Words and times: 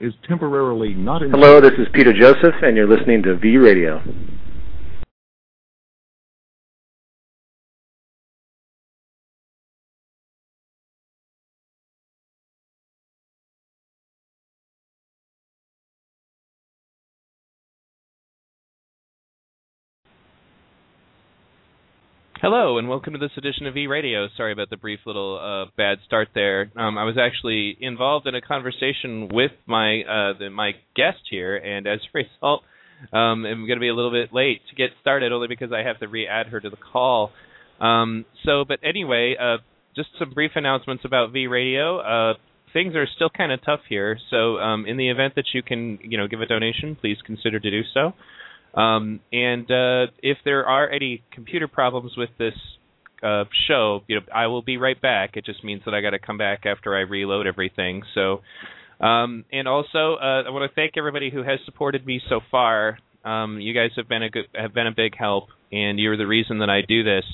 is 0.00 0.12
temporarily 0.28 0.94
not 0.94 1.22
in. 1.22 1.30
Hello, 1.30 1.60
this 1.60 1.72
is 1.78 1.86
Peter 1.92 2.12
Joseph, 2.12 2.54
and 2.62 2.76
you're 2.76 2.88
listening 2.88 3.22
to 3.22 3.36
V 3.36 3.56
Radio. 3.56 4.02
Hello 22.42 22.76
and 22.76 22.88
welcome 22.88 23.12
to 23.12 23.20
this 23.20 23.30
edition 23.36 23.68
of 23.68 23.76
E 23.76 23.86
Radio. 23.86 24.26
Sorry 24.36 24.52
about 24.52 24.68
the 24.68 24.76
brief 24.76 24.98
little 25.06 25.38
uh, 25.38 25.70
bad 25.76 25.98
start 26.04 26.26
there. 26.34 26.72
Um, 26.74 26.98
I 26.98 27.04
was 27.04 27.14
actually 27.16 27.76
involved 27.80 28.26
in 28.26 28.34
a 28.34 28.40
conversation 28.40 29.28
with 29.32 29.52
my 29.64 30.00
uh, 30.00 30.36
the, 30.36 30.50
my 30.50 30.72
guest 30.96 31.20
here, 31.30 31.56
and 31.56 31.86
as 31.86 32.00
a 32.00 32.18
result, 32.18 32.62
um, 33.12 33.46
I'm 33.46 33.64
going 33.68 33.76
to 33.76 33.80
be 33.80 33.90
a 33.90 33.94
little 33.94 34.10
bit 34.10 34.34
late 34.34 34.60
to 34.70 34.74
get 34.74 34.90
started, 35.00 35.30
only 35.30 35.46
because 35.46 35.70
I 35.72 35.86
have 35.86 36.00
to 36.00 36.08
re-add 36.08 36.48
her 36.48 36.58
to 36.58 36.68
the 36.68 36.76
call. 36.76 37.30
Um, 37.80 38.24
so, 38.44 38.64
but 38.66 38.80
anyway, 38.82 39.36
uh, 39.40 39.58
just 39.94 40.08
some 40.18 40.34
brief 40.34 40.50
announcements 40.56 41.04
about 41.04 41.32
V 41.32 41.46
Radio. 41.46 42.00
Uh, 42.00 42.34
things 42.72 42.96
are 42.96 43.06
still 43.14 43.30
kind 43.30 43.52
of 43.52 43.64
tough 43.64 43.82
here, 43.88 44.18
so 44.30 44.56
um, 44.56 44.84
in 44.86 44.96
the 44.96 45.10
event 45.10 45.36
that 45.36 45.44
you 45.54 45.62
can, 45.62 46.00
you 46.02 46.18
know, 46.18 46.26
give 46.26 46.40
a 46.40 46.46
donation, 46.46 46.96
please 47.00 47.18
consider 47.24 47.60
to 47.60 47.70
do 47.70 47.82
so. 47.94 48.14
Um, 48.74 49.20
and 49.32 49.70
uh, 49.70 50.12
if 50.22 50.38
there 50.44 50.64
are 50.66 50.88
any 50.88 51.22
computer 51.32 51.68
problems 51.68 52.12
with 52.16 52.30
this 52.38 52.54
uh, 53.22 53.44
show, 53.68 54.00
you 54.08 54.16
know, 54.16 54.22
I 54.34 54.46
will 54.46 54.62
be 54.62 54.76
right 54.76 55.00
back. 55.00 55.36
It 55.36 55.44
just 55.44 55.62
means 55.62 55.82
that 55.84 55.94
I 55.94 56.00
got 56.00 56.10
to 56.10 56.18
come 56.18 56.38
back 56.38 56.64
after 56.64 56.96
I 56.96 57.00
reload 57.00 57.46
everything. 57.46 58.02
So, 58.14 58.40
um, 59.04 59.44
and 59.52 59.68
also, 59.68 60.16
uh, 60.20 60.42
I 60.46 60.50
want 60.50 60.70
to 60.70 60.74
thank 60.74 60.92
everybody 60.96 61.30
who 61.30 61.42
has 61.42 61.58
supported 61.64 62.06
me 62.06 62.20
so 62.28 62.40
far. 62.50 62.98
Um, 63.24 63.60
you 63.60 63.74
guys 63.74 63.90
have 63.96 64.08
been 64.08 64.22
a 64.22 64.30
good, 64.30 64.46
have 64.54 64.74
been 64.74 64.86
a 64.86 64.94
big 64.94 65.16
help, 65.16 65.48
and 65.70 65.98
you're 65.98 66.16
the 66.16 66.26
reason 66.26 66.58
that 66.58 66.70
I 66.70 66.80
do 66.86 67.04
this. 67.04 67.24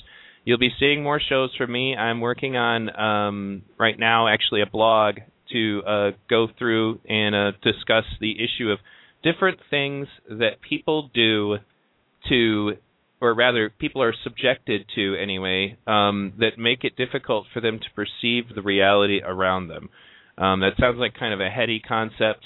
You'll 0.45 0.59
be 0.59 0.71
seeing 0.81 1.03
more 1.03 1.21
shows 1.21 1.51
from 1.57 1.73
me. 1.73 1.95
I'm 1.95 2.21
working 2.21 2.57
on 2.57 2.95
um, 2.99 3.62
right 3.79 3.99
now, 3.99 4.29
actually, 4.29 4.62
a 4.62 4.67
blog 4.67 5.17
to 5.53 5.83
uh, 5.87 6.11
go 6.29 6.49
through 6.59 7.01
and 7.09 7.34
uh, 7.34 7.53
discuss 7.62 8.05
the 8.21 8.33
issue 8.33 8.71
of 8.71 8.79
different 9.23 9.59
things 9.71 10.07
that 10.29 10.61
people 10.67 11.11
do 11.13 11.57
to 12.29 12.73
or 13.21 13.35
rather 13.35 13.69
people 13.69 14.01
are 14.01 14.15
subjected 14.23 14.85
to 14.95 15.17
anyway 15.21 15.77
um, 15.87 16.33
that 16.39 16.57
make 16.57 16.85
it 16.85 16.97
difficult 16.97 17.47
for 17.53 17.61
them 17.61 17.81
to 17.81 17.87
perceive 17.97 18.45
the 18.55 18.63
reality 18.63 19.21
around 19.25 19.69
them. 19.69 19.89
Um, 20.37 20.61
that 20.61 20.75
sounds 20.79 20.99
like 20.99 21.15
kind 21.15 21.35
of 21.35 21.41
a 21.41 21.51
heady 21.51 21.81
concept 21.81 22.45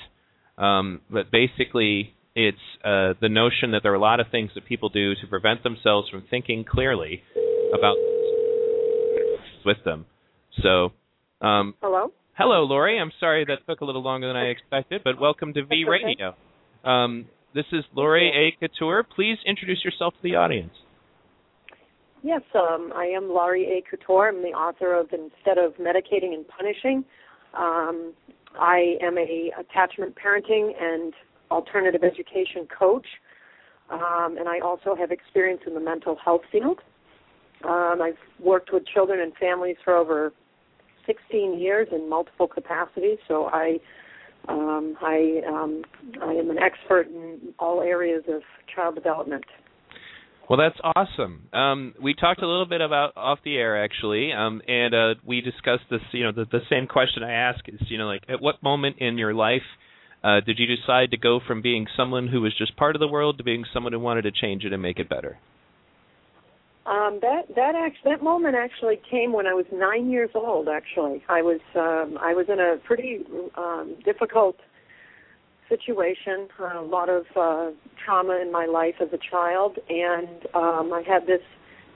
um, 0.59 1.00
but 1.11 1.31
basically 1.31 2.15
it's 2.34 2.59
uh, 2.84 3.15
the 3.20 3.28
notion 3.28 3.73
that 3.73 3.83
there 3.83 3.93
are 3.93 3.97
a 3.97 4.00
lot 4.00 4.20
of 4.20 4.27
things 4.31 4.50
that 4.55 4.65
people 4.65 4.89
do 4.89 5.15
to 5.15 5.27
prevent 5.28 5.62
themselves 5.62 6.09
from 6.09 6.25
thinking 6.31 6.65
clearly 6.65 7.23
about 7.77 7.97
with 9.65 9.78
them. 9.84 10.06
So 10.62 10.93
um, 11.41 11.75
hello? 11.81 12.12
Hello 12.37 12.65
Laurie. 12.65 12.98
I'm 12.98 13.12
sorry 13.20 13.45
that 13.47 13.67
took 13.69 13.81
a 13.81 13.84
little 13.84 14.03
longer 14.03 14.27
than 14.27 14.37
i 14.37 14.47
expected 14.47 15.03
but 15.05 15.20
welcome 15.20 15.53
to 15.55 15.65
v 15.65 15.84
okay. 15.89 16.37
Um, 16.84 17.27
this 17.55 17.66
is 17.72 17.84
Laurie 17.94 18.33
A. 18.34 18.58
Couture. 18.58 19.05
Please 19.05 19.38
introduce 19.47 19.84
yourself 19.84 20.14
to 20.14 20.20
the 20.22 20.34
audience. 20.36 20.72
Yes, 22.22 22.42
um, 22.55 22.92
I 22.94 23.06
am 23.06 23.28
Laurie 23.28 23.66
A. 23.66 23.88
Couture. 23.88 24.28
I'm 24.28 24.42
the 24.42 24.50
author 24.50 24.94
of 24.94 25.08
Instead 25.12 25.58
of 25.58 25.75
Medicating 25.75 26.34
and 26.34 26.47
Punishing. 26.48 27.05
Um, 27.55 28.14
I 28.58 28.97
am 29.03 29.19
a 29.19 29.50
attachment 29.58 30.16
parenting 30.16 30.70
and 30.80 31.12
alternative 31.50 32.03
education 32.05 32.66
coach, 32.78 33.06
um, 33.91 34.36
and 34.38 34.48
I 34.48 34.60
also 34.60 34.94
have 34.94 35.10
experience 35.10 35.62
in 35.66 35.75
the 35.75 35.80
mental 35.80 36.16
health 36.25 36.42
field. 36.50 36.80
Um, 37.64 38.00
I've 38.03 38.19
worked 38.41 38.72
with 38.72 38.84
children 38.87 39.20
and 39.20 39.32
families 39.37 39.76
for 39.84 39.94
over 39.94 40.32
16 41.06 41.59
years 41.59 41.88
in 41.93 42.09
multiple 42.09 42.47
capacities, 42.47 43.19
so 43.28 43.47
I 43.47 43.78
um, 44.48 44.97
I 45.00 45.41
um, 45.48 45.82
I 46.22 46.32
am 46.32 46.50
an 46.50 46.58
expert 46.58 47.06
in 47.08 47.54
all 47.58 47.80
areas 47.80 48.25
of 48.28 48.42
child 48.75 48.94
development. 48.94 49.44
Well, 50.50 50.58
that's 50.58 50.78
awesome. 50.97 51.48
Um, 51.53 51.94
we 52.03 52.14
talked 52.14 52.42
a 52.42 52.47
little 52.47 52.66
bit 52.66 52.81
about 52.81 53.16
off 53.16 53.38
the 53.44 53.56
air 53.56 53.82
actually, 53.82 54.32
um, 54.32 54.60
and 54.66 54.94
uh, 54.94 55.14
we 55.25 55.41
discussed 55.41 55.84
this. 55.91 56.00
You 56.12 56.25
know, 56.25 56.32
the, 56.32 56.44
the 56.50 56.60
same 56.69 56.86
question 56.86 57.22
I 57.22 57.32
ask 57.32 57.60
is, 57.69 57.81
you 57.88 57.98
know, 57.98 58.06
like 58.06 58.22
at 58.28 58.41
what 58.41 58.62
moment 58.62 58.97
in 58.98 59.19
your 59.19 59.34
life 59.34 59.62
uh, 60.25 60.41
did 60.44 60.58
you 60.58 60.66
decide 60.66 61.10
to 61.12 61.16
go 61.16 61.41
from 61.47 61.62
being 61.62 61.86
someone 61.97 62.28
who 62.28 62.41
was 62.41 62.52
just 62.56 62.76
part 62.76 62.97
of 62.97 63.00
the 63.00 63.08
world 63.08 63.38
to 63.38 63.44
being 63.44 63.64
someone 63.72 63.92
who 63.92 64.00
wanted 64.00 64.22
to 64.22 64.32
change 64.32 64.64
it 64.64 64.72
and 64.72 64.82
make 64.82 64.98
it 64.98 65.08
better? 65.08 65.38
Um, 66.84 67.20
that 67.22 67.43
that 67.54 67.75
actually 67.76 68.10
that 68.10 68.22
moment 68.25 68.56
actually 68.56 69.00
came 69.09 69.32
when 69.32 69.47
I 69.47 69.54
was 69.54 69.66
nine 69.72 70.10
years 70.10 70.31
old. 70.34 70.69
Actually, 70.69 71.22
I 71.28 71.41
was 71.41 71.60
um, 71.76 72.19
I 72.20 72.34
was 72.34 72.47
in 72.48 72.59
a 72.59 72.76
pretty 72.84 73.20
um, 73.56 73.94
difficult 74.04 74.56
situation, 75.69 76.48
a 76.59 76.82
lot 76.82 77.09
of 77.09 77.25
uh, 77.37 77.70
trauma 78.04 78.41
in 78.43 78.50
my 78.50 78.66
life 78.66 78.97
as 79.00 79.09
a 79.12 79.19
child, 79.31 79.78
and 79.88 80.47
um, 80.54 80.93
I 80.93 81.03
had 81.06 81.26
this 81.26 81.41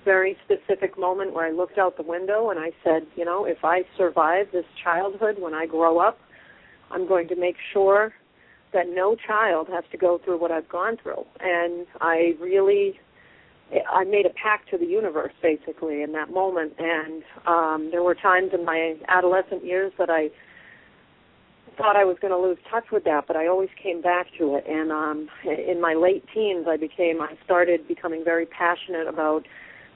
very 0.04 0.36
specific 0.44 0.96
moment 0.96 1.34
where 1.34 1.46
I 1.46 1.50
looked 1.50 1.78
out 1.78 1.96
the 1.96 2.04
window 2.04 2.48
and 2.50 2.60
I 2.60 2.70
said, 2.84 3.06
you 3.16 3.24
know, 3.24 3.44
if 3.44 3.64
I 3.64 3.82
survive 3.98 4.46
this 4.52 4.64
childhood 4.82 5.36
when 5.38 5.52
I 5.52 5.66
grow 5.66 5.98
up, 5.98 6.18
I'm 6.92 7.08
going 7.08 7.26
to 7.28 7.36
make 7.36 7.56
sure 7.72 8.14
that 8.72 8.88
no 8.88 9.16
child 9.16 9.68
has 9.72 9.84
to 9.90 9.98
go 9.98 10.20
through 10.24 10.38
what 10.38 10.52
I've 10.52 10.68
gone 10.68 10.96
through. 11.02 11.24
And 11.40 11.86
I 12.00 12.34
really 12.40 13.00
I 13.92 14.04
made 14.04 14.26
a 14.26 14.30
pact 14.30 14.70
to 14.70 14.78
the 14.78 14.86
universe 14.86 15.32
basically 15.42 16.02
in 16.02 16.12
that 16.12 16.30
moment, 16.30 16.74
and 16.78 17.22
um, 17.46 17.88
there 17.90 18.02
were 18.02 18.14
times 18.14 18.50
in 18.54 18.64
my 18.64 18.96
adolescent 19.08 19.64
years 19.64 19.92
that 19.98 20.08
I 20.08 20.30
thought 21.76 21.96
I 21.96 22.04
was 22.04 22.16
going 22.20 22.32
to 22.32 22.38
lose 22.38 22.58
touch 22.70 22.86
with 22.90 23.04
that, 23.04 23.26
but 23.26 23.36
I 23.36 23.48
always 23.48 23.68
came 23.82 24.00
back 24.00 24.28
to 24.38 24.56
it. 24.56 24.64
And 24.66 24.92
um, 24.92 25.28
in 25.44 25.80
my 25.80 25.94
late 25.94 26.24
teens, 26.32 26.66
I 26.68 26.76
became 26.76 27.20
I 27.20 27.36
started 27.44 27.86
becoming 27.88 28.24
very 28.24 28.46
passionate 28.46 29.08
about 29.08 29.46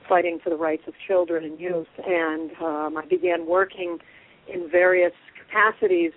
fighting 0.08 0.40
for 0.42 0.50
the 0.50 0.56
rights 0.56 0.82
of 0.88 0.94
children 1.06 1.44
and 1.44 1.58
youth, 1.60 1.86
and 2.04 2.50
um, 2.60 2.96
I 2.96 3.06
began 3.08 3.46
working 3.46 3.98
in 4.52 4.68
various 4.68 5.12
capacities 5.38 6.12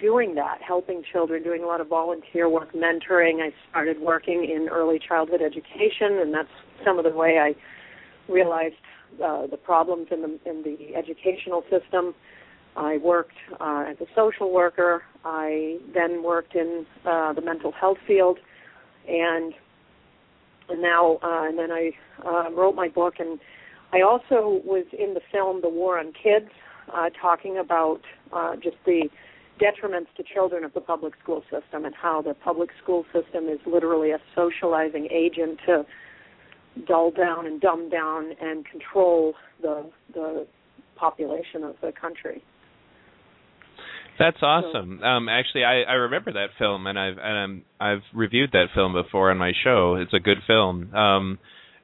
doing 0.00 0.34
that, 0.34 0.58
helping 0.66 1.02
children, 1.10 1.42
doing 1.42 1.62
a 1.62 1.66
lot 1.66 1.80
of 1.80 1.88
volunteer 1.88 2.48
work, 2.48 2.72
mentoring. 2.72 3.42
I 3.42 3.52
started 3.70 4.00
working 4.00 4.44
in 4.44 4.68
early 4.68 4.98
childhood 4.98 5.40
education, 5.42 6.18
and 6.20 6.32
that's 6.32 6.48
some 6.84 6.98
of 6.98 7.04
the 7.04 7.10
way 7.10 7.38
I 7.38 7.54
realized 8.30 8.74
uh, 9.24 9.46
the 9.46 9.56
problems 9.56 10.08
in 10.10 10.22
the 10.22 10.38
in 10.48 10.62
the 10.62 10.94
educational 10.94 11.62
system. 11.70 12.14
I 12.76 12.98
worked 12.98 13.36
uh, 13.60 13.86
as 13.88 13.96
a 14.00 14.06
social 14.14 14.52
worker. 14.52 15.02
I 15.24 15.78
then 15.94 16.22
worked 16.22 16.54
in 16.54 16.86
uh, 17.04 17.32
the 17.32 17.40
mental 17.40 17.72
health 17.72 17.98
field, 18.06 18.38
and 19.08 19.54
and 20.68 20.82
now 20.82 21.18
uh, 21.22 21.48
and 21.48 21.58
then 21.58 21.72
I 21.72 21.92
uh, 22.24 22.50
wrote 22.52 22.74
my 22.74 22.88
book, 22.88 23.14
and 23.18 23.40
I 23.92 24.02
also 24.02 24.60
was 24.64 24.84
in 24.96 25.14
the 25.14 25.20
film 25.32 25.62
The 25.62 25.68
War 25.68 25.98
on 25.98 26.12
Kids, 26.12 26.50
uh, 26.94 27.08
talking 27.20 27.58
about 27.58 28.00
uh, 28.32 28.54
just 28.56 28.76
the 28.84 29.08
detriments 29.58 30.06
to 30.16 30.22
children 30.22 30.64
of 30.64 30.72
the 30.74 30.80
public 30.80 31.14
school 31.22 31.42
system 31.50 31.84
and 31.84 31.94
how 31.94 32.22
the 32.22 32.34
public 32.34 32.70
school 32.82 33.04
system 33.12 33.48
is 33.48 33.58
literally 33.66 34.10
a 34.12 34.18
socializing 34.34 35.08
agent 35.10 35.58
to 35.66 35.84
dull 36.86 37.10
down 37.10 37.46
and 37.46 37.60
dumb 37.60 37.90
down 37.90 38.30
and 38.40 38.64
control 38.66 39.34
the 39.62 39.90
the 40.14 40.46
population 40.96 41.62
of 41.62 41.76
the 41.80 41.92
country. 41.92 42.42
That's 44.18 44.38
awesome. 44.42 45.00
Um, 45.00 45.28
actually, 45.28 45.62
I, 45.62 45.82
I 45.82 45.92
remember 45.92 46.32
that 46.32 46.48
film, 46.58 46.88
and 46.88 46.98
I've 46.98 47.18
and 47.18 47.38
I'm, 47.38 47.64
I've 47.78 48.02
reviewed 48.12 48.50
that 48.52 48.66
film 48.74 48.92
before 48.92 49.30
on 49.30 49.38
my 49.38 49.52
show. 49.62 49.94
It's 49.94 50.12
a 50.12 50.18
good 50.18 50.38
film. 50.46 50.92
Um, 50.94 51.38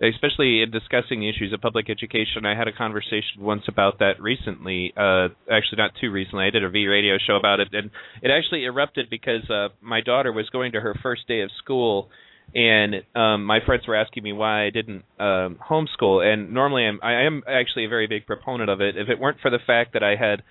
especially 0.09 0.63
in 0.63 0.71
discussing 0.71 1.23
issues 1.23 1.53
of 1.53 1.61
public 1.61 1.89
education. 1.89 2.45
I 2.45 2.57
had 2.57 2.69
a 2.69 2.73
conversation 2.73 3.41
once 3.41 3.63
about 3.69 3.99
that 4.01 4.21
recently. 4.21 4.93
Uh, 4.97 5.29
actually, 5.51 5.79
not 5.79 5.93
too 6.01 6.11
recently. 6.11 6.47
I 6.47 6.51
did 6.51 6.65
a 6.65 6.71
V 6.71 6.87
radio 6.87 7.17
show 7.25 7.37
about 7.37 7.61
it, 7.61 7.69
and 7.73 7.91
it 8.23 8.31
actually 8.31 8.65
erupted 8.65 9.09
because 9.11 9.49
uh, 9.51 9.69
my 9.81 10.01
daughter 10.01 10.33
was 10.33 10.49
going 10.51 10.73
to 10.73 10.81
her 10.81 10.95
first 11.03 11.27
day 11.29 11.41
of 11.43 11.51
school, 11.63 12.09
and 12.55 12.97
um, 13.15 13.45
my 13.45 13.61
friends 13.65 13.87
were 13.87 13.97
asking 13.97 14.23
me 14.23 14.33
why 14.33 14.67
I 14.67 14.71
didn't 14.71 15.05
um, 15.19 15.59
homeschool. 15.63 16.25
And 16.25 16.53
normally, 16.53 16.85
I'm 16.85 17.01
I 17.03 17.23
am 17.23 17.43
actually 17.49 17.87
a 17.87 17.89
very 17.89 18.07
big 18.07 18.27
proponent 18.27 18.71
of 18.71 18.81
it. 18.81 18.97
If 18.97 19.09
it 19.09 19.19
weren't 19.19 19.41
for 19.41 19.51
the 19.51 19.61
fact 19.67 19.93
that 19.95 20.03
I 20.03 20.17
had 20.17 20.43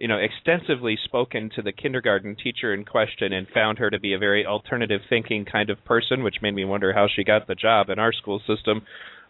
you 0.00 0.08
know, 0.08 0.16
extensively 0.16 0.98
spoken 1.04 1.50
to 1.54 1.62
the 1.62 1.72
kindergarten 1.72 2.34
teacher 2.34 2.72
in 2.72 2.86
question 2.86 3.34
and 3.34 3.46
found 3.52 3.78
her 3.78 3.90
to 3.90 4.00
be 4.00 4.14
a 4.14 4.18
very 4.18 4.46
alternative 4.46 5.02
thinking 5.10 5.44
kind 5.44 5.68
of 5.68 5.84
person, 5.84 6.24
which 6.24 6.36
made 6.40 6.54
me 6.54 6.64
wonder 6.64 6.94
how 6.94 7.06
she 7.14 7.22
got 7.22 7.46
the 7.46 7.54
job 7.54 7.90
in 7.90 7.98
our 7.98 8.12
school 8.12 8.40
system. 8.46 8.80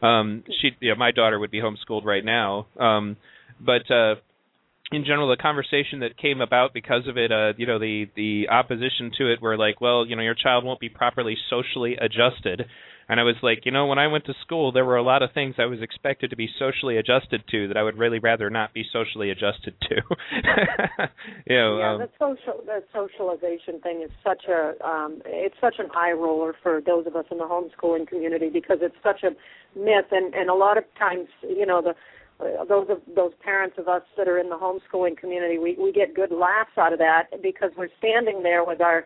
Um, 0.00 0.44
she, 0.62 0.70
you 0.78 0.90
know, 0.90 0.96
my 0.96 1.10
daughter 1.10 1.40
would 1.40 1.50
be 1.50 1.60
homeschooled 1.60 2.04
right 2.04 2.24
now. 2.24 2.68
Um, 2.78 3.16
but 3.60 3.90
uh, 3.90 4.14
in 4.92 5.04
general 5.04 5.28
the 5.28 5.36
conversation 5.36 6.00
that 6.00 6.16
came 6.16 6.40
about 6.40 6.72
because 6.74 7.06
of 7.06 7.16
it 7.16 7.30
uh 7.30 7.52
you 7.56 7.66
know 7.66 7.78
the 7.78 8.06
the 8.16 8.48
opposition 8.50 9.12
to 9.16 9.32
it 9.32 9.40
were 9.40 9.56
like 9.56 9.80
well 9.80 10.04
you 10.04 10.16
know 10.16 10.22
your 10.22 10.34
child 10.34 10.64
won't 10.64 10.80
be 10.80 10.88
properly 10.88 11.36
socially 11.48 11.96
adjusted 11.96 12.66
and 13.10 13.18
I 13.18 13.24
was 13.24 13.34
like, 13.42 13.66
you 13.66 13.72
know, 13.72 13.86
when 13.86 13.98
I 13.98 14.06
went 14.06 14.24
to 14.26 14.34
school, 14.40 14.70
there 14.70 14.84
were 14.84 14.96
a 14.96 15.02
lot 15.02 15.24
of 15.24 15.32
things 15.32 15.56
I 15.58 15.64
was 15.64 15.82
expected 15.82 16.30
to 16.30 16.36
be 16.36 16.48
socially 16.60 16.96
adjusted 16.96 17.42
to 17.50 17.66
that 17.66 17.76
I 17.76 17.82
would 17.82 17.98
really 17.98 18.20
rather 18.20 18.50
not 18.50 18.72
be 18.72 18.84
socially 18.92 19.30
adjusted 19.30 19.74
to. 19.88 19.96
you 21.46 21.56
know, 21.56 21.78
yeah, 21.78 21.92
um, 21.94 21.98
the 21.98 22.08
social 22.20 22.62
the 22.64 22.84
socialization 22.94 23.80
thing 23.80 24.02
is 24.04 24.12
such 24.22 24.44
a 24.48 24.74
um 24.86 25.22
it's 25.26 25.56
such 25.60 25.74
an 25.80 25.86
eye 25.92 26.12
roller 26.12 26.54
for 26.62 26.80
those 26.86 27.04
of 27.08 27.16
us 27.16 27.24
in 27.32 27.38
the 27.38 27.44
homeschooling 27.44 28.06
community 28.06 28.48
because 28.48 28.78
it's 28.80 28.94
such 29.02 29.24
a 29.24 29.30
myth 29.76 30.06
and 30.12 30.32
and 30.32 30.48
a 30.48 30.54
lot 30.54 30.78
of 30.78 30.84
times, 30.96 31.26
you 31.42 31.66
know, 31.66 31.82
the 31.82 31.94
uh, 32.40 32.64
those 32.64 32.86
of 32.90 32.98
those 33.16 33.32
parents 33.42 33.74
of 33.76 33.88
us 33.88 34.02
that 34.16 34.28
are 34.28 34.38
in 34.38 34.50
the 34.50 34.56
homeschooling 34.56 35.16
community, 35.18 35.58
we 35.58 35.76
we 35.82 35.90
get 35.90 36.14
good 36.14 36.30
laughs 36.30 36.78
out 36.78 36.92
of 36.92 37.00
that 37.00 37.24
because 37.42 37.72
we're 37.76 37.88
standing 37.98 38.44
there 38.44 38.64
with 38.64 38.80
our 38.80 39.04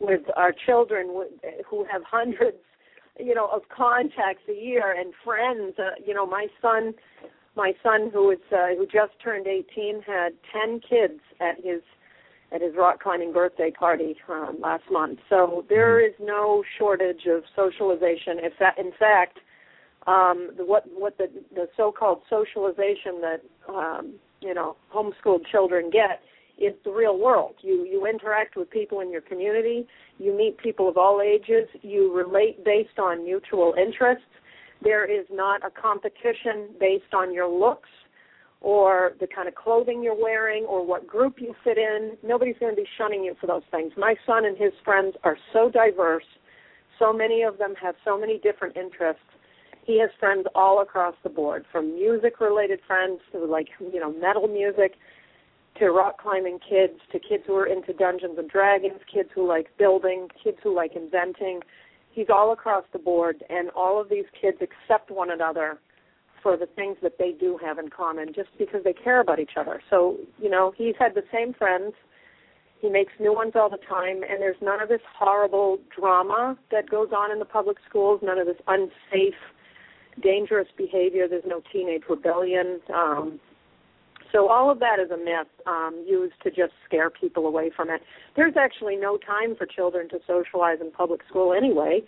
with 0.00 0.22
our 0.36 0.52
children 0.66 1.24
who 1.70 1.86
have 1.88 2.02
hundreds 2.02 2.56
you 3.18 3.34
know 3.34 3.48
of 3.52 3.62
contacts 3.68 4.42
a 4.48 4.54
year 4.54 4.94
and 4.98 5.12
friends 5.24 5.74
uh, 5.78 5.90
you 6.04 6.14
know 6.14 6.26
my 6.26 6.46
son 6.60 6.94
my 7.56 7.72
son 7.82 8.10
who 8.12 8.30
is 8.30 8.38
uh, 8.52 8.74
who 8.76 8.86
just 8.86 9.12
turned 9.22 9.46
18 9.46 10.02
had 10.06 10.32
10 10.52 10.80
kids 10.80 11.20
at 11.40 11.56
his 11.64 11.80
at 12.52 12.60
his 12.60 12.74
rock 12.76 13.02
climbing 13.02 13.32
birthday 13.32 13.70
party 13.70 14.16
um, 14.28 14.58
last 14.60 14.84
month. 14.90 15.18
So 15.28 15.64
there 15.68 16.04
is 16.04 16.12
no 16.20 16.62
shortage 16.78 17.26
of 17.26 17.42
socialization. 17.56 18.38
If 18.38 18.52
that 18.60 18.78
in 18.78 18.92
fact 18.98 19.38
um 20.06 20.50
the, 20.56 20.64
what 20.64 20.84
what 20.96 21.16
the 21.18 21.28
the 21.54 21.68
so-called 21.76 22.22
socialization 22.28 23.20
that 23.20 23.40
um 23.68 24.14
you 24.40 24.54
know 24.54 24.76
homeschooled 24.92 25.46
children 25.50 25.90
get 25.90 26.20
is 26.58 26.74
the 26.84 26.90
real 26.90 27.18
world. 27.18 27.54
You 27.60 27.84
you 27.84 28.06
interact 28.06 28.56
with 28.56 28.70
people 28.70 29.00
in 29.00 29.10
your 29.10 29.20
community, 29.20 29.86
you 30.18 30.36
meet 30.36 30.58
people 30.58 30.88
of 30.88 30.96
all 30.96 31.20
ages, 31.20 31.68
you 31.82 32.14
relate 32.14 32.64
based 32.64 32.98
on 32.98 33.24
mutual 33.24 33.74
interests. 33.76 34.24
There 34.82 35.04
is 35.04 35.26
not 35.30 35.64
a 35.64 35.70
competition 35.70 36.68
based 36.78 37.14
on 37.14 37.32
your 37.32 37.48
looks 37.48 37.88
or 38.60 39.12
the 39.20 39.26
kind 39.26 39.46
of 39.46 39.54
clothing 39.54 40.02
you're 40.02 40.20
wearing 40.20 40.64
or 40.64 40.84
what 40.84 41.06
group 41.06 41.36
you 41.38 41.54
fit 41.62 41.76
in. 41.76 42.16
Nobody's 42.22 42.56
going 42.58 42.74
to 42.74 42.80
be 42.80 42.88
shunning 42.96 43.22
you 43.22 43.34
for 43.40 43.46
those 43.46 43.62
things. 43.70 43.92
My 43.96 44.14
son 44.26 44.46
and 44.46 44.56
his 44.56 44.72
friends 44.84 45.14
are 45.22 45.36
so 45.52 45.70
diverse. 45.70 46.24
So 46.98 47.12
many 47.12 47.42
of 47.42 47.58
them 47.58 47.74
have 47.82 47.94
so 48.04 48.18
many 48.18 48.38
different 48.38 48.76
interests. 48.76 49.22
He 49.84 50.00
has 50.00 50.08
friends 50.18 50.46
all 50.54 50.80
across 50.80 51.14
the 51.22 51.28
board, 51.28 51.66
from 51.70 51.94
music 51.94 52.40
related 52.40 52.80
friends 52.86 53.20
to 53.32 53.44
like, 53.44 53.68
you 53.80 54.00
know, 54.00 54.12
metal 54.12 54.48
music 54.48 54.94
to 55.78 55.90
rock 55.90 56.20
climbing 56.20 56.58
kids, 56.68 57.00
to 57.12 57.18
kids 57.18 57.44
who 57.46 57.56
are 57.56 57.66
into 57.66 57.92
Dungeons 57.92 58.38
and 58.38 58.48
Dragons, 58.48 59.00
kids 59.12 59.28
who 59.34 59.46
like 59.46 59.76
building, 59.78 60.28
kids 60.42 60.58
who 60.62 60.74
like 60.74 60.94
inventing. 60.94 61.60
He's 62.12 62.28
all 62.32 62.52
across 62.52 62.84
the 62.92 62.98
board, 62.98 63.42
and 63.50 63.70
all 63.70 64.00
of 64.00 64.08
these 64.08 64.26
kids 64.40 64.58
accept 64.60 65.10
one 65.10 65.30
another 65.30 65.80
for 66.42 66.56
the 66.56 66.66
things 66.66 66.96
that 67.02 67.18
they 67.18 67.32
do 67.32 67.58
have 67.64 67.78
in 67.78 67.88
common 67.88 68.28
just 68.34 68.50
because 68.58 68.84
they 68.84 68.92
care 68.92 69.20
about 69.20 69.40
each 69.40 69.56
other. 69.56 69.82
So, 69.90 70.18
you 70.38 70.50
know, 70.50 70.72
he's 70.76 70.94
had 70.98 71.14
the 71.14 71.24
same 71.32 71.54
friends. 71.54 71.94
He 72.80 72.90
makes 72.90 73.12
new 73.18 73.34
ones 73.34 73.52
all 73.54 73.70
the 73.70 73.78
time, 73.88 74.22
and 74.22 74.40
there's 74.40 74.60
none 74.60 74.80
of 74.80 74.88
this 74.88 75.00
horrible 75.18 75.78
drama 75.98 76.56
that 76.70 76.88
goes 76.88 77.08
on 77.16 77.32
in 77.32 77.38
the 77.38 77.46
public 77.46 77.78
schools, 77.88 78.20
none 78.22 78.38
of 78.38 78.46
this 78.46 78.58
unsafe, 78.68 79.34
dangerous 80.22 80.68
behavior. 80.76 81.26
There's 81.26 81.44
no 81.46 81.62
teenage 81.72 82.02
rebellion. 82.08 82.80
Um, 82.94 83.40
so 84.34 84.48
all 84.48 84.68
of 84.68 84.80
that 84.80 84.98
is 84.98 85.12
a 85.12 85.16
myth 85.16 85.46
um, 85.66 86.04
used 86.06 86.34
to 86.42 86.50
just 86.50 86.72
scare 86.84 87.08
people 87.08 87.46
away 87.46 87.70
from 87.74 87.88
it. 87.88 88.02
There's 88.34 88.54
actually 88.58 88.96
no 88.96 89.16
time 89.16 89.54
for 89.56 89.64
children 89.64 90.08
to 90.08 90.18
socialize 90.26 90.78
in 90.80 90.90
public 90.90 91.20
school 91.28 91.54
anyway, 91.54 92.02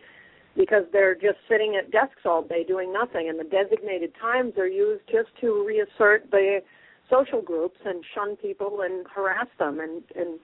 because 0.57 0.83
they're 0.93 1.15
just 1.15 1.39
sitting 1.49 1.79
at 1.79 1.93
desks 1.93 2.23
all 2.25 2.43
day 2.43 2.65
doing 2.65 2.93
nothing, 2.93 3.29
and 3.29 3.39
the 3.39 3.45
designated 3.45 4.13
times 4.21 4.55
are 4.59 4.67
used 4.67 5.03
just 5.07 5.29
to 5.41 5.65
reassert 5.65 6.29
the 6.33 6.61
social 7.09 7.41
groups 7.41 7.79
and 7.85 8.03
shun 8.13 8.35
people 8.37 8.81
and 8.83 9.07
harass 9.15 9.47
them 9.61 9.79
and 9.79 10.03
and 10.17 10.41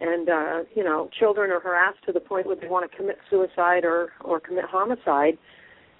and 0.00 0.28
uh 0.28 0.60
you 0.76 0.84
know 0.84 1.10
children 1.18 1.50
are 1.50 1.58
harassed 1.58 1.98
to 2.06 2.12
the 2.12 2.20
point 2.20 2.46
where 2.46 2.54
they 2.54 2.68
want 2.68 2.88
to 2.88 2.96
commit 2.96 3.18
suicide 3.28 3.84
or 3.84 4.12
or 4.20 4.38
commit 4.38 4.64
homicide 4.64 5.36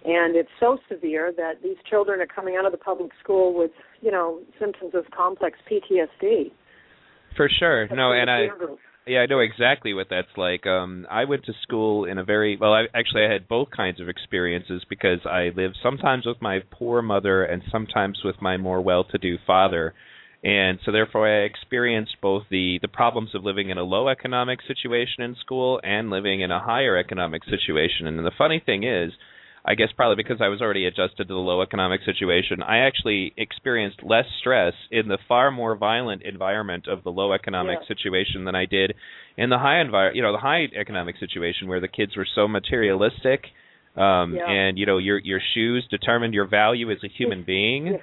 and 0.05 0.35
it's 0.35 0.51
so 0.59 0.79
severe 0.91 1.33
that 1.37 1.63
these 1.63 1.77
children 1.89 2.21
are 2.21 2.27
coming 2.27 2.57
out 2.57 2.65
of 2.65 2.73
the 2.73 2.79
public 2.79 3.11
school 3.23 3.57
with 3.57 3.71
you 4.01 4.11
know 4.11 4.41
symptoms 4.59 4.93
of 4.95 5.05
complex 5.17 5.59
PTSD. 5.71 6.53
For 7.37 7.49
sure, 7.59 7.87
That's 7.87 7.97
no, 7.97 8.13
and 8.13 8.31
I 8.31 8.47
yeah 9.07 9.21
I 9.21 9.27
know 9.27 9.41
exactly 9.41 9.93
what 9.95 10.07
that's 10.11 10.37
like. 10.37 10.67
Um, 10.67 11.07
I 11.11 11.25
went 11.25 11.45
to 11.45 11.53
school 11.63 12.05
in 12.07 12.19
a 12.19 12.25
very 12.25 12.57
well. 12.57 12.73
I 12.73 12.85
actually 12.95 13.25
I 13.25 13.33
had 13.33 13.49
both 13.49 13.69
kinds 13.77 14.01
of 14.01 14.09
experiences 14.09 14.83
because 14.89 15.21
I 15.25 15.51
lived 15.55 15.77
sometimes 15.83 16.27
with 16.27 16.41
my 16.41 16.61
poor 16.71 17.03
mother 17.03 17.45
and 17.45 17.63
sometimes 17.71 18.21
with 18.25 18.37
my 18.41 18.57
more 18.57 18.81
well-to-do 18.81 19.37
father. 19.47 19.95
And 20.43 20.79
so 20.87 20.93
therefore 20.93 21.29
I 21.29 21.45
experienced 21.45 22.17
both 22.23 22.45
the 22.51 22.79
the 22.81 22.89
problems 22.89 23.35
of 23.35 23.45
living 23.45 23.69
in 23.69 23.77
a 23.77 23.83
low 23.83 24.09
economic 24.09 24.61
situation 24.67 25.23
in 25.23 25.37
school 25.37 25.79
and 25.85 26.09
living 26.09 26.41
in 26.41 26.51
a 26.51 26.61
higher 26.61 26.97
economic 26.97 27.43
situation. 27.45 28.07
And 28.07 28.19
the 28.21 28.33
funny 28.39 28.63
thing 28.65 28.85
is, 28.85 29.13
I 29.65 29.75
guess 29.75 29.89
probably 29.95 30.17
because 30.17 30.41
I 30.41 30.49
was 30.49 30.61
already 30.63 30.87
adjusted 30.87 31.29
to 31.29 31.35
the 31.35 31.35
low 31.35 31.61
economic 31.61 32.01
situation, 32.05 32.63
I 32.63 32.79
actually 32.79 33.35
experienced 33.37 34.03
less 34.03 34.25
stress 34.41 34.73
in 34.91 35.09
the 35.09 35.19
far 35.29 35.51
more 35.51 35.77
violent 35.77 36.23
environment 36.23 36.89
of 36.89 37.05
the 37.05 37.11
low 37.11 37.33
economic 37.33 37.79
Yeah. 37.83 37.89
situation 37.89 38.45
than 38.45 38.55
I 38.55 38.65
did 38.65 38.95
in 39.37 39.51
the 39.51 39.59
high 39.59 39.83
envir- 39.85 40.15
you 40.15 40.23
know, 40.23 40.33
the 40.33 40.39
high 40.39 40.69
economic 40.75 41.17
situation 41.19 41.69
where 41.69 41.81
the 41.81 41.89
kids 41.89 42.17
were 42.17 42.27
so 42.35 42.49
materialistic 42.49 43.47
um 43.97 44.37
Yeah. 44.37 44.49
and 44.49 44.79
you 44.79 44.87
know 44.87 44.99
your 44.99 45.19
your 45.19 45.41
shoes 45.53 45.85
determined 45.91 46.33
your 46.33 46.47
value 46.47 46.91
as 46.91 47.03
a 47.05 47.09
human 47.09 47.43
being. 47.43 47.87
Yeah. 47.87 47.97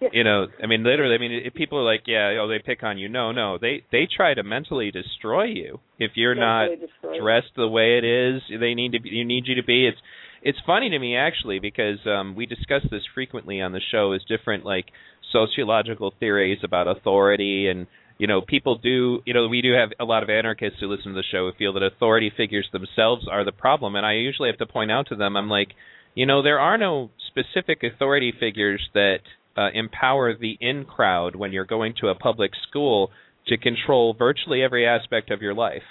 Yeah. 0.00 0.08
You 0.12 0.24
know, 0.24 0.46
I 0.62 0.66
mean 0.66 0.82
literally 0.82 1.14
I 1.14 1.18
mean 1.18 1.32
if 1.32 1.54
people 1.54 1.78
are 1.78 1.84
like, 1.84 2.02
yeah, 2.06 2.36
oh 2.40 2.48
they 2.48 2.58
pick 2.58 2.82
on 2.82 2.98
you. 2.98 3.08
No, 3.08 3.32
no. 3.32 3.58
They 3.58 3.82
they 3.92 4.06
try 4.06 4.34
to 4.34 4.42
mentally 4.42 4.90
destroy 4.90 5.44
you 5.44 5.80
if 5.98 6.12
you're 6.16 6.34
not 6.34 6.68
Mentally 6.70 6.86
destroyed. 6.88 7.20
dressed 7.20 7.54
the 7.54 7.68
way 7.68 7.98
it 7.98 8.04
is 8.04 8.42
they 8.60 8.74
need 8.74 8.92
to 8.92 9.00
be 9.00 9.10
you 9.10 9.24
need 9.24 9.46
you 9.46 9.54
to 9.56 9.62
be 9.62 9.86
it's 9.86 9.98
it's 10.42 10.58
funny 10.66 10.90
to 10.90 10.98
me 10.98 11.16
actually 11.16 11.58
because 11.58 11.98
um 12.06 12.34
we 12.34 12.46
discuss 12.46 12.82
this 12.90 13.02
frequently 13.14 13.60
on 13.60 13.72
the 13.72 13.80
show 13.90 14.12
is 14.12 14.22
different 14.28 14.64
like 14.64 14.86
sociological 15.32 16.12
theories 16.18 16.58
about 16.62 16.88
authority 16.88 17.68
and 17.68 17.86
you 18.18 18.26
know 18.26 18.40
people 18.40 18.76
do 18.78 19.20
you 19.24 19.34
know 19.34 19.48
we 19.48 19.62
do 19.62 19.72
have 19.72 19.90
a 20.00 20.04
lot 20.04 20.22
of 20.22 20.30
anarchists 20.30 20.78
who 20.80 20.88
listen 20.88 21.12
to 21.12 21.16
the 21.16 21.24
show 21.30 21.50
who 21.50 21.58
feel 21.58 21.72
that 21.72 21.82
authority 21.82 22.32
figures 22.36 22.68
themselves 22.72 23.26
are 23.30 23.44
the 23.44 23.52
problem. 23.52 23.96
And 23.96 24.06
I 24.06 24.14
usually 24.14 24.48
have 24.48 24.58
to 24.58 24.66
point 24.66 24.90
out 24.90 25.08
to 25.08 25.16
them 25.16 25.36
I'm 25.36 25.48
like 25.48 25.68
you 26.14 26.26
know 26.26 26.42
there 26.42 26.60
are 26.60 26.78
no 26.78 27.10
specific 27.28 27.82
authority 27.82 28.32
figures 28.38 28.88
that 28.94 29.18
uh, 29.56 29.68
empower 29.74 30.36
the 30.36 30.56
in 30.60 30.84
crowd 30.84 31.34
when 31.34 31.52
you're 31.52 31.64
going 31.64 31.94
to 32.00 32.08
a 32.08 32.14
public 32.14 32.52
school 32.68 33.10
to 33.48 33.56
control 33.56 34.14
virtually 34.14 34.62
every 34.62 34.86
aspect 34.86 35.30
of 35.30 35.40
your 35.40 35.54
life. 35.54 35.82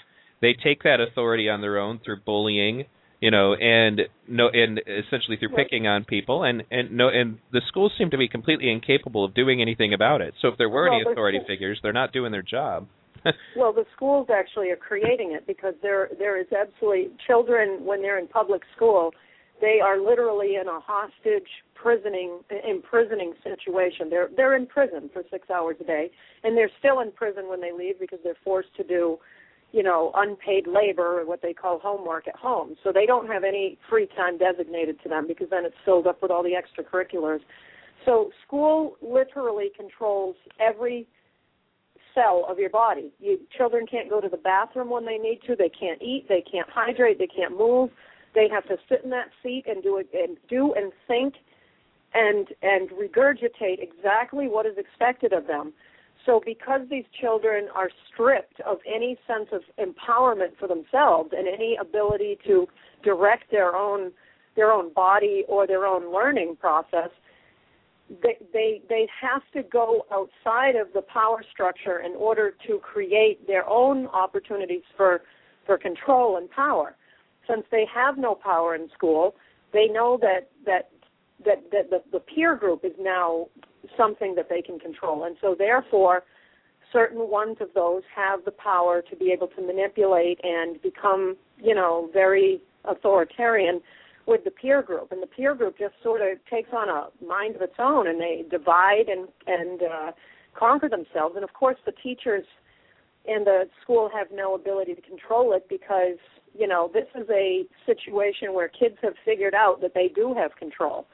They 0.42 0.54
take 0.54 0.84
that 0.84 1.00
authority 1.00 1.50
on 1.50 1.62
their 1.62 1.80
own 1.80 2.00
through 2.04 2.22
bullying 2.25 2.86
you 3.22 3.32
know 3.32 3.54
and 3.56 4.02
no 4.28 4.50
and 4.50 4.80
essentially 4.80 5.38
through 5.38 5.50
picking 5.56 5.88
on 5.88 6.04
people 6.04 6.44
and 6.44 6.64
and 6.72 6.92
no 6.92 7.10
and 7.10 7.38
the 7.52 7.62
schools 7.68 7.92
seem 7.98 8.10
to 8.10 8.18
be 8.18 8.28
completely 8.28 8.70
incapable 8.72 9.24
of 9.26 9.34
doing 9.34 9.62
anything 9.62 9.94
about 9.94 10.22
it. 10.22 10.34
So 10.42 10.50
if 10.50 10.58
there 10.58 10.70
were 10.70 10.90
Well, 10.90 11.00
any 11.02 11.12
authority 11.12 11.38
schools- 11.40 11.48
figures 11.48 11.80
they're 11.82 11.94
not 11.94 12.12
doing 12.14 12.32
their 12.32 12.42
job. 12.44 12.88
Well, 13.58 13.74
the 13.74 13.86
schools 13.96 14.28
actually 14.32 14.70
are 14.70 14.76
creating 14.76 15.32
it 15.32 15.48
because 15.48 15.74
there 15.82 16.10
there 16.20 16.40
is 16.40 16.46
absolutely 16.52 17.10
children 17.26 17.84
when 17.84 18.02
they're 18.04 18.20
in 18.20 18.28
public 18.28 18.62
school, 18.76 19.14
they 19.62 19.80
are 19.84 20.00
literally 20.00 20.58
in 20.62 20.68
a 20.68 20.80
hostage 20.80 21.48
prisoning 21.74 22.40
imprisoning 22.70 23.34
situation. 23.44 24.10
They're 24.12 24.30
they're 24.36 24.56
in 24.56 24.68
prison 24.68 25.10
for 25.12 25.24
six 25.32 25.50
hours 25.50 25.78
a 25.82 25.86
day, 25.86 26.12
and 26.44 26.56
they're 26.56 26.70
still 26.78 27.00
in 27.00 27.12
prison 27.12 27.48
when 27.48 27.62
they 27.62 27.72
leave 27.72 28.00
because 28.00 28.20
they're 28.24 28.38
forced 28.44 28.76
to 28.78 28.84
do, 28.84 29.18
you 29.72 29.84
know, 29.84 30.12
unpaid 30.16 30.68
labor 30.68 31.20
or 31.20 31.26
what 31.26 31.42
they 31.42 31.54
call 31.54 31.80
homework 31.80 32.28
at 32.28 32.36
home. 32.36 32.76
So 32.84 32.92
they 32.94 33.06
don't 33.06 33.28
have 33.28 33.44
any 33.44 33.78
free 33.90 34.08
time 34.16 34.38
designated 34.38 35.02
to 35.04 35.10
them 35.10 35.28
because 35.28 35.48
then 35.50 35.66
it's 35.66 35.76
filled 35.84 36.08
up 36.08 36.22
with 36.22 36.32
all 36.32 36.44
the 36.44 36.54
extracurriculars. 36.54 37.40
So 38.06 38.30
school 38.46 38.96
literally 39.02 39.72
controls 39.76 40.36
every 40.60 41.08
cell 42.14 42.46
of 42.48 42.58
your 42.58 42.70
body. 42.70 43.12
You, 43.20 43.40
children 43.58 43.86
can't 43.86 44.10
go 44.10 44.22
to 44.22 44.30
the 44.30 44.38
bathroom 44.38 44.90
when 44.90 45.06
they 45.06 45.18
need 45.18 45.40
to. 45.48 45.56
They 45.56 45.70
can't 45.70 46.02
eat. 46.02 46.26
They 46.30 46.44
can't 46.50 46.70
hydrate. 46.70 47.20
They 47.20 47.28
can't 47.28 47.58
move. 47.58 47.90
They 48.34 48.48
have 48.50 48.66
to 48.68 48.78
sit 48.90 49.02
in 49.04 49.10
that 49.12 49.30
seat 49.44 49.66
and 49.68 49.84
do 49.84 49.98
it 49.98 50.10
and 50.14 50.38
do 50.50 50.74
and 50.74 50.92
think 51.08 51.36
and 52.14 52.48
and 52.62 52.90
regurgitate 52.92 53.80
exactly 53.80 54.48
what 54.48 54.66
is 54.66 54.78
expected 54.78 55.34
of 55.34 55.48
them. 55.48 55.74
So 56.25 56.41
because 56.44 56.82
these 56.89 57.05
children 57.22 57.67
are 57.74 57.89
stripped 58.12 58.60
of 58.62 58.77
any 58.88 59.17
sense 59.27 59.50
of 59.51 59.62
empowerment 59.79 60.58
for 60.60 60.67
themselves 60.67 61.32
and 61.38 61.48
any 61.48 61.77
ability 61.79 62.39
to 62.48 62.67
direct 63.03 63.51
their 63.51 63.75
own 63.75 64.12
their 64.55 64.72
own 64.72 64.94
body 64.94 65.44
or 65.50 65.67
their 65.67 65.86
own 65.86 66.13
learning 66.13 66.55
process, 66.60 67.10
they, 68.24 68.38
they 68.53 68.82
they 68.89 69.08
have 69.22 69.41
to 69.53 69.62
go 69.70 70.05
outside 70.12 70.75
of 70.75 70.88
the 70.94 71.01
power 71.01 71.44
structure 71.51 72.00
in 72.00 72.13
order 72.13 72.55
to 72.65 72.79
create 72.79 73.46
their 73.46 73.67
own 73.67 74.08
opportunities 74.08 74.84
for 74.98 75.22
for 75.65 75.77
control 75.77 76.38
and 76.38 76.50
power. 76.50 76.96
Since 77.48 77.65
they 77.70 77.86
have 77.94 78.17
no 78.17 78.34
power 78.34 78.75
in 78.75 78.89
school, 78.94 79.36
they 79.74 79.88
know 79.88 80.17
that 80.22 80.50
that 80.65 80.89
that, 81.44 81.70
that 81.72 81.89
the, 81.89 82.01
the 82.12 82.20
peer 82.20 82.55
group 82.55 82.86
is 82.86 82.94
now 83.00 83.48
something 83.98 84.36
that 84.36 84.50
they 84.50 84.62
can 84.62 84.80
control, 84.80 85.24
and 85.25 85.36
so 85.42 85.56
therefore, 85.58 86.24
certain 86.92 87.30
ones 87.30 87.58
of 87.60 87.70
those 87.74 88.04
have 88.15 88.46
the 88.46 88.51
power 88.51 89.01
to 89.10 89.15
be 89.15 89.32
able 89.32 89.48
to 89.48 89.62
manipulate 89.62 90.39
and 90.44 90.82
become, 90.82 91.36
you 91.58 91.75
know, 91.75 92.10
very 92.13 92.62
authoritarian 92.86 93.82
with 94.27 94.44
the 94.44 94.51
peer 94.51 94.82
group, 94.82 95.12
and 95.12 95.22
the 95.22 95.27
peer 95.27 95.54
group 95.54 95.77
just 95.77 95.94
sort 96.01 96.22
of 96.22 96.38
takes 96.50 96.70
on 96.74 96.89
a 96.89 97.08
mind 97.24 97.56
of 97.56 97.62
its 97.62 97.75
own, 97.77 98.08
and 98.08 98.20
they 98.20 98.44
divide 98.50 99.08
and 99.08 99.27
and 99.46 99.82
uh, 99.84 100.12
conquer 100.58 100.89
themselves. 100.89 101.36
And 101.36 101.44
of 101.44 101.54
course, 101.54 101.77
the 101.86 101.92
teachers 101.92 102.46
in 103.25 103.44
the 103.44 103.63
school 103.82 104.10
have 104.13 104.27
no 104.34 104.56
ability 104.56 104.96
to 104.96 105.01
control 105.01 105.54
it 105.54 105.68
because 105.70 106.18
you 106.58 106.68
know 106.68 106.89
this 106.94 107.08
is 107.15 107.27
a 107.30 107.65
situation 107.86 108.54
where 108.54 108.68
kids 108.68 108.96
have 109.01 109.13
figured 109.24 109.54
out 109.54 109.82
that 109.82 109.94
they 109.94 110.08
do 110.08 110.34
have 110.34 110.56
control 110.56 111.06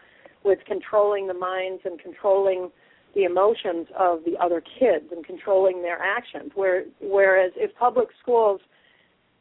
with 0.44 0.60
controlling 0.66 1.28
the 1.28 1.34
minds 1.34 1.82
and 1.86 2.00
controlling 2.00 2.70
the 3.14 3.24
emotions 3.24 3.88
of 3.98 4.20
the 4.26 4.38
other 4.42 4.62
kids 4.62 5.06
and 5.12 5.26
controlling 5.26 5.82
their 5.82 6.02
actions. 6.02 6.52
Where, 6.56 6.86
whereas 7.02 7.52
if 7.56 7.76
public 7.76 8.10
schools 8.22 8.62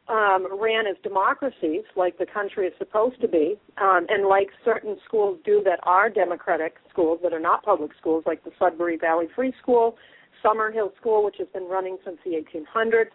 um, 0.07 0.47
ran 0.59 0.87
as 0.87 0.97
democracies, 1.03 1.83
like 1.95 2.17
the 2.17 2.25
country 2.25 2.67
is 2.67 2.73
supposed 2.77 3.21
to 3.21 3.27
be, 3.27 3.57
um, 3.81 4.05
and 4.09 4.27
like 4.27 4.49
certain 4.65 4.97
schools 5.05 5.39
do 5.45 5.61
that 5.63 5.79
are 5.83 6.09
democratic 6.09 6.75
schools 6.89 7.19
that 7.23 7.33
are 7.33 7.39
not 7.39 7.63
public 7.63 7.91
schools, 7.99 8.23
like 8.25 8.43
the 8.43 8.51
Sudbury 8.59 8.97
Valley 8.97 9.27
Free 9.35 9.53
School, 9.61 9.95
Summerhill 10.43 10.95
School, 10.97 11.23
which 11.23 11.35
has 11.39 11.47
been 11.53 11.67
running 11.67 11.97
since 12.03 12.17
the 12.25 12.31
1800s, 12.31 13.11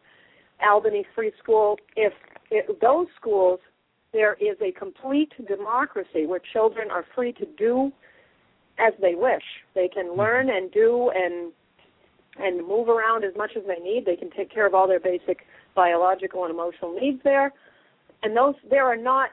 Albany 0.66 1.04
Free 1.14 1.32
School. 1.42 1.76
If, 1.96 2.12
if 2.50 2.80
those 2.80 3.08
schools, 3.20 3.60
there 4.16 4.34
is 4.40 4.56
a 4.62 4.72
complete 4.72 5.32
democracy 5.46 6.24
where 6.24 6.40
children 6.54 6.90
are 6.90 7.04
free 7.14 7.32
to 7.34 7.44
do 7.58 7.92
as 8.78 8.94
they 9.00 9.14
wish. 9.14 9.42
They 9.74 9.88
can 9.88 10.06
mm-hmm. 10.06 10.18
learn 10.18 10.48
and 10.48 10.72
do 10.72 11.12
and 11.14 11.52
and 12.38 12.66
move 12.66 12.88
around 12.88 13.24
as 13.24 13.34
much 13.36 13.52
as 13.56 13.62
they 13.66 13.82
need. 13.82 14.04
They 14.06 14.16
can 14.16 14.30
take 14.30 14.52
care 14.52 14.66
of 14.66 14.74
all 14.74 14.88
their 14.88 15.00
basic 15.00 15.46
biological 15.74 16.44
and 16.44 16.52
emotional 16.52 16.94
needs 16.98 17.20
there. 17.24 17.52
And 18.22 18.34
those 18.34 18.54
there 18.70 18.86
are 18.86 18.96
not 18.96 19.30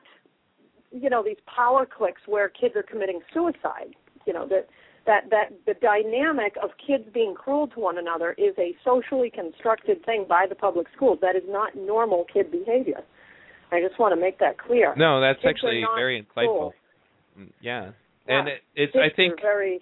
you 0.91 1.09
know 1.09 1.23
these 1.23 1.41
power 1.47 1.85
clicks 1.85 2.21
where 2.25 2.49
kids 2.49 2.75
are 2.75 2.83
committing 2.83 3.21
suicide. 3.33 3.95
You 4.27 4.33
know 4.33 4.45
that 4.49 4.67
that 5.05 5.29
that 5.29 5.53
the 5.65 5.75
dynamic 5.75 6.55
of 6.61 6.71
kids 6.85 7.05
being 7.13 7.35
cruel 7.35 7.67
to 7.69 7.79
one 7.79 7.97
another 7.97 8.33
is 8.37 8.53
a 8.57 8.75
socially 8.83 9.29
constructed 9.29 10.03
thing 10.05 10.25
by 10.27 10.45
the 10.47 10.55
public 10.55 10.87
schools. 10.93 11.19
That 11.21 11.37
is 11.37 11.43
not 11.47 11.73
normal 11.73 12.25
kid 12.31 12.51
behavior. 12.51 13.03
I 13.73 13.81
just 13.81 13.99
want 13.99 14.13
to 14.13 14.21
make 14.21 14.39
that 14.39 14.57
clear. 14.57 14.93
No, 14.95 15.21
that's 15.21 15.41
kids 15.41 15.55
actually 15.55 15.83
very 15.95 16.21
insightful. 16.21 16.71
Mm, 17.37 17.49
yeah. 17.61 17.91
yeah. 18.27 18.39
And 18.39 18.47
it, 18.47 18.61
it's 18.75 18.93
I 18.95 19.13
think 19.15 19.41
very 19.41 19.81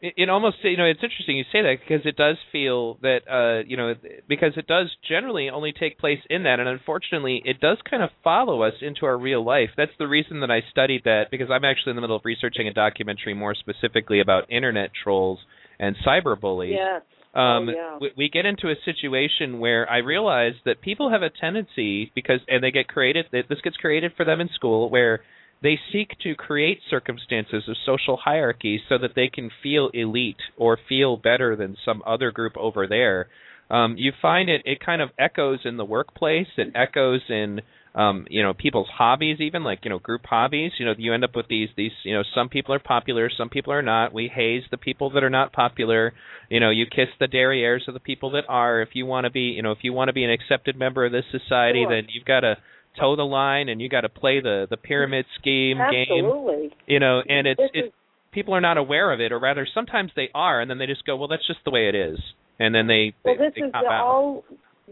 it, 0.00 0.14
it 0.16 0.28
almost 0.28 0.56
you 0.62 0.76
know 0.76 0.84
it's 0.84 1.02
interesting 1.02 1.36
you 1.36 1.44
say 1.52 1.62
that 1.62 1.76
because 1.80 2.06
it 2.06 2.16
does 2.16 2.36
feel 2.52 2.98
that 3.02 3.20
uh 3.30 3.64
you 3.66 3.76
know 3.76 3.94
because 4.28 4.52
it 4.56 4.66
does 4.66 4.90
generally 5.08 5.50
only 5.50 5.72
take 5.72 5.98
place 5.98 6.20
in 6.30 6.44
that 6.44 6.60
and 6.60 6.68
unfortunately 6.68 7.42
it 7.44 7.60
does 7.60 7.78
kind 7.88 8.02
of 8.02 8.10
follow 8.22 8.62
us 8.62 8.74
into 8.80 9.06
our 9.06 9.18
real 9.18 9.44
life 9.44 9.70
that's 9.76 9.92
the 9.98 10.06
reason 10.06 10.40
that 10.40 10.50
I 10.50 10.60
studied 10.70 11.04
that 11.04 11.30
because 11.30 11.48
I'm 11.50 11.64
actually 11.64 11.90
in 11.90 11.96
the 11.96 12.02
middle 12.02 12.16
of 12.16 12.24
researching 12.24 12.68
a 12.68 12.72
documentary 12.72 13.34
more 13.34 13.54
specifically 13.54 14.20
about 14.20 14.50
internet 14.50 14.90
trolls 15.02 15.38
and 15.78 15.96
cyberbullies 16.06 16.76
yes. 16.76 17.02
Um, 17.34 17.68
oh, 17.68 17.72
yeah. 17.72 17.98
we, 18.00 18.10
we 18.16 18.28
get 18.30 18.46
into 18.46 18.68
a 18.68 18.74
situation 18.84 19.58
where 19.58 19.88
I 19.90 19.98
realize 19.98 20.54
that 20.64 20.80
people 20.80 21.10
have 21.10 21.22
a 21.22 21.30
tendency 21.30 22.10
because 22.14 22.40
and 22.48 22.62
they 22.64 22.70
get 22.70 22.88
created 22.88 23.26
this 23.32 23.60
gets 23.62 23.76
created 23.76 24.12
for 24.16 24.24
them 24.24 24.40
in 24.40 24.48
school 24.54 24.88
where 24.88 25.20
they 25.62 25.78
seek 25.92 26.10
to 26.22 26.34
create 26.34 26.78
circumstances 26.88 27.64
of 27.68 27.76
social 27.84 28.16
hierarchy 28.16 28.80
so 28.88 28.96
that 28.98 29.12
they 29.14 29.28
can 29.28 29.50
feel 29.62 29.90
elite 29.92 30.40
or 30.56 30.78
feel 30.88 31.16
better 31.16 31.56
than 31.56 31.76
some 31.84 32.02
other 32.06 32.30
group 32.30 32.56
over 32.56 32.86
there. 32.86 33.28
Um, 33.70 33.96
you 33.98 34.12
find 34.22 34.48
it 34.48 34.62
it 34.64 34.78
kind 34.84 35.02
of 35.02 35.10
echoes 35.18 35.60
in 35.64 35.76
the 35.76 35.84
workplace. 35.84 36.46
It 36.56 36.72
echoes 36.74 37.20
in 37.28 37.60
um, 37.98 38.26
you 38.30 38.42
know 38.42 38.54
people's 38.54 38.88
hobbies, 38.88 39.40
even 39.40 39.64
like 39.64 39.80
you 39.82 39.90
know 39.90 39.98
group 39.98 40.22
hobbies. 40.24 40.72
You 40.78 40.86
know 40.86 40.94
you 40.96 41.12
end 41.12 41.24
up 41.24 41.34
with 41.34 41.48
these 41.48 41.68
these 41.76 41.90
you 42.04 42.14
know 42.14 42.22
some 42.34 42.48
people 42.48 42.72
are 42.74 42.78
popular, 42.78 43.28
some 43.36 43.48
people 43.48 43.72
are 43.72 43.82
not. 43.82 44.14
We 44.14 44.30
haze 44.32 44.62
the 44.70 44.76
people 44.76 45.10
that 45.10 45.24
are 45.24 45.30
not 45.30 45.52
popular. 45.52 46.14
You 46.48 46.60
know 46.60 46.70
you 46.70 46.86
kiss 46.86 47.08
the 47.18 47.26
derrieres 47.26 47.88
of 47.88 47.94
the 47.94 48.00
people 48.00 48.30
that 48.30 48.44
are. 48.48 48.80
If 48.80 48.90
you 48.92 49.04
want 49.04 49.24
to 49.24 49.30
be 49.30 49.52
you 49.56 49.62
know 49.62 49.72
if 49.72 49.78
you 49.82 49.92
want 49.92 50.08
to 50.08 50.12
be 50.12 50.22
an 50.22 50.30
accepted 50.30 50.78
member 50.78 51.04
of 51.04 51.12
this 51.12 51.24
society, 51.32 51.84
sure. 51.84 51.96
then 51.96 52.08
you've 52.14 52.24
got 52.24 52.40
to 52.40 52.56
toe 52.98 53.16
the 53.16 53.22
line 53.22 53.68
and 53.68 53.80
you 53.80 53.88
got 53.88 54.02
to 54.02 54.08
play 54.08 54.40
the 54.40 54.68
the 54.70 54.76
pyramid 54.76 55.26
scheme 55.40 55.78
game. 55.78 56.06
Absolutely. 56.24 56.68
game. 56.68 56.78
You 56.86 57.00
know, 57.00 57.20
and 57.28 57.48
it's 57.48 57.60
this 57.60 57.70
it 57.74 57.84
is, 57.86 57.92
people 58.32 58.54
are 58.54 58.60
not 58.60 58.78
aware 58.78 59.12
of 59.12 59.20
it, 59.20 59.32
or 59.32 59.40
rather, 59.40 59.66
sometimes 59.74 60.12
they 60.14 60.28
are, 60.34 60.60
and 60.60 60.70
then 60.70 60.78
they 60.78 60.86
just 60.86 61.04
go, 61.04 61.16
"Well, 61.16 61.28
that's 61.28 61.46
just 61.46 61.60
the 61.64 61.72
way 61.72 61.88
it 61.88 61.96
is," 61.96 62.18
and 62.60 62.72
then 62.72 62.86
they 62.86 63.14
well, 63.24 63.34
they, 63.36 63.44
this 63.46 63.54
they 63.56 63.66
is 63.66 63.72
the 63.72 63.78
out. 63.78 64.04
all. 64.04 64.44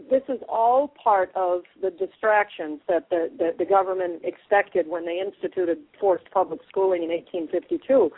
This 0.09 0.23
is 0.29 0.39
all 0.47 0.93
part 1.01 1.31
of 1.35 1.61
the 1.81 1.89
distractions 1.89 2.81
that 2.87 3.09
the, 3.09 3.29
the 3.37 3.51
the 3.57 3.65
government 3.65 4.21
expected 4.23 4.87
when 4.87 5.05
they 5.05 5.19
instituted 5.19 5.79
forced 5.99 6.29
public 6.31 6.59
schooling 6.69 7.03
in 7.03 7.09
1852. 7.09 8.11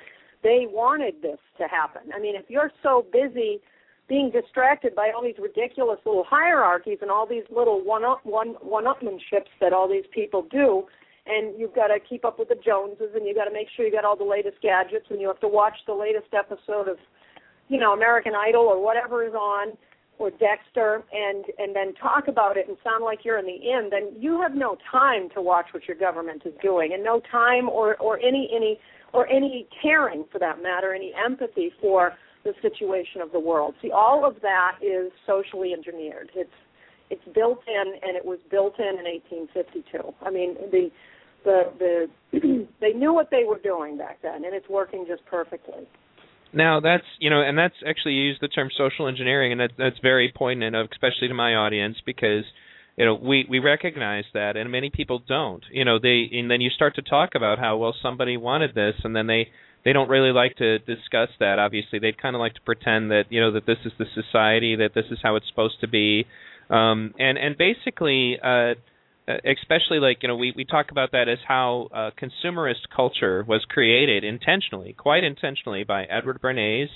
They 0.44 0.68
wanted 0.70 1.22
this 1.22 1.40
to 1.58 1.68
happen. 1.68 2.12
I 2.14 2.20
mean, 2.20 2.36
if 2.36 2.50
you're 2.50 2.72
so 2.82 3.06
busy 3.12 3.62
being 4.10 4.32
distracted 4.32 4.96
by 4.96 5.12
all 5.16 5.24
these 5.24 5.38
ridiculous 5.40 6.00
little 6.06 6.26
hierarchies 6.28 6.98
and 7.02 7.12
all 7.12 7.28
these 7.28 7.44
little 7.56 7.82
one 7.82 8.04
up 8.04 8.20
one 8.26 8.56
one 8.62 8.86
upmanships 8.86 9.54
that 9.62 9.72
all 9.72 9.88
these 9.88 10.06
people 10.12 10.46
do 10.52 10.84
and 11.28 11.58
you've 11.60 11.76
got 11.76 11.88
to 11.88 12.00
keep 12.00 12.26
up 12.26 12.40
with 12.40 12.50
the 12.50 12.58
joneses 12.66 13.12
and 13.16 13.26
you've 13.28 13.38
got 13.38 13.46
to 13.46 13.54
make 13.54 13.68
sure 13.76 13.86
you 13.86 13.92
got 13.92 14.04
all 14.04 14.18
the 14.18 14.24
latest 14.24 14.58
gadgets 14.62 15.06
and 15.12 15.22
you 15.22 15.28
have 15.28 15.40
to 15.40 15.48
watch 15.48 15.76
the 15.86 15.94
latest 15.94 16.34
episode 16.34 16.88
of 16.88 16.98
you 17.68 17.80
know 17.80 17.94
american 17.94 18.34
idol 18.36 18.64
or 18.64 18.84
whatever 18.84 19.24
is 19.24 19.34
on 19.34 19.78
or 20.20 20.30
dexter 20.32 21.04
and 21.12 21.46
and 21.58 21.76
then 21.76 21.94
talk 21.96 22.28
about 22.28 22.58
it 22.58 22.68
and 22.68 22.78
sound 22.84 23.04
like 23.04 23.26
you're 23.26 23.40
in 23.40 23.46
the 23.46 23.52
inn 23.52 23.90
then 23.90 24.12
you 24.20 24.40
have 24.42 24.54
no 24.54 24.78
time 24.92 25.30
to 25.34 25.42
watch 25.42 25.68
what 25.72 25.88
your 25.88 25.98
government 25.98 26.44
is 26.46 26.54
doing 26.62 26.94
and 26.94 27.04
no 27.04 27.22
time 27.32 27.68
or 27.68 27.96
or 27.98 28.20
any 28.20 28.50
any 28.56 28.80
or 29.14 29.28
any 29.28 29.68
caring 29.82 30.26
for 30.32 30.40
that 30.40 30.62
matter 30.62 30.94
any 30.94 31.12
empathy 31.26 31.72
for 31.82 32.14
the 32.44 32.54
situation 32.62 33.22
of 33.22 33.32
the 33.32 33.40
world. 33.40 33.76
See, 33.82 33.92
all 33.92 34.26
of 34.26 34.36
that 34.42 34.78
is 34.82 35.12
socially 35.26 35.74
engineered. 35.74 36.32
It's 36.36 36.50
it's 37.10 37.26
built 37.34 37.62
in, 37.68 37.94
and 38.08 38.16
it 38.16 38.24
was 38.24 38.38
built 38.52 38.80
in 38.80 39.00
in 39.00 39.06
1852. 39.06 40.14
I 40.22 40.30
mean, 40.30 40.56
the 40.72 40.92
the 41.44 42.08
the 42.32 42.68
they 42.82 42.94
knew 42.94 43.14
what 43.14 43.30
they 43.32 43.44
were 43.46 43.60
doing 43.60 43.98
back 43.98 44.22
then, 44.22 44.46
and 44.46 44.54
it's 44.54 44.70
working 44.70 45.06
just 45.08 45.26
perfectly. 45.26 45.88
Now 46.54 46.80
that's 46.80 47.06
you 47.20 47.30
know, 47.30 47.42
and 47.42 47.58
that's 47.58 47.76
actually 47.88 48.14
you 48.14 48.24
use 48.24 48.38
the 48.42 48.48
term 48.48 48.70
social 48.76 49.08
engineering, 49.08 49.52
and 49.52 49.62
that, 49.62 49.72
that's 49.78 50.00
very 50.02 50.34
poignant, 50.36 50.76
of 50.76 50.88
especially 50.92 51.28
to 51.28 51.34
my 51.34 51.56
audience, 51.56 51.98
because 52.06 52.44
you 52.98 53.06
know 53.06 53.16
we 53.16 53.46
we 53.50 53.60
recognize 53.60 54.26
that, 54.34 54.58
and 54.58 54.72
many 54.72 54.90
people 54.90 55.22
don't. 55.28 55.64
You 55.72 55.86
know, 55.86 56.00
they 56.00 56.30
and 56.32 56.50
then 56.50 56.62
you 56.62 56.70
start 56.70 56.96
to 56.96 57.02
talk 57.02 57.36
about 57.36 57.60
how 57.60 57.78
well 57.78 57.96
somebody 58.02 58.38
wanted 58.38 58.74
this, 58.74 58.96
and 59.04 59.16
then 59.16 59.28
they 59.28 59.50
they 59.86 59.94
don't 59.94 60.10
really 60.10 60.32
like 60.32 60.56
to 60.58 60.80
discuss 60.80 61.30
that. 61.40 61.60
Obviously, 61.60 62.00
they'd 62.00 62.22
kind 62.22 62.36
of 62.36 62.40
like 62.40 62.56
to 62.56 62.62
pretend 62.62 63.12
that 63.12 63.26
you 63.30 63.40
know 63.40 63.52
that 63.52 63.66
this 63.66 63.78
is 63.86 63.92
the 64.00 64.06
society, 64.16 64.76
that 64.76 64.92
this 64.96 65.06
is 65.12 65.20
how 65.22 65.36
it's 65.36 65.48
supposed 65.48 65.80
to 65.82 65.88
be, 65.88 66.26
um, 66.70 67.14
and 67.20 67.38
and 67.38 67.58
basically, 67.58 68.38
uh, 68.44 68.74
especially 69.46 70.00
like 70.00 70.18
you 70.22 70.28
know 70.28 70.36
we 70.36 70.54
we 70.56 70.66
talk 70.66 70.92
about 70.92 71.12
that 71.12 71.28
as 71.30 71.38
how 71.48 71.88
uh, 71.94 72.12
consumerist 72.22 72.90
culture 72.96 73.44
was 73.48 73.66
created 73.70 74.24
intentionally, 74.24 74.94
quite 74.94 75.24
intentionally 75.24 75.84
by 75.84 76.04
Edward 76.04 76.42
Bernays. 76.42 76.88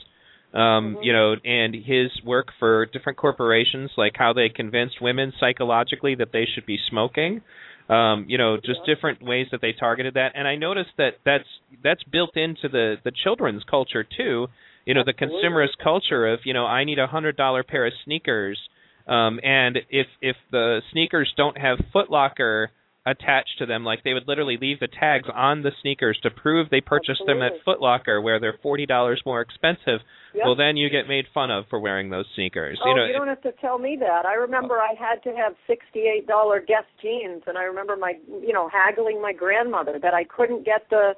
Um, 0.54 0.60
mm-hmm. 0.96 1.04
you 1.04 1.13
know, 1.13 1.34
and 1.44 1.74
his 1.74 2.12
work 2.24 2.50
for 2.60 2.86
different 2.86 3.18
corporations, 3.18 3.90
like 3.98 4.13
how 4.16 4.34
they 4.34 4.50
convinced 4.50 5.02
women 5.02 5.34
psychologically 5.40 6.13
that 6.13 6.32
they 6.32 6.46
should 6.54 6.68
be 6.68 6.78
smoking 6.92 7.42
um, 7.90 8.25
you 8.28 8.38
know, 8.38 8.58
just 8.58 8.80
different 8.86 9.22
ways 9.22 9.48
that 9.52 9.62
they 9.62 9.74
targeted 9.74 10.13
that. 10.13 10.32
And 10.36 10.48
I 10.48 10.56
noticed 10.56 10.92
that 10.98 11.16
that's 11.25 11.48
that's 11.84 12.04
built 12.04 12.38
into 12.38 12.70
the 12.70 12.96
the 13.04 13.12
children's 13.24 13.63
culture 13.70 14.04
too. 14.04 14.48
You 14.86 14.94
know, 14.94 15.04
the 15.06 15.13
consumerist 15.13 15.82
culture 15.84 16.28
of 16.28 16.40
you 16.46 16.54
know 16.54 16.66
I 16.66 16.84
need 16.86 17.00
a 17.00 17.08
hundred 17.08 17.36
dollar 17.36 17.63
pair 17.63 17.86
of 17.86 17.94
sneakers, 18.06 18.58
um, 19.07 19.39
and 19.43 19.77
if 19.89 20.07
if 20.22 20.36
the 20.51 20.81
sneakers 20.91 21.31
don't 21.36 21.57
have 21.57 21.79
Footlocker 21.93 22.67
attached 23.05 23.57
to 23.60 23.65
them. 23.65 23.83
Like 23.83 24.03
they 24.03 24.13
would 24.13 24.27
literally 24.27 24.57
leave 24.60 24.79
the 24.79 24.88
tags 24.88 25.27
on 25.33 25.62
the 25.62 25.72
sneakers 25.81 26.17
to 26.24 26.29
prove 26.29 26.69
they 26.69 26.81
purchased 26.81 27.22
Absolutely. 27.22 27.50
them 27.50 27.53
at 27.60 27.63
Foot 27.65 27.81
Locker, 27.81 28.22
where 28.22 28.39
they're 28.39 28.57
forty 28.62 28.86
dollars 28.86 29.22
more 29.25 29.41
expensive. 29.41 30.00
Yep. 30.33 30.45
Well, 30.45 30.55
then 30.55 30.77
you 30.77 30.89
get 30.89 31.07
made 31.07 31.25
fun 31.33 31.51
of 31.51 31.65
for 31.69 31.79
wearing 31.79 32.10
those 32.10 32.25
sneakers. 32.36 32.79
Oh, 32.83 32.89
you 32.89 32.95
know, 32.95 33.05
you 33.05 33.13
don't 33.13 33.27
have 33.27 33.41
to 33.41 33.51
tell 33.60 33.77
me 33.77 33.98
that. 34.00 34.25
I 34.25 34.36
remember 34.36 34.79
I 34.79 34.93
had 34.98 35.22
to 35.24 35.36
have 35.36 35.53
sixty-eight 35.67 36.27
dollar 36.27 36.60
Guess 36.60 36.86
jeans, 37.01 37.43
and 37.45 37.57
I 37.57 37.63
remember 37.63 37.95
my, 37.98 38.13
you 38.41 38.53
know, 38.53 38.69
haggling 38.69 39.22
my 39.22 39.33
grandmother 39.33 40.00
that 40.01 40.13
I 40.13 40.24
couldn't 40.24 40.65
get 40.65 40.89
the, 40.89 41.13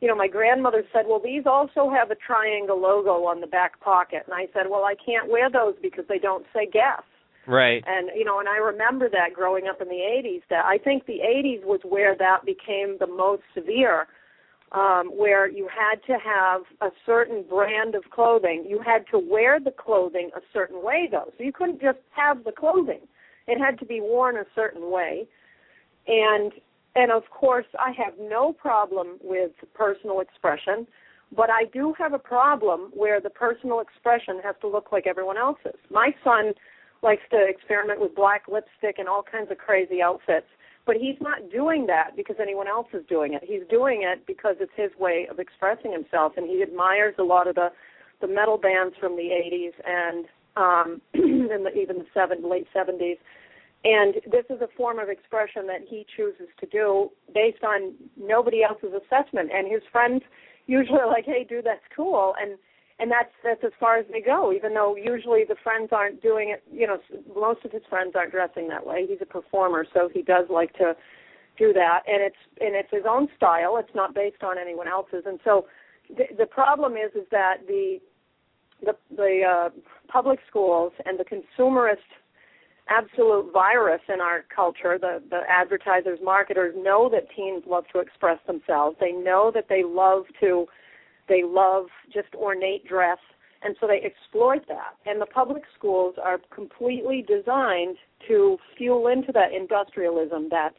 you 0.00 0.08
know, 0.08 0.14
my 0.14 0.28
grandmother 0.28 0.84
said, 0.92 1.06
"Well, 1.08 1.20
these 1.22 1.46
also 1.46 1.90
have 1.90 2.10
a 2.10 2.16
triangle 2.16 2.80
logo 2.80 3.24
on 3.24 3.40
the 3.40 3.48
back 3.48 3.80
pocket," 3.80 4.22
and 4.26 4.34
I 4.34 4.46
said, 4.54 4.70
"Well, 4.70 4.84
I 4.84 4.94
can't 5.04 5.28
wear 5.28 5.50
those 5.50 5.74
because 5.82 6.04
they 6.08 6.18
don't 6.18 6.46
say 6.54 6.66
Guess." 6.72 7.02
Right. 7.46 7.84
And 7.86 8.10
you 8.14 8.24
know, 8.24 8.40
and 8.40 8.48
I 8.48 8.56
remember 8.56 9.08
that 9.10 9.34
growing 9.34 9.66
up 9.68 9.80
in 9.80 9.88
the 9.88 9.94
80s. 9.94 10.42
That 10.50 10.64
I 10.64 10.78
think 10.78 11.06
the 11.06 11.20
80s 11.24 11.64
was 11.64 11.80
where 11.84 12.16
that 12.16 12.44
became 12.44 12.96
the 12.98 13.06
most 13.06 13.42
severe, 13.54 14.06
um, 14.72 15.08
where 15.08 15.48
you 15.48 15.68
had 15.68 16.02
to 16.06 16.18
have 16.18 16.62
a 16.80 16.94
certain 17.04 17.44
brand 17.48 17.94
of 17.94 18.04
clothing. 18.10 18.64
You 18.66 18.80
had 18.84 19.06
to 19.10 19.18
wear 19.18 19.60
the 19.60 19.72
clothing 19.72 20.30
a 20.36 20.40
certain 20.52 20.82
way, 20.82 21.08
though. 21.10 21.30
So 21.36 21.44
you 21.44 21.52
couldn't 21.52 21.80
just 21.80 21.98
have 22.16 22.44
the 22.44 22.52
clothing; 22.52 23.00
it 23.46 23.58
had 23.58 23.78
to 23.80 23.84
be 23.84 24.00
worn 24.00 24.36
a 24.36 24.44
certain 24.54 24.90
way. 24.90 25.26
And 26.06 26.52
and 26.96 27.10
of 27.10 27.24
course, 27.30 27.66
I 27.78 27.92
have 28.02 28.14
no 28.20 28.52
problem 28.52 29.18
with 29.22 29.50
personal 29.74 30.20
expression, 30.20 30.86
but 31.36 31.50
I 31.50 31.64
do 31.72 31.94
have 31.98 32.12
a 32.12 32.18
problem 32.18 32.90
where 32.94 33.20
the 33.20 33.30
personal 33.30 33.80
expression 33.80 34.40
has 34.44 34.54
to 34.60 34.68
look 34.68 34.92
like 34.92 35.06
everyone 35.06 35.36
else's. 35.36 35.78
My 35.90 36.14
son 36.22 36.54
likes 37.04 37.22
to 37.30 37.46
experiment 37.46 38.00
with 38.00 38.14
black 38.14 38.44
lipstick 38.50 38.98
and 38.98 39.08
all 39.08 39.22
kinds 39.22 39.50
of 39.50 39.58
crazy 39.58 40.02
outfits, 40.02 40.46
but 40.86 40.96
he's 40.96 41.16
not 41.20 41.50
doing 41.50 41.86
that 41.86 42.16
because 42.16 42.36
anyone 42.40 42.66
else 42.66 42.88
is 42.92 43.04
doing 43.08 43.34
it. 43.34 43.42
He's 43.46 43.62
doing 43.70 44.02
it 44.02 44.26
because 44.26 44.56
it's 44.58 44.72
his 44.74 44.90
way 44.98 45.28
of 45.30 45.38
expressing 45.38 45.92
himself, 45.92 46.32
and 46.36 46.48
he 46.48 46.62
admires 46.62 47.14
a 47.18 47.22
lot 47.22 47.46
of 47.46 47.54
the 47.54 47.68
the 48.20 48.28
metal 48.28 48.56
bands 48.56 48.94
from 48.98 49.16
the 49.16 49.28
80s 49.28 49.72
and 49.84 50.24
um, 50.56 51.02
and 51.14 51.66
the, 51.66 51.72
even 51.76 51.98
the 51.98 52.06
seven, 52.14 52.48
late 52.48 52.66
70s 52.74 53.18
and 53.84 54.14
this 54.30 54.44
is 54.48 54.60
a 54.62 54.68
form 54.76 54.98
of 54.98 55.10
expression 55.10 55.66
that 55.66 55.82
he 55.86 56.06
chooses 56.16 56.48
to 56.58 56.66
do 56.66 57.10
based 57.34 57.62
on 57.62 57.92
nobody 58.16 58.62
else's 58.62 58.92
assessment. 58.94 59.50
And 59.54 59.70
his 59.70 59.82
friends 59.92 60.22
usually 60.66 61.00
are 61.00 61.06
like, 61.06 61.26
"Hey, 61.26 61.44
dude, 61.44 61.66
that's 61.66 61.84
cool," 61.94 62.34
and 62.40 62.58
and 62.98 63.10
that's 63.10 63.32
that's 63.42 63.64
as 63.64 63.72
far 63.80 63.98
as 63.98 64.06
they 64.12 64.20
go. 64.20 64.52
Even 64.52 64.74
though 64.74 64.96
usually 64.96 65.44
the 65.48 65.56
friends 65.62 65.88
aren't 65.92 66.22
doing 66.22 66.50
it. 66.50 66.62
You 66.72 66.86
know, 66.86 66.98
most 67.34 67.64
of 67.64 67.72
his 67.72 67.82
friends 67.88 68.12
aren't 68.14 68.32
dressing 68.32 68.68
that 68.68 68.86
way. 68.86 69.06
He's 69.08 69.18
a 69.20 69.26
performer, 69.26 69.84
so 69.92 70.08
he 70.12 70.22
does 70.22 70.46
like 70.48 70.72
to 70.74 70.94
do 71.58 71.72
that, 71.72 72.02
and 72.06 72.22
it's 72.22 72.36
and 72.60 72.74
it's 72.74 72.90
his 72.90 73.04
own 73.08 73.28
style. 73.36 73.76
It's 73.78 73.94
not 73.94 74.14
based 74.14 74.42
on 74.42 74.58
anyone 74.58 74.88
else's. 74.88 75.24
And 75.26 75.40
so 75.44 75.66
the, 76.08 76.24
the 76.38 76.46
problem 76.46 76.94
is 76.94 77.12
is 77.14 77.26
that 77.30 77.66
the 77.66 77.98
the 78.84 78.96
the 79.14 79.40
uh, 79.42 79.68
public 80.08 80.38
schools 80.48 80.92
and 81.04 81.18
the 81.18 81.24
consumerist 81.24 81.96
absolute 82.88 83.50
virus 83.52 84.02
in 84.12 84.20
our 84.20 84.44
culture. 84.54 84.98
The 85.00 85.22
the 85.30 85.40
advertisers, 85.48 86.18
marketers 86.22 86.74
know 86.76 87.08
that 87.10 87.26
teens 87.34 87.64
love 87.66 87.84
to 87.92 87.98
express 87.98 88.38
themselves. 88.46 88.96
They 89.00 89.12
know 89.12 89.50
that 89.54 89.66
they 89.68 89.82
love 89.84 90.24
to 90.40 90.66
they 91.28 91.42
love 91.44 91.86
just 92.12 92.34
ornate 92.34 92.86
dress 92.86 93.18
and 93.64 93.74
so 93.80 93.86
they 93.86 94.02
exploit 94.04 94.68
that. 94.68 94.94
And 95.06 95.20
the 95.20 95.26
public 95.26 95.62
schools 95.76 96.16
are 96.22 96.38
completely 96.54 97.24
designed 97.26 97.96
to 98.28 98.58
fuel 98.76 99.08
into 99.08 99.32
that 99.32 99.52
industrialism, 99.52 100.48
that 100.50 100.70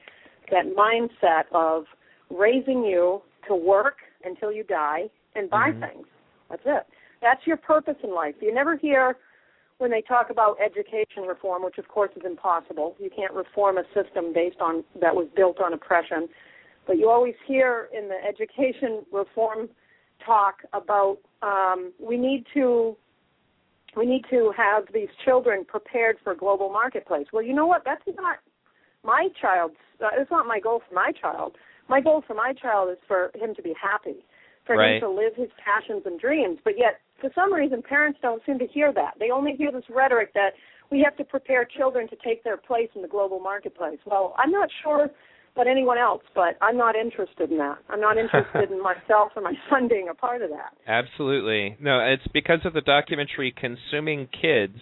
that 0.51 0.65
mindset 0.77 1.43
of 1.51 1.85
raising 2.29 2.83
you 2.83 3.21
to 3.47 3.55
work 3.55 3.97
until 4.23 4.51
you 4.51 4.63
die 4.63 5.09
and 5.33 5.49
buy 5.49 5.71
mm-hmm. 5.71 5.81
things. 5.81 6.07
That's 6.49 6.61
it. 6.65 6.83
That's 7.21 7.41
your 7.47 7.57
purpose 7.57 7.95
in 8.03 8.13
life. 8.13 8.35
You 8.39 8.53
never 8.53 8.77
hear 8.77 9.17
when 9.79 9.89
they 9.89 10.01
talk 10.01 10.29
about 10.29 10.57
education 10.63 11.23
reform, 11.27 11.63
which 11.63 11.79
of 11.79 11.87
course 11.87 12.11
is 12.15 12.21
impossible. 12.23 12.95
You 12.99 13.09
can't 13.13 13.33
reform 13.33 13.77
a 13.79 13.83
system 13.95 14.31
based 14.33 14.61
on 14.61 14.83
that 15.01 15.15
was 15.15 15.27
built 15.35 15.59
on 15.59 15.73
oppression. 15.73 16.27
But 16.85 16.99
you 16.99 17.09
always 17.09 17.33
hear 17.47 17.89
in 17.97 18.07
the 18.07 18.17
education 18.23 19.03
reform 19.11 19.69
talk 20.23 20.61
about 20.73 21.17
um, 21.41 21.91
we 21.99 22.17
need 22.17 22.45
to 22.53 22.95
we 23.95 24.05
need 24.05 24.25
to 24.29 24.51
have 24.57 24.83
these 24.93 25.07
children 25.23 25.63
prepared 25.65 26.17
for 26.23 26.35
global 26.35 26.69
marketplace. 26.69 27.27
Well, 27.31 27.43
you 27.43 27.53
know 27.53 27.65
what? 27.65 27.83
That's 27.85 28.01
not 28.17 28.39
my 29.03 29.29
child's. 29.41 29.75
Uh, 30.03 30.09
it's 30.13 30.31
not 30.31 30.45
my 30.45 30.59
goal 30.59 30.81
for 30.87 30.93
my 30.93 31.11
child. 31.19 31.55
My 31.87 32.01
goal 32.01 32.23
for 32.27 32.33
my 32.33 32.53
child 32.53 32.89
is 32.91 32.97
for 33.07 33.31
him 33.35 33.55
to 33.55 33.61
be 33.61 33.73
happy, 33.81 34.25
for 34.65 34.75
right. 34.75 34.95
him 34.95 35.01
to 35.01 35.09
live 35.09 35.33
his 35.35 35.49
passions 35.63 36.03
and 36.05 36.19
dreams. 36.19 36.59
But 36.63 36.73
yet, 36.77 36.99
for 37.21 37.29
some 37.33 37.53
reason 37.53 37.81
parents 37.81 38.19
don't 38.21 38.41
seem 38.45 38.59
to 38.59 38.67
hear 38.67 38.91
that. 38.93 39.13
They 39.19 39.29
only 39.31 39.53
hear 39.53 39.71
this 39.71 39.85
rhetoric 39.89 40.33
that 40.33 40.51
we 40.91 41.01
have 41.03 41.15
to 41.17 41.23
prepare 41.23 41.65
children 41.65 42.07
to 42.09 42.17
take 42.23 42.43
their 42.43 42.57
place 42.57 42.89
in 42.95 43.01
the 43.01 43.07
global 43.07 43.39
marketplace. 43.39 43.99
Well, 44.05 44.35
I'm 44.37 44.51
not 44.51 44.69
sure 44.83 45.09
about 45.55 45.67
anyone 45.67 45.97
else, 45.97 46.21
but 46.35 46.57
I'm 46.61 46.77
not 46.77 46.95
interested 46.95 47.49
in 47.49 47.57
that. 47.57 47.77
I'm 47.89 48.01
not 48.01 48.17
interested 48.17 48.71
in 48.71 48.81
myself 48.83 49.31
or 49.35 49.41
my 49.41 49.53
son 49.69 49.87
being 49.87 50.09
a 50.09 50.13
part 50.13 50.41
of 50.41 50.49
that. 50.49 50.73
Absolutely. 50.87 51.77
No, 51.79 51.99
it's 52.01 52.27
because 52.33 52.59
of 52.65 52.73
the 52.73 52.81
documentary 52.81 53.53
Consuming 53.55 54.27
Kids. 54.27 54.77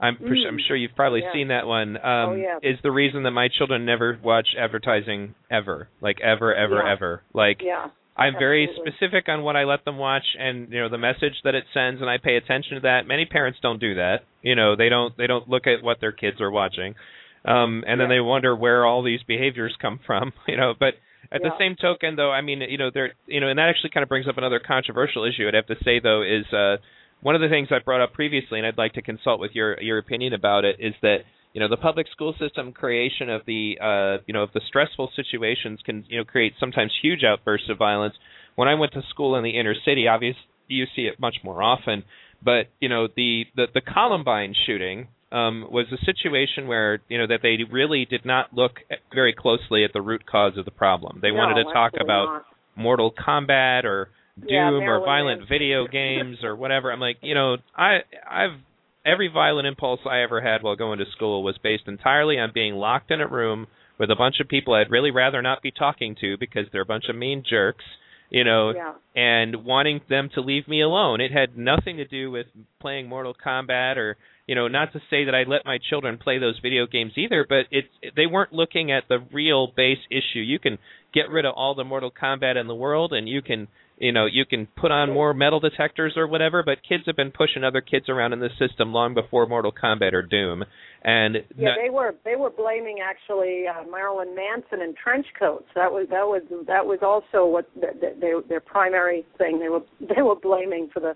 I'm 0.00 0.16
mm. 0.16 0.48
I'm 0.48 0.58
sure 0.66 0.76
you've 0.76 0.96
probably 0.96 1.20
yeah. 1.22 1.32
seen 1.32 1.48
that 1.48 1.66
one. 1.66 1.96
Um 1.96 2.02
oh, 2.04 2.34
yeah. 2.34 2.58
is 2.62 2.78
the 2.82 2.90
reason 2.90 3.22
that 3.22 3.30
my 3.30 3.48
children 3.56 3.86
never 3.86 4.18
watch 4.22 4.48
advertising 4.58 5.34
ever. 5.50 5.88
Like 6.00 6.20
ever 6.20 6.52
ever 6.54 6.82
yeah. 6.84 6.92
ever. 6.92 7.22
Like 7.32 7.60
yeah. 7.62 7.86
I'm 8.16 8.34
very 8.38 8.68
Absolutely. 8.68 8.92
specific 8.92 9.28
on 9.28 9.42
what 9.42 9.56
I 9.56 9.64
let 9.64 9.84
them 9.84 9.98
watch 9.98 10.24
and 10.38 10.70
you 10.72 10.80
know 10.80 10.88
the 10.88 10.98
message 10.98 11.34
that 11.44 11.54
it 11.54 11.64
sends 11.72 12.00
and 12.00 12.10
I 12.10 12.18
pay 12.18 12.36
attention 12.36 12.74
to 12.74 12.80
that. 12.80 13.06
Many 13.06 13.26
parents 13.26 13.60
don't 13.62 13.78
do 13.78 13.94
that. 13.94 14.22
You 14.42 14.56
know, 14.56 14.74
they 14.74 14.88
don't 14.88 15.16
they 15.16 15.28
don't 15.28 15.48
look 15.48 15.68
at 15.68 15.84
what 15.84 16.00
their 16.00 16.12
kids 16.12 16.40
are 16.40 16.50
watching. 16.50 16.96
Um 17.44 17.84
and 17.86 18.00
then 18.00 18.08
Yeah. 18.08 18.16
they 18.16 18.20
wonder 18.20 18.54
where 18.54 18.84
all 18.86 19.02
these 19.02 19.22
behaviors 19.22 19.74
come 19.80 19.98
from, 20.06 20.32
you 20.48 20.56
know, 20.56 20.74
but 20.78 20.94
at 21.30 21.40
the 21.42 21.50
same 21.58 21.76
token 21.80 22.16
though, 22.16 22.30
I 22.30 22.42
mean, 22.42 22.60
you 22.60 22.78
know, 22.78 22.90
there 22.92 23.14
you 23.26 23.40
know, 23.40 23.48
and 23.48 23.58
that 23.58 23.68
actually 23.68 23.90
kind 23.90 24.02
of 24.02 24.08
brings 24.08 24.28
up 24.28 24.38
another 24.38 24.60
controversial 24.60 25.24
issue 25.24 25.46
I'd 25.48 25.54
have 25.54 25.66
to 25.66 25.76
say 25.84 26.00
though 26.00 26.22
is 26.22 26.46
uh 26.52 26.76
one 27.20 27.34
of 27.36 27.40
the 27.40 27.48
things 27.48 27.68
I 27.70 27.78
brought 27.78 28.00
up 28.00 28.12
previously 28.12 28.58
and 28.58 28.66
I'd 28.66 28.78
like 28.78 28.94
to 28.94 29.02
consult 29.02 29.40
with 29.40 29.52
your 29.54 29.80
your 29.80 29.98
opinion 29.98 30.32
about 30.34 30.64
it 30.64 30.76
is 30.80 30.94
that 31.02 31.18
you 31.52 31.60
know 31.60 31.68
the 31.68 31.76
public 31.76 32.06
school 32.10 32.34
system 32.38 32.72
creation 32.72 33.28
of 33.28 33.42
the 33.46 33.78
uh 33.80 34.22
you 34.26 34.32
know 34.34 34.42
of 34.42 34.52
the 34.54 34.60
stressful 34.66 35.10
situations 35.14 35.80
can 35.84 36.04
you 36.08 36.18
know 36.18 36.24
create 36.24 36.54
sometimes 36.58 36.92
huge 37.02 37.24
outbursts 37.24 37.68
of 37.70 37.76
violence 37.78 38.14
when 38.54 38.68
i 38.68 38.74
went 38.74 38.92
to 38.92 39.02
school 39.10 39.36
in 39.36 39.44
the 39.44 39.58
inner 39.58 39.74
city 39.84 40.08
obviously 40.08 40.40
you 40.68 40.86
see 40.96 41.02
it 41.02 41.20
much 41.20 41.36
more 41.44 41.62
often 41.62 42.04
but 42.42 42.68
you 42.80 42.88
know 42.88 43.06
the 43.16 43.44
the, 43.54 43.66
the 43.74 43.82
columbine 43.82 44.54
shooting 44.66 45.08
um 45.32 45.66
was 45.70 45.86
a 45.92 46.04
situation 46.04 46.66
where 46.68 47.00
you 47.08 47.18
know 47.18 47.26
that 47.26 47.40
they 47.42 47.56
really 47.70 48.04
did 48.08 48.24
not 48.24 48.52
look 48.52 48.80
very 49.14 49.32
closely 49.32 49.84
at 49.84 49.92
the 49.92 50.00
root 50.02 50.24
cause 50.26 50.56
of 50.56 50.64
the 50.64 50.70
problem 50.70 51.18
they 51.22 51.30
No, 51.30 51.38
wanted 51.38 51.54
to 51.64 51.72
talk 51.72 51.92
about 52.00 52.26
not. 52.26 52.44
mortal 52.76 53.12
kombat 53.12 53.84
or 53.84 54.08
doom 54.38 54.82
Yeah, 54.82 54.88
or 54.90 55.00
violent 55.04 55.48
video 55.48 55.86
games 56.00 56.38
or 56.44 56.54
whatever 56.56 56.92
i'm 56.92 57.00
like 57.00 57.16
you 57.22 57.34
know 57.34 57.56
i 57.76 57.98
i've 58.30 58.58
every 59.04 59.26
violent 59.26 59.66
impulse 59.66 59.98
I 60.08 60.22
ever 60.22 60.40
had 60.40 60.62
while 60.62 60.76
going 60.76 61.00
to 61.00 61.04
school 61.16 61.42
was 61.42 61.58
based 61.60 61.88
entirely 61.88 62.38
on 62.38 62.52
being 62.54 62.74
locked 62.74 63.10
in 63.10 63.20
a 63.20 63.26
room 63.26 63.66
with 63.98 64.12
a 64.12 64.14
bunch 64.14 64.36
of 64.40 64.46
people 64.48 64.74
I'd 64.74 64.92
really 64.92 65.10
rather 65.10 65.42
not 65.42 65.60
be 65.60 65.72
talking 65.72 66.14
to 66.20 66.36
because 66.38 66.66
they're 66.70 66.82
a 66.82 66.86
bunch 66.86 67.06
of 67.08 67.16
mean 67.16 67.42
jerks, 67.48 67.84
you 68.30 68.44
know, 68.44 68.70
Yeah. 68.70 68.92
and 69.16 69.64
wanting 69.64 70.02
them 70.08 70.28
to 70.34 70.40
leave 70.40 70.68
me 70.68 70.82
alone. 70.82 71.20
It 71.20 71.32
had 71.32 71.58
nothing 71.58 71.96
to 71.96 72.04
do 72.04 72.30
with 72.30 72.46
playing 72.80 73.08
Mortal 73.08 73.34
Kombat 73.34 73.96
or, 73.96 74.16
you 74.46 74.54
know, 74.54 74.68
not 74.68 74.92
to 74.92 75.00
say 75.10 75.24
that 75.24 75.34
I 75.34 75.44
let 75.48 75.64
my 75.64 75.78
children 75.90 76.18
play 76.18 76.38
those 76.38 76.58
video 76.60 76.86
games 76.86 77.12
either, 77.16 77.46
but 77.48 77.66
it 77.70 77.84
they 78.16 78.26
weren't 78.26 78.52
looking 78.52 78.90
at 78.90 79.04
the 79.08 79.18
real 79.32 79.68
base 79.68 79.98
issue. 80.10 80.40
You 80.40 80.58
can 80.58 80.78
get 81.14 81.30
rid 81.30 81.44
of 81.44 81.54
all 81.56 81.74
the 81.74 81.84
Mortal 81.84 82.10
Kombat 82.10 82.60
in 82.60 82.66
the 82.66 82.74
world 82.74 83.12
and 83.12 83.28
you 83.28 83.42
can 83.42 83.68
you 83.98 84.12
know 84.12 84.26
you 84.26 84.44
can 84.44 84.66
put 84.66 84.90
on 84.90 85.12
more 85.12 85.32
metal 85.32 85.60
detectors 85.60 86.14
or 86.16 86.26
whatever 86.26 86.62
but 86.62 86.78
kids 86.86 87.04
have 87.06 87.14
been 87.14 87.30
pushing 87.30 87.62
other 87.62 87.80
kids 87.80 88.08
around 88.08 88.32
in 88.32 88.40
the 88.40 88.48
system 88.58 88.92
long 88.92 89.12
before 89.12 89.46
mortal 89.46 89.70
kombat 89.72 90.14
or 90.14 90.22
doom 90.22 90.64
and 91.04 91.36
Yeah, 91.56 91.74
they 91.82 91.90
were 91.90 92.14
they 92.24 92.36
were 92.36 92.50
blaming 92.50 92.98
actually 93.02 93.64
uh, 93.66 93.88
Marilyn 93.90 94.36
Manson 94.36 94.82
and 94.82 94.96
trench 94.96 95.26
coats. 95.38 95.66
That 95.74 95.90
was 95.90 96.06
that 96.10 96.26
was 96.26 96.42
that 96.66 96.86
was 96.86 97.00
also 97.02 97.44
what 97.44 97.68
the, 97.74 97.88
the, 98.00 98.14
they, 98.20 98.32
their 98.48 98.60
primary 98.60 99.24
thing. 99.36 99.58
They 99.58 99.68
were 99.68 99.82
they 100.14 100.22
were 100.22 100.36
blaming 100.36 100.90
for 100.92 101.00
the, 101.00 101.14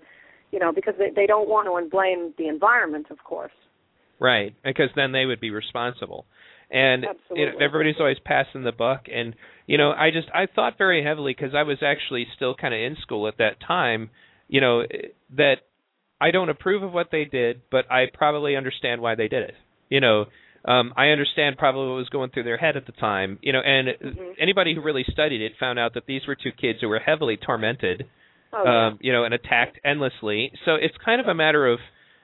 you 0.51 0.59
know, 0.59 0.71
because 0.71 0.93
they 0.97 1.09
they 1.15 1.25
don't 1.27 1.49
want 1.49 1.67
to 1.67 1.89
blame 1.89 2.33
the 2.37 2.47
environment, 2.47 3.07
of 3.11 3.23
course. 3.23 3.51
right 4.19 4.55
because 4.63 4.89
then 4.95 5.11
they 5.11 5.25
would 5.25 5.39
be 5.39 5.51
responsible 5.51 6.25
and 6.71 7.05
Absolutely. 7.05 7.63
everybody's 7.63 7.95
always 7.99 8.17
passing 8.25 8.63
the 8.63 8.71
buck 8.71 9.05
and 9.13 9.35
you 9.67 9.77
know 9.77 9.91
i 9.91 10.09
just 10.11 10.27
i 10.33 10.47
thought 10.53 10.73
very 10.77 11.03
heavily 11.03 11.33
because 11.37 11.53
i 11.55 11.61
was 11.63 11.77
actually 11.83 12.25
still 12.35 12.55
kind 12.55 12.73
of 12.73 12.79
in 12.79 12.95
school 13.01 13.27
at 13.27 13.37
that 13.37 13.55
time 13.65 14.09
you 14.47 14.59
know 14.59 14.81
that 15.35 15.57
i 16.19 16.31
don't 16.31 16.49
approve 16.49 16.81
of 16.83 16.91
what 16.91 17.09
they 17.11 17.25
did 17.25 17.61
but 17.69 17.89
i 17.91 18.05
probably 18.11 18.55
understand 18.55 19.01
why 19.01 19.13
they 19.15 19.27
did 19.27 19.43
it 19.43 19.53
you 19.89 20.01
know 20.01 20.25
um 20.65 20.91
i 20.97 21.07
understand 21.09 21.55
probably 21.57 21.87
what 21.87 21.95
was 21.97 22.09
going 22.09 22.31
through 22.31 22.43
their 22.43 22.57
head 22.57 22.75
at 22.75 22.85
the 22.87 22.91
time 22.93 23.37
you 23.43 23.53
know 23.53 23.61
and 23.61 23.87
Mhm. 23.89 24.33
anybody 24.39 24.73
who 24.73 24.81
really 24.81 25.05
studied 25.11 25.41
it 25.41 25.53
found 25.59 25.77
out 25.77 25.93
that 25.93 26.07
these 26.07 26.25
were 26.27 26.35
two 26.35 26.51
kids 26.51 26.79
who 26.81 26.89
were 26.89 26.99
heavily 26.99 27.37
tormented 27.37 28.07
Oh, 28.53 28.63
yeah. 28.63 28.87
um, 28.87 28.99
you 29.01 29.11
know, 29.11 29.23
and 29.23 29.33
attacked 29.33 29.79
endlessly. 29.83 30.51
So 30.65 30.75
it's 30.75 30.95
kind 31.03 31.19
of 31.19 31.27
a 31.27 31.33
matter 31.33 31.67
of, 31.67 31.79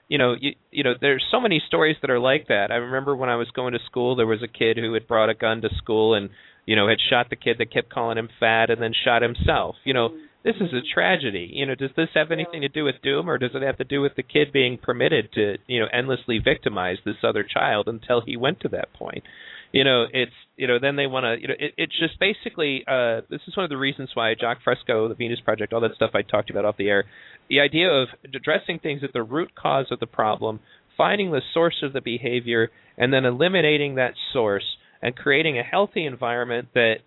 you 0.07 0.17
know, 0.17 0.35
you, 0.39 0.53
you 0.71 0.83
know, 0.83 0.93
there's 0.99 1.23
so 1.31 1.39
many 1.39 1.61
stories 1.67 1.97
that 2.01 2.09
are 2.09 2.19
like 2.19 2.47
that. 2.47 2.71
I 2.71 2.75
remember 2.75 3.15
when 3.15 3.29
I 3.29 3.35
was 3.35 3.49
going 3.55 3.73
to 3.73 3.79
school, 3.85 4.15
there 4.15 4.27
was 4.27 4.43
a 4.43 4.47
kid 4.47 4.77
who 4.77 4.93
had 4.93 5.07
brought 5.07 5.29
a 5.29 5.33
gun 5.33 5.61
to 5.61 5.69
school 5.77 6.13
and, 6.13 6.29
you 6.65 6.75
know, 6.75 6.87
had 6.87 6.99
shot 7.09 7.29
the 7.29 7.35
kid 7.35 7.57
that 7.59 7.73
kept 7.73 7.89
calling 7.89 8.17
him 8.17 8.29
fat 8.39 8.69
and 8.69 8.81
then 8.81 8.93
shot 9.03 9.21
himself. 9.21 9.75
You 9.83 9.93
know, 9.93 10.09
this 10.43 10.55
is 10.57 10.73
a 10.73 10.81
tragedy. 10.93 11.49
You 11.53 11.65
know, 11.65 11.75
does 11.75 11.91
this 11.95 12.09
have 12.15 12.31
anything 12.31 12.61
to 12.61 12.69
do 12.69 12.83
with 12.83 12.95
doom, 13.01 13.29
or 13.29 13.37
does 13.37 13.51
it 13.53 13.61
have 13.61 13.77
to 13.77 13.83
do 13.83 14.01
with 14.01 14.15
the 14.15 14.23
kid 14.23 14.51
being 14.51 14.77
permitted 14.77 15.31
to, 15.33 15.57
you 15.67 15.79
know, 15.79 15.87
endlessly 15.91 16.39
victimize 16.43 16.97
this 17.05 17.23
other 17.23 17.43
child 17.43 17.87
until 17.87 18.21
he 18.25 18.37
went 18.37 18.59
to 18.61 18.69
that 18.69 18.93
point? 18.93 19.23
You 19.73 19.83
know, 19.83 20.05
it's 20.13 20.31
you 20.55 20.67
know, 20.67 20.77
then 20.79 20.95
they 20.95 21.07
want 21.07 21.23
to, 21.25 21.41
you 21.41 21.47
know, 21.47 21.55
it, 21.59 21.73
it's 21.77 21.99
just 21.99 22.19
basically. 22.19 22.83
uh 22.87 23.21
This 23.29 23.41
is 23.47 23.57
one 23.57 23.63
of 23.63 23.71
the 23.71 23.77
reasons 23.77 24.11
why 24.13 24.33
Jacque 24.39 24.59
Fresco, 24.63 25.09
the 25.09 25.15
Venus 25.15 25.39
Project, 25.41 25.73
all 25.73 25.81
that 25.81 25.95
stuff 25.95 26.11
I 26.13 26.21
talked 26.21 26.51
about 26.51 26.63
off 26.63 26.77
the 26.77 26.89
air. 26.89 27.05
The 27.49 27.59
idea 27.59 27.89
of 27.89 28.07
addressing 28.23 28.79
things 28.79 29.01
at 29.03 29.13
the 29.13 29.23
root 29.23 29.55
cause 29.55 29.87
of 29.91 29.99
the 29.99 30.05
problem, 30.05 30.59
finding 30.95 31.31
the 31.31 31.41
source 31.53 31.81
of 31.81 31.91
the 31.91 32.01
behavior, 32.01 32.69
and 32.97 33.11
then 33.11 33.25
eliminating 33.25 33.95
that 33.95 34.13
source 34.31 34.77
and 35.01 35.15
creating 35.15 35.57
a 35.57 35.63
healthy 35.63 36.05
environment 36.05 36.69
that 36.75 36.97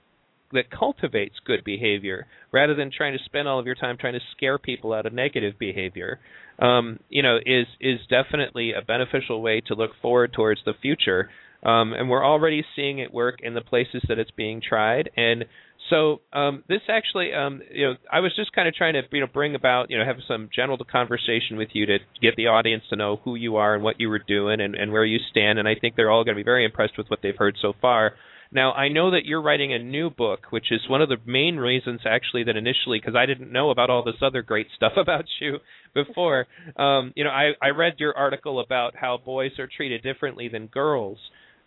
that 0.53 0.71
cultivates 0.71 1.35
good 1.45 1.65
behavior 1.65 2.27
rather 2.53 2.75
than 2.75 2.91
trying 2.97 3.17
to 3.17 3.25
spend 3.25 3.49
all 3.49 3.59
of 3.59 3.67
your 3.67 3.75
time 3.75 3.97
trying 3.99 4.13
to 4.13 4.21
scare 4.37 4.59
people 4.59 4.93
out 4.93 5.07
of 5.07 5.13
negative 5.13 5.55
behavior 5.59 6.21
um, 6.61 7.01
you 7.09 7.23
know 7.23 7.37
is 7.45 7.67
is 7.81 7.99
definitely 8.09 8.73
a 8.73 8.81
beneficial 8.83 9.43
way 9.43 9.61
to 9.67 9.75
look 9.75 9.91
forward 10.01 10.33
towards 10.33 10.61
the 10.65 10.73
future 10.81 11.29
um, 11.67 11.93
and 11.93 12.09
we're 12.09 12.25
already 12.25 12.65
seeing 12.75 12.99
it 12.99 13.13
work 13.13 13.37
in 13.43 13.55
the 13.55 13.61
places 13.61 14.03
that 14.09 14.19
it's 14.19 14.31
being 14.31 14.63
tried 14.67 15.11
and 15.17 15.45
so 15.91 16.21
um, 16.33 16.65
this 16.69 16.81
actually 16.89 17.33
um, 17.33 17.61
you 17.73 17.87
know 17.87 17.95
I 18.11 18.21
was 18.21 18.35
just 18.37 18.53
kind 18.53 18.67
of 18.69 18.75
trying 18.75 18.95
to 18.95 19.03
you 19.13 19.21
know 19.21 19.27
bring 19.33 19.55
about 19.55 19.91
you 19.91 19.99
know 19.99 20.05
have 20.05 20.17
some 20.27 20.49
general 20.55 20.79
conversation 20.91 21.57
with 21.57 21.69
you 21.73 21.87
to 21.87 21.99
get 22.21 22.37
the 22.37 22.47
audience 22.47 22.85
to 22.91 22.97
know 22.97 23.21
who 23.25 23.35
you 23.35 23.57
are 23.57 23.75
and 23.75 23.85
what 23.85 24.01
you 24.01 24.09
were 24.09 24.19
doing 24.19 24.61
and, 24.61 24.75
and 24.75 24.93
where 24.93 25.05
you 25.05 25.19
stand 25.31 25.59
and 25.59 25.69
I 25.69 25.75
think 25.81 25.97
they're 25.97 26.11
all 26.11 26.25
going 26.25 26.37
to 26.37 26.41
be 26.41 26.45
very 26.45 26.65
impressed 26.65 26.99
with 26.99 27.09
what 27.09 27.21
they've 27.23 27.37
heard 27.37 27.57
so 27.61 27.73
far 27.81 28.15
now, 28.53 28.73
I 28.73 28.89
know 28.89 29.11
that 29.11 29.25
you're 29.25 29.43
writing 29.43 29.73
a 29.73 29.79
new 29.79 30.09
book, 30.09 30.47
which 30.51 30.71
is 30.71 30.89
one 30.89 31.03
of 31.03 31.09
the 31.09 31.17
main 31.27 31.57
reasons, 31.57 32.01
actually, 32.07 32.45
that 32.45 32.57
initially, 32.57 32.99
because 33.01 33.17
I 33.17 33.27
didn't 33.27 33.53
know 33.53 33.71
about 33.71 33.91
all 33.91 34.05
this 34.05 34.23
other 34.23 34.43
great 34.43 34.69
stuff 34.77 34.93
about 34.97 35.25
you 35.41 35.59
before. 35.95 36.47
Um, 36.77 37.13
you 37.17 37.25
know, 37.25 37.31
I, 37.31 37.53
I 37.63 37.69
read 37.71 37.95
your 37.99 38.17
article 38.17 38.61
about 38.61 38.97
how 38.97 39.19
boys 39.19 39.53
are 39.59 39.69
treated 39.69 40.03
differently 40.03 40.49
than 40.49 40.67
girls. 40.67 41.19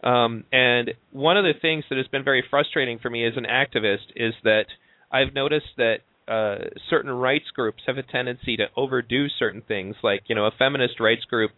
Um, 0.04 0.46
and 0.52 0.92
one 1.12 1.38
of 1.38 1.44
the 1.44 1.54
things 1.62 1.84
that 1.90 1.98
has 1.98 2.08
been 2.08 2.24
very 2.24 2.44
frustrating 2.50 3.00
for 3.00 3.10
me 3.10 3.26
as 3.26 3.34
an 3.36 3.46
activist 3.46 4.12
is 4.16 4.34
that 4.44 4.66
I've 5.12 5.34
noticed 5.34 5.68
that 5.78 5.98
uh, 6.28 6.70
certain 6.90 7.12
rights 7.12 7.46
groups 7.54 7.84
have 7.88 7.98
a 7.98 8.04
tendency 8.04 8.56
to 8.58 8.66
overdo 8.78 9.28
certain 9.28 9.62
things. 9.68 9.96
Like, 10.04 10.24
you 10.28 10.36
know, 10.36 10.46
a 10.46 10.52
feminist 10.58 11.00
rights 11.00 11.26
group 11.26 11.52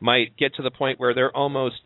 might 0.00 0.36
get 0.36 0.54
to 0.54 0.62
the 0.62 0.70
point 0.70 1.00
where 1.00 1.14
they're 1.14 1.36
almost 1.36 1.76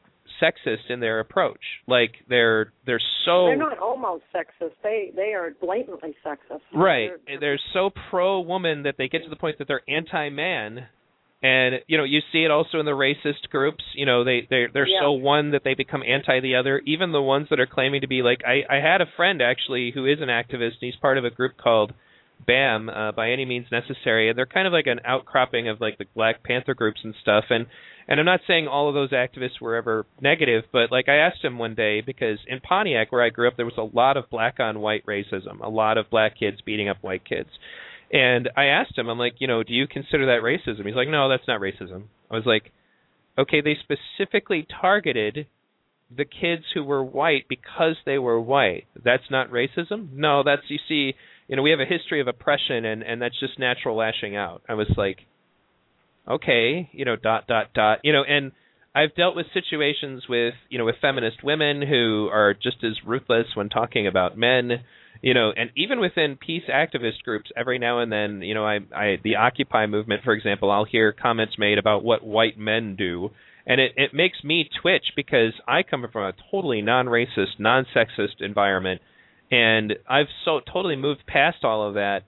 sexist 0.42 0.90
in 0.90 1.00
their 1.00 1.20
approach. 1.20 1.60
Like 1.86 2.12
they're 2.28 2.72
they're 2.84 3.00
so 3.24 3.46
they're 3.46 3.56
not 3.56 3.78
almost 3.78 4.24
sexist. 4.34 4.72
They 4.82 5.10
they 5.14 5.32
are 5.34 5.52
blatantly 5.60 6.14
sexist. 6.24 6.60
Right. 6.74 7.10
They're, 7.26 7.40
they're 7.40 7.60
so 7.72 7.90
pro 8.10 8.40
woman 8.40 8.82
that 8.84 8.96
they 8.98 9.08
get 9.08 9.22
to 9.24 9.30
the 9.30 9.36
point 9.36 9.58
that 9.58 9.68
they're 9.68 9.82
anti 9.88 10.28
man. 10.30 10.86
And 11.42 11.76
you 11.86 11.98
know 11.98 12.04
you 12.04 12.20
see 12.32 12.44
it 12.44 12.50
also 12.50 12.80
in 12.80 12.86
the 12.86 12.92
racist 12.92 13.50
groups. 13.50 13.84
You 13.94 14.06
know 14.06 14.24
they 14.24 14.46
they 14.48 14.66
they're 14.72 14.88
yeah. 14.88 15.00
so 15.02 15.12
one 15.12 15.50
that 15.50 15.62
they 15.64 15.74
become 15.74 16.02
anti 16.02 16.40
the 16.40 16.56
other. 16.56 16.80
Even 16.86 17.12
the 17.12 17.22
ones 17.22 17.48
that 17.50 17.60
are 17.60 17.66
claiming 17.66 18.00
to 18.00 18.08
be 18.08 18.22
like 18.22 18.40
I 18.46 18.62
I 18.74 18.80
had 18.80 19.00
a 19.00 19.06
friend 19.16 19.42
actually 19.42 19.92
who 19.94 20.06
is 20.06 20.20
an 20.20 20.28
activist. 20.28 20.80
and 20.80 20.82
He's 20.82 20.96
part 20.96 21.18
of 21.18 21.24
a 21.24 21.30
group 21.30 21.58
called 21.58 21.92
BAM 22.46 22.88
uh, 22.88 23.12
by 23.12 23.30
any 23.30 23.44
means 23.44 23.66
necessary, 23.72 24.28
and 24.28 24.36
they're 24.38 24.46
kind 24.46 24.66
of 24.66 24.72
like 24.72 24.86
an 24.86 25.00
outcropping 25.04 25.68
of 25.68 25.80
like 25.80 25.98
the 25.98 26.04
Black 26.14 26.42
Panther 26.42 26.74
groups 26.74 27.00
and 27.02 27.14
stuff. 27.20 27.44
And 27.50 27.66
and 28.08 28.20
I'm 28.20 28.26
not 28.26 28.40
saying 28.46 28.68
all 28.68 28.88
of 28.88 28.94
those 28.94 29.10
activists 29.10 29.60
were 29.60 29.74
ever 29.74 30.06
negative, 30.20 30.64
but 30.72 30.92
like 30.92 31.08
I 31.08 31.16
asked 31.16 31.42
him 31.42 31.58
one 31.58 31.74
day 31.74 32.00
because 32.00 32.38
in 32.46 32.60
Pontiac 32.60 33.10
where 33.10 33.22
I 33.22 33.30
grew 33.30 33.48
up 33.48 33.56
there 33.56 33.66
was 33.66 33.78
a 33.78 33.96
lot 33.96 34.16
of 34.16 34.30
black 34.30 34.60
on 34.60 34.80
white 34.80 35.04
racism, 35.06 35.60
a 35.60 35.68
lot 35.68 35.98
of 35.98 36.10
black 36.10 36.38
kids 36.38 36.58
beating 36.64 36.88
up 36.88 36.98
white 37.02 37.24
kids. 37.24 37.50
And 38.12 38.48
I 38.56 38.66
asked 38.66 38.96
him, 38.96 39.08
I'm 39.08 39.18
like, 39.18 39.34
you 39.38 39.48
know, 39.48 39.62
do 39.62 39.72
you 39.72 39.86
consider 39.86 40.26
that 40.26 40.42
racism? 40.42 40.86
He's 40.86 40.94
like, 40.94 41.08
no, 41.08 41.28
that's 41.28 41.48
not 41.48 41.60
racism. 41.60 42.04
I 42.30 42.34
was 42.34 42.46
like, 42.46 42.72
okay, 43.38 43.60
they 43.60 43.76
specifically 43.82 44.66
targeted 44.80 45.46
the 46.14 46.24
kids 46.24 46.62
who 46.72 46.84
were 46.84 47.02
white 47.02 47.46
because 47.48 47.96
they 48.04 48.18
were 48.18 48.40
white. 48.40 48.84
That's 49.02 49.30
not 49.30 49.50
racism? 49.50 50.12
No, 50.12 50.42
that's 50.44 50.62
you 50.68 50.78
see, 50.88 51.14
you 51.48 51.56
know, 51.56 51.62
we 51.62 51.70
have 51.70 51.80
a 51.80 51.84
history 51.84 52.20
of 52.20 52.28
oppression 52.28 52.84
and 52.84 53.02
and 53.02 53.20
that's 53.20 53.38
just 53.40 53.58
natural 53.58 53.96
lashing 53.96 54.36
out. 54.36 54.62
I 54.68 54.74
was 54.74 54.86
like, 54.96 55.18
okay, 56.28 56.88
you 56.92 57.04
know, 57.04 57.16
dot 57.16 57.46
dot 57.46 57.72
dot, 57.74 58.00
you 58.04 58.12
know, 58.12 58.22
and 58.22 58.52
I've 58.94 59.14
dealt 59.14 59.36
with 59.36 59.46
situations 59.52 60.24
with, 60.28 60.54
you 60.70 60.78
know, 60.78 60.86
with 60.86 60.96
feminist 61.02 61.42
women 61.44 61.82
who 61.82 62.28
are 62.32 62.54
just 62.54 62.82
as 62.82 62.94
ruthless 63.04 63.46
when 63.54 63.68
talking 63.68 64.06
about 64.06 64.38
men, 64.38 64.70
you 65.22 65.34
know, 65.34 65.52
and 65.56 65.70
even 65.76 66.00
within 66.00 66.36
peace 66.36 66.64
activist 66.72 67.22
groups, 67.24 67.50
every 67.56 67.78
now 67.78 68.00
and 68.00 68.12
then, 68.12 68.42
you 68.42 68.54
know, 68.54 68.64
I, 68.64 68.80
I, 68.94 69.16
the 69.22 69.36
Occupy 69.36 69.86
movement, 69.86 70.22
for 70.24 70.32
example, 70.32 70.70
I'll 70.70 70.84
hear 70.84 71.12
comments 71.12 71.54
made 71.58 71.78
about 71.78 72.04
what 72.04 72.24
white 72.24 72.58
men 72.58 72.96
do, 72.96 73.30
and 73.66 73.80
it, 73.80 73.92
it 73.96 74.14
makes 74.14 74.44
me 74.44 74.68
twitch 74.80 75.06
because 75.16 75.52
I 75.66 75.82
come 75.82 76.06
from 76.12 76.24
a 76.24 76.32
totally 76.50 76.82
non-racist, 76.82 77.58
non-sexist 77.58 78.40
environment, 78.40 79.00
and 79.50 79.94
I've 80.08 80.26
so 80.44 80.60
totally 80.60 80.96
moved 80.96 81.26
past 81.26 81.58
all 81.64 81.88
of 81.88 81.94
that, 81.94 82.20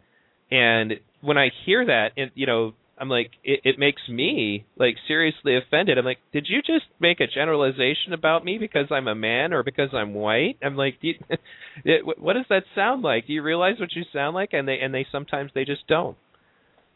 and 0.50 0.94
when 1.20 1.36
I 1.36 1.50
hear 1.66 1.84
that, 1.86 2.10
it, 2.16 2.32
you 2.34 2.46
know, 2.46 2.74
I'm 3.00 3.08
like, 3.08 3.30
it, 3.44 3.60
it 3.64 3.78
makes 3.78 4.02
me 4.08 4.66
like 4.76 4.96
seriously 5.06 5.56
offended. 5.56 5.98
I'm 5.98 6.04
like, 6.04 6.18
did 6.32 6.46
you 6.48 6.60
just 6.60 6.86
make 7.00 7.20
a 7.20 7.26
generalization 7.26 8.12
about 8.12 8.44
me 8.44 8.58
because 8.58 8.86
I'm 8.90 9.08
a 9.08 9.14
man 9.14 9.52
or 9.52 9.62
because 9.62 9.90
I'm 9.92 10.14
white? 10.14 10.58
I'm 10.62 10.76
like, 10.76 10.94
you, 11.00 11.14
it, 11.84 12.04
what 12.18 12.34
does 12.34 12.46
that 12.50 12.64
sound 12.74 13.02
like? 13.02 13.26
Do 13.26 13.32
you 13.32 13.42
realize 13.42 13.78
what 13.78 13.94
you 13.94 14.02
sound 14.12 14.34
like? 14.34 14.50
And 14.52 14.66
they 14.66 14.78
and 14.80 14.94
they 14.94 15.06
sometimes 15.10 15.50
they 15.54 15.64
just 15.64 15.86
don't. 15.86 16.16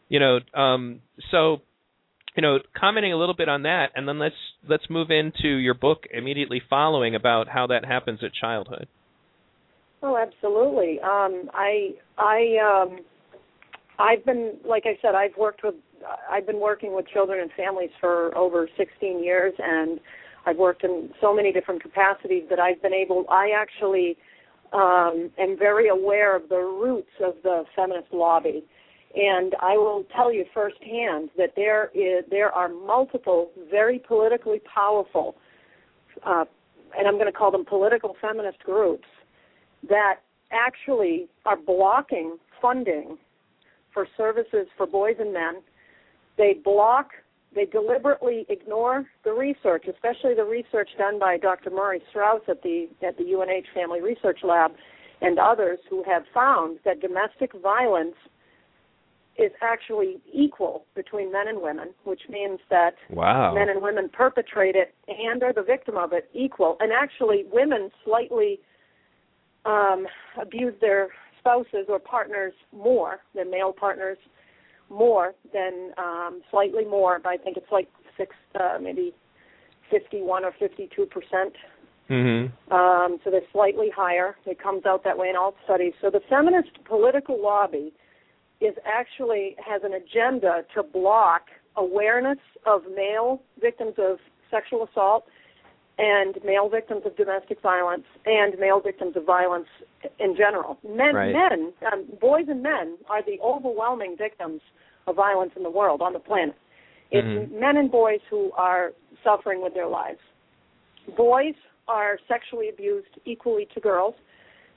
You 0.09 0.19
know, 0.19 0.39
um, 0.53 0.99
so 1.31 1.61
you 2.35 2.41
know, 2.41 2.59
commenting 2.77 3.13
a 3.13 3.17
little 3.17 3.35
bit 3.35 3.47
on 3.47 3.63
that, 3.63 3.87
and 3.95 4.07
then 4.07 4.19
let's 4.19 4.35
let's 4.67 4.83
move 4.89 5.11
into 5.11 5.47
your 5.47 5.73
book 5.73 6.03
immediately 6.11 6.61
following 6.69 7.15
about 7.15 7.47
how 7.47 7.67
that 7.67 7.85
happens 7.85 8.19
at 8.23 8.31
childhood. 8.33 8.87
Oh, 10.01 10.17
absolutely. 10.17 10.99
Um, 10.99 11.49
I 11.53 11.91
I 12.17 12.83
um, 12.83 12.99
I've 13.99 14.25
been, 14.25 14.57
like 14.67 14.83
I 14.85 14.97
said, 15.01 15.15
I've 15.15 15.37
worked 15.37 15.63
with 15.63 15.75
I've 16.29 16.45
been 16.45 16.59
working 16.59 16.93
with 16.93 17.07
children 17.07 17.39
and 17.41 17.51
families 17.53 17.89
for 17.99 18.35
over 18.37 18.67
16 18.77 19.23
years, 19.23 19.53
and 19.57 19.99
I've 20.45 20.57
worked 20.57 20.83
in 20.83 21.09
so 21.21 21.33
many 21.33 21.51
different 21.51 21.81
capacities 21.81 22.43
that 22.49 22.59
I've 22.59 22.81
been 22.81 22.93
able. 22.93 23.25
I 23.29 23.51
actually 23.55 24.17
um, 24.73 25.31
am 25.37 25.57
very 25.57 25.87
aware 25.87 26.35
of 26.35 26.49
the 26.49 26.57
roots 26.57 27.11
of 27.23 27.35
the 27.43 27.63
feminist 27.75 28.11
lobby, 28.11 28.63
and 29.15 29.55
I 29.61 29.77
will 29.77 30.03
tell 30.15 30.33
you 30.33 30.45
firsthand 30.53 31.29
that 31.37 31.53
there 31.55 31.91
is 31.93 32.25
there 32.29 32.51
are 32.51 32.69
multiple 32.69 33.51
very 33.69 33.99
politically 33.99 34.61
powerful, 34.73 35.35
uh, 36.25 36.45
and 36.97 37.07
I'm 37.07 37.15
going 37.15 37.27
to 37.27 37.37
call 37.37 37.51
them 37.51 37.65
political 37.65 38.15
feminist 38.19 38.59
groups 38.63 39.07
that 39.87 40.15
actually 40.51 41.27
are 41.45 41.57
blocking 41.57 42.37
funding 42.61 43.17
for 43.93 44.07
services 44.17 44.67
for 44.77 44.87
boys 44.87 45.15
and 45.19 45.33
men 45.33 45.61
they 46.37 46.53
block, 46.63 47.11
they 47.53 47.65
deliberately 47.65 48.45
ignore 48.49 49.05
the 49.23 49.31
research, 49.31 49.85
especially 49.87 50.33
the 50.33 50.43
research 50.43 50.89
done 50.97 51.19
by 51.19 51.37
Dr. 51.37 51.69
Murray 51.69 52.01
Straus 52.09 52.41
at 52.47 52.63
the 52.63 52.87
at 53.05 53.17
the 53.17 53.23
UNH 53.23 53.65
Family 53.73 54.01
Research 54.01 54.39
Lab 54.43 54.71
and 55.21 55.37
others 55.39 55.79
who 55.89 56.03
have 56.03 56.23
found 56.33 56.79
that 56.85 56.99
domestic 56.99 57.51
violence 57.61 58.15
is 59.37 59.51
actually 59.61 60.17
equal 60.31 60.85
between 60.95 61.31
men 61.31 61.47
and 61.47 61.61
women, 61.61 61.89
which 62.03 62.21
means 62.29 62.59
that 62.69 62.95
wow. 63.09 63.53
men 63.53 63.67
and 63.67 63.81
women 63.81 64.09
perpetrate 64.09 64.75
it 64.75 64.93
and 65.07 65.41
are 65.41 65.53
the 65.53 65.63
victim 65.63 65.97
of 65.97 66.13
it 66.13 66.29
equal. 66.33 66.77
And 66.79 66.91
actually, 66.91 67.45
women 67.51 67.89
slightly 68.05 68.59
um, 69.65 70.05
abuse 70.39 70.73
their 70.81 71.09
spouses 71.43 71.87
or 71.89 71.99
partners 71.99 72.53
more 72.71 73.19
than 73.35 73.51
male 73.51 73.73
partners 73.73 74.17
more 74.89 75.33
than 75.51 75.91
um, 75.97 76.41
slightly 76.49 76.85
more, 76.85 77.19
but 77.21 77.29
I 77.29 77.37
think 77.37 77.57
it's 77.57 77.71
like 77.71 77.89
six, 78.17 78.35
uh, 78.59 78.77
maybe 78.81 79.13
51 79.91 80.45
or 80.45 80.53
52 80.57 81.05
percent. 81.05 81.53
Mm-hmm. 82.09 82.73
Um, 82.73 83.17
so 83.23 83.31
they're 83.31 83.41
slightly 83.51 83.89
higher. 83.95 84.35
It 84.45 84.61
comes 84.61 84.85
out 84.85 85.03
that 85.03 85.17
way 85.17 85.29
in 85.29 85.35
all 85.35 85.55
studies. 85.63 85.93
So 86.01 86.09
the 86.09 86.21
feminist 86.29 86.83
political 86.85 87.41
lobby 87.41 87.93
is 88.61 88.75
actually 88.85 89.55
has 89.65 89.81
an 89.83 89.93
agenda 89.93 90.63
to 90.75 90.83
block 90.83 91.43
awareness 91.75 92.37
of 92.65 92.81
male 92.95 93.41
victims 93.59 93.95
of 93.97 94.17
sexual 94.51 94.87
assault 94.89 95.25
and 95.97 96.37
male 96.43 96.69
victims 96.69 97.03
of 97.05 97.15
domestic 97.15 97.61
violence 97.61 98.05
and 98.25 98.57
male 98.59 98.79
victims 98.79 99.15
of 99.15 99.25
violence 99.25 99.67
in 100.19 100.35
general. 100.35 100.77
Men, 100.87 101.15
right. 101.15 101.33
men, 101.33 101.73
um, 101.91 102.05
boys 102.19 102.45
and 102.47 102.63
men 102.63 102.97
are 103.09 103.21
the 103.23 103.39
overwhelming 103.41 104.15
victims 104.17 104.61
of 105.05 105.15
violence 105.15 105.51
in 105.55 105.63
the 105.63 105.69
world 105.69 106.01
on 106.01 106.13
the 106.13 106.19
planet. 106.19 106.55
It's 107.11 107.27
Mhm. 107.27 107.51
men 107.51 107.77
and 107.77 107.91
boys 107.91 108.21
who 108.29 108.51
are 108.53 108.93
suffering 109.23 109.61
with 109.61 109.73
their 109.75 109.85
lives. 109.87 110.19
Boys 111.15 111.55
are 111.87 112.17
sexually 112.27 112.69
abused 112.69 113.19
equally 113.25 113.65
to 113.67 113.79
girls. 113.79 114.15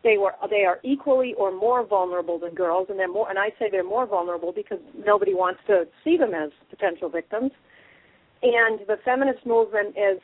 They 0.02 0.18
were 0.18 0.35
they 0.50 0.64
are 0.64 0.81
equally 0.83 1.35
or 1.35 1.50
more 1.50 1.83
vulnerable 1.83 2.38
than 2.38 2.52
girls, 2.55 2.90
and 2.90 2.98
they're 2.98 3.09
more. 3.09 3.29
And 3.31 3.38
I 3.38 3.50
say 3.59 3.70
they're 3.70 3.83
more 3.83 4.07
vulnerable 4.07 4.52
because 4.52 4.81
nobody 4.94 5.35
wants 5.35 5.61
to 5.66 5.88
see 6.05 6.16
them 6.16 6.35
as 6.35 6.50
potential 6.68 7.09
victims. 7.09 7.52
And 8.42 8.81
the 8.87 8.98
feminist 8.98 9.46
movement 9.46 9.96
is 9.96 10.20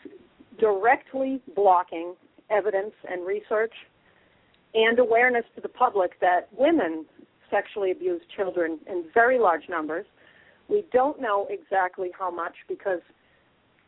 directly 0.58 1.40
blocking 1.54 2.14
evidence 2.50 2.92
and 3.08 3.26
research 3.26 3.72
and 4.74 4.98
awareness 4.98 5.44
to 5.54 5.60
the 5.60 5.68
public 5.68 6.18
that 6.20 6.48
women 6.56 7.04
sexually 7.50 7.90
abuse 7.90 8.22
children 8.34 8.78
in 8.88 9.04
very 9.12 9.38
large 9.38 9.68
numbers. 9.68 10.06
We 10.68 10.84
don't 10.92 11.20
know 11.20 11.46
exactly 11.50 12.10
how 12.18 12.30
much 12.30 12.54
because 12.68 13.00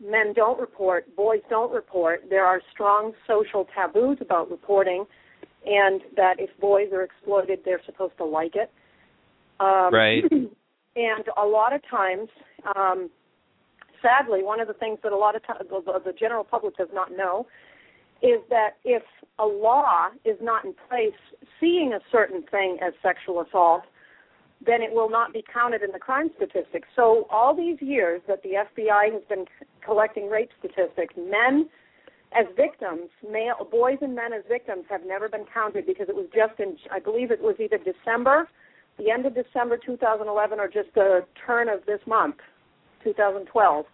men 0.04 0.34
don't 0.34 0.60
report, 0.60 1.14
boys 1.16 1.40
don't 1.48 1.72
report. 1.72 2.24
There 2.28 2.44
are 2.44 2.60
strong 2.72 3.12
social 3.26 3.66
taboos 3.74 4.18
about 4.20 4.50
reporting, 4.50 5.04
and 5.64 6.02
that 6.16 6.34
if 6.38 6.50
boys 6.60 6.88
are 6.92 7.02
exploited, 7.02 7.60
they're 7.64 7.80
supposed 7.86 8.16
to 8.18 8.24
like 8.24 8.54
it. 8.54 8.70
Um, 9.60 9.92
Right. 9.92 10.24
And 10.96 11.24
a 11.36 11.44
lot 11.44 11.72
of 11.72 11.80
times, 11.90 12.28
um, 12.76 13.10
sadly, 14.04 14.42
one 14.42 14.60
of 14.60 14.68
the 14.68 14.74
things 14.74 14.98
that 15.02 15.12
a 15.12 15.16
lot 15.16 15.34
of 15.34 15.46
times 15.46 15.60
the, 15.70 16.00
the 16.04 16.12
general 16.12 16.44
public 16.44 16.76
does 16.76 16.88
not 16.92 17.10
know 17.16 17.46
is 18.22 18.40
that 18.50 18.76
if 18.84 19.02
a 19.38 19.46
law 19.46 20.08
is 20.24 20.36
not 20.40 20.64
in 20.64 20.74
place 20.88 21.18
seeing 21.58 21.92
a 21.92 22.00
certain 22.12 22.42
thing 22.50 22.78
as 22.80 22.92
sexual 23.02 23.40
assault, 23.40 23.82
then 24.64 24.82
it 24.82 24.92
will 24.92 25.10
not 25.10 25.32
be 25.32 25.44
counted 25.52 25.82
in 25.82 25.90
the 25.92 25.98
crime 25.98 26.30
statistics. 26.36 26.88
So 26.96 27.26
all 27.30 27.54
these 27.54 27.76
years 27.80 28.22
that 28.28 28.42
the 28.42 28.50
FBI 28.50 29.12
has 29.12 29.22
been 29.28 29.44
c- 29.58 29.66
collecting 29.84 30.30
rape 30.30 30.50
statistics, 30.58 31.14
men 31.16 31.68
as 32.32 32.46
victims, 32.56 33.10
male 33.28 33.68
boys 33.70 33.98
and 34.00 34.14
men 34.14 34.32
as 34.32 34.42
victims 34.48 34.84
have 34.88 35.02
never 35.06 35.28
been 35.28 35.44
counted 35.52 35.86
because 35.86 36.08
it 36.08 36.14
was 36.14 36.26
just 36.34 36.58
in 36.58 36.76
I 36.90 36.98
believe 36.98 37.30
it 37.30 37.40
was 37.40 37.56
either 37.60 37.78
December, 37.78 38.48
the 38.98 39.10
end 39.10 39.26
of 39.26 39.34
December 39.34 39.76
2011 39.76 40.58
or 40.58 40.68
just 40.68 40.94
the 40.94 41.24
turn 41.46 41.68
of 41.68 41.84
this 41.86 42.00
month, 42.06 42.36
2012, 43.04 43.86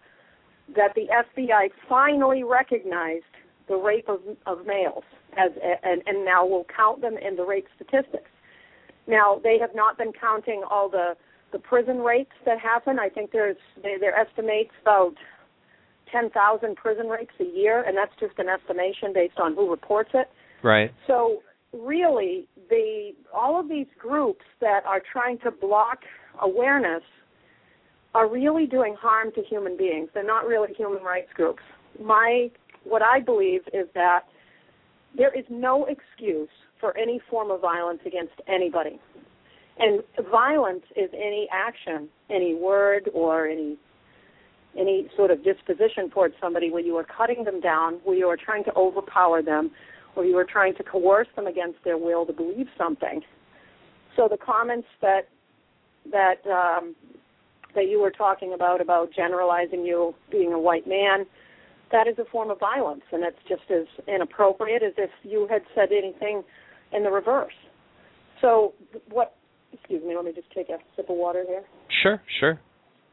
that 0.75 0.95
the 0.95 1.07
FBI 1.11 1.69
finally 1.87 2.43
recognized 2.43 3.25
the 3.67 3.75
rape 3.75 4.09
of, 4.09 4.19
of 4.45 4.65
males 4.65 5.03
as 5.37 5.51
and, 5.83 6.01
and 6.05 6.25
now 6.25 6.45
will 6.45 6.65
count 6.75 7.01
them 7.01 7.15
in 7.17 7.35
the 7.35 7.43
rape 7.43 7.67
statistics. 7.75 8.29
Now 9.07 9.39
they 9.43 9.57
have 9.59 9.71
not 9.75 9.97
been 9.97 10.11
counting 10.13 10.63
all 10.69 10.89
the 10.89 11.15
the 11.51 11.59
prison 11.59 11.99
rapes 11.99 12.35
that 12.45 12.59
happen. 12.59 12.97
I 12.99 13.09
think 13.09 13.31
there's 13.31 13.57
they, 13.81 13.95
there 13.99 14.17
estimates 14.17 14.71
about 14.81 15.15
ten 16.11 16.29
thousand 16.29 16.75
prison 16.75 17.07
rapes 17.07 17.33
a 17.39 17.45
year, 17.45 17.83
and 17.83 17.97
that's 17.97 18.13
just 18.19 18.37
an 18.39 18.47
estimation 18.49 19.13
based 19.13 19.39
on 19.39 19.55
who 19.55 19.69
reports 19.69 20.11
it. 20.13 20.29
Right. 20.63 20.91
So 21.07 21.41
really, 21.73 22.47
the 22.69 23.11
all 23.33 23.59
of 23.59 23.69
these 23.69 23.87
groups 23.97 24.45
that 24.59 24.85
are 24.85 25.01
trying 25.11 25.39
to 25.39 25.51
block 25.51 25.99
awareness 26.41 27.03
are 28.13 28.29
really 28.29 28.65
doing 28.65 28.95
harm 28.99 29.31
to 29.35 29.41
human 29.43 29.77
beings. 29.77 30.09
They're 30.13 30.23
not 30.23 30.45
really 30.45 30.73
human 30.73 31.03
rights 31.03 31.29
groups. 31.33 31.63
My 32.01 32.49
what 32.83 33.01
I 33.01 33.19
believe 33.19 33.61
is 33.73 33.87
that 33.93 34.21
there 35.15 35.37
is 35.37 35.45
no 35.49 35.85
excuse 35.85 36.49
for 36.79 36.97
any 36.97 37.21
form 37.29 37.51
of 37.51 37.61
violence 37.61 37.99
against 38.05 38.33
anybody. 38.47 38.99
And 39.77 40.01
violence 40.29 40.83
is 40.95 41.09
any 41.13 41.47
action, 41.51 42.09
any 42.29 42.55
word 42.55 43.09
or 43.13 43.47
any 43.47 43.77
any 44.77 45.09
sort 45.17 45.31
of 45.31 45.43
disposition 45.43 46.09
towards 46.09 46.33
somebody 46.39 46.71
where 46.71 46.81
you 46.81 46.95
are 46.95 47.03
cutting 47.03 47.43
them 47.43 47.59
down, 47.59 47.95
where 48.05 48.15
you 48.15 48.27
are 48.27 48.37
trying 48.37 48.63
to 48.63 48.73
overpower 48.75 49.41
them, 49.41 49.69
or 50.15 50.23
you 50.23 50.37
are 50.37 50.45
trying 50.45 50.73
to 50.75 50.83
coerce 50.83 51.27
them 51.35 51.45
against 51.45 51.77
their 51.83 51.97
will 51.97 52.25
to 52.25 52.31
believe 52.31 52.67
something. 52.77 53.21
So 54.15 54.27
the 54.29 54.37
comments 54.37 54.87
that 55.01 55.27
that 56.11 56.45
um, 56.47 56.95
that 57.75 57.87
you 57.87 57.99
were 57.99 58.11
talking 58.11 58.53
about 58.53 58.81
about 58.81 59.09
generalizing 59.15 59.85
you 59.85 60.13
being 60.31 60.53
a 60.53 60.59
white 60.59 60.87
man, 60.87 61.25
that 61.91 62.07
is 62.07 62.17
a 62.19 62.25
form 62.31 62.49
of 62.49 62.59
violence, 62.59 63.01
and 63.11 63.23
it's 63.23 63.37
just 63.47 63.63
as 63.69 63.85
inappropriate 64.07 64.83
as 64.83 64.93
if 64.97 65.09
you 65.23 65.47
had 65.49 65.61
said 65.75 65.89
anything 65.91 66.43
in 66.93 67.03
the 67.03 67.09
reverse. 67.11 67.53
So 68.41 68.73
what? 69.09 69.35
Excuse 69.73 70.03
me. 70.03 70.15
Let 70.15 70.25
me 70.25 70.31
just 70.33 70.51
take 70.51 70.69
a 70.69 70.77
sip 70.95 71.09
of 71.09 71.15
water 71.15 71.43
here. 71.47 71.63
Sure, 72.03 72.21
sure. 72.39 72.59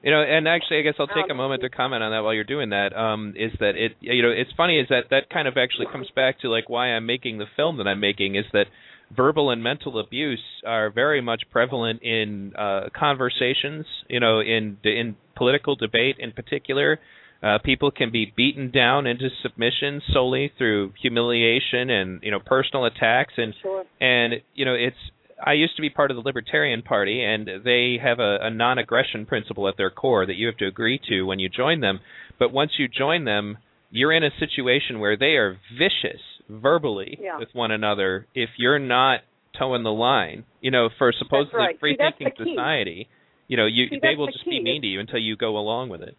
You 0.03 0.13
know, 0.13 0.23
and 0.23 0.47
actually, 0.47 0.79
I 0.79 0.83
guess 0.83 0.95
I'll 0.99 1.09
take 1.09 1.29
a 1.29 1.33
Um, 1.33 1.37
moment 1.39 1.63
to 1.63 1.71
comment 1.71 2.05
on 2.05 2.13
that 2.13 2.21
while 2.21 2.33
you're 2.33 2.45
doing 2.45 2.71
that. 2.71 2.97
Um, 2.97 3.35
is 3.37 3.53
that 3.59 3.75
it? 3.77 3.97
You 4.01 4.23
know, 4.23 4.31
it's 4.31 4.53
funny 4.57 4.79
is 4.79 4.87
that 4.91 5.11
that 5.11 5.29
kind 5.29 5.49
of 5.49 5.57
actually 5.57 5.87
comes 5.87 6.09
back 6.15 6.41
to 6.41 6.49
like 6.49 6.69
why 6.69 6.89
I'm 6.95 7.05
making 7.05 7.39
the 7.39 7.47
film 7.57 7.79
that 7.79 7.89
I'm 7.89 8.01
making 8.01 8.37
is 8.37 8.45
that 8.53 8.67
verbal 9.15 9.51
and 9.51 9.63
mental 9.63 9.99
abuse 9.99 10.43
are 10.67 10.91
very 10.91 11.21
much 11.21 11.43
prevalent 11.51 12.03
in 12.03 12.53
uh, 12.57 12.89
conversations. 12.99 13.87
You 14.09 14.21
know, 14.21 14.41
in 14.41 14.79
in 14.85 15.17
political 15.37 15.77
debate 15.77 16.17
in 16.19 16.33
particular. 16.33 16.99
Uh, 17.41 17.57
people 17.65 17.93
can 17.93 18.11
be 18.11 18.33
beaten 18.37 18.69
down 18.69 19.07
into 19.07 19.29
submission 19.45 20.03
solely 20.13 20.51
through 20.59 20.93
humiliation 21.01 21.89
and 21.89 22.21
you 22.21 22.33
know 22.33 22.41
personal 22.41 22.85
attacks 22.85 23.35
and 23.37 23.55
Sure. 23.63 23.85
and 24.01 24.43
you 24.57 24.65
know 24.65 24.75
it's 24.75 24.97
I 25.45 25.53
used 25.53 25.77
to 25.77 25.83
be 25.83 25.91
part 25.91 26.11
of 26.11 26.17
the 26.17 26.23
Libertarian 26.23 26.83
Party, 26.83 27.23
and 27.23 27.49
they 27.65 27.99
have 28.03 28.19
a, 28.19 28.39
a 28.43 28.51
non-aggression 28.51 29.27
principle 29.27 29.69
at 29.69 29.77
their 29.77 29.91
core 29.91 30.27
that 30.27 30.35
you 30.35 30.47
have 30.47 30.57
to 30.57 30.67
agree 30.67 31.01
to 31.09 31.23
when 31.23 31.39
you 31.39 31.49
join 31.49 31.81
them. 31.81 32.01
But 32.39 32.53
once 32.53 32.73
you 32.79 32.89
join 32.89 33.25
them, 33.25 33.59
you're 33.91 34.13
in 34.13 34.25
a 34.25 34.31
situation 34.39 34.99
where 34.99 35.17
they 35.17 35.37
are 35.37 35.59
vicious 35.73 36.21
verbally 36.49 37.19
Yeah. 37.21 37.39
with 37.39 37.55
one 37.55 37.71
another 37.71 38.27
if 38.35 38.51
you're 38.59 38.79
not 38.79 39.21
toeing 39.59 39.83
the 39.83 39.93
line. 39.93 40.45
You 40.61 40.71
know, 40.71 40.89
for 40.99 41.13
supposedly 41.13 41.59
right. 41.59 41.75
See, 41.77 41.81
free-thinking 41.81 42.33
society, 42.37 43.09
you 43.49 43.57
know, 43.57 43.67
you 43.67 43.89
See, 43.89 43.99
they 44.01 44.15
will 44.17 44.27
the 44.27 44.33
just 44.33 44.45
key. 44.45 44.59
be 44.59 44.63
mean 44.63 44.83
to 44.83 44.89
you 44.89 45.01
until 45.01 45.19
you 45.19 45.37
go 45.37 45.57
along 45.59 45.89
with 45.89 46.03
it. 46.03 46.17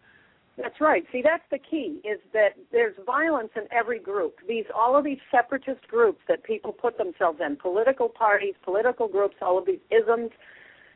That's 0.56 0.80
right. 0.80 1.04
See, 1.10 1.22
that's 1.22 1.44
the 1.50 1.58
key 1.58 2.00
is 2.04 2.20
that 2.32 2.50
there's 2.70 2.94
violence 3.06 3.50
in 3.56 3.62
every 3.70 3.98
group. 3.98 4.36
These 4.46 4.66
all 4.74 4.94
of 4.96 5.04
these 5.04 5.20
separatist 5.30 5.86
groups 5.88 6.20
that 6.28 6.42
people 6.42 6.72
put 6.72 6.98
themselves 6.98 7.40
in, 7.40 7.56
political 7.56 8.08
parties, 8.08 8.54
political 8.62 9.08
groups, 9.08 9.36
all 9.40 9.56
of 9.58 9.64
these 9.64 9.80
isms, 9.90 10.30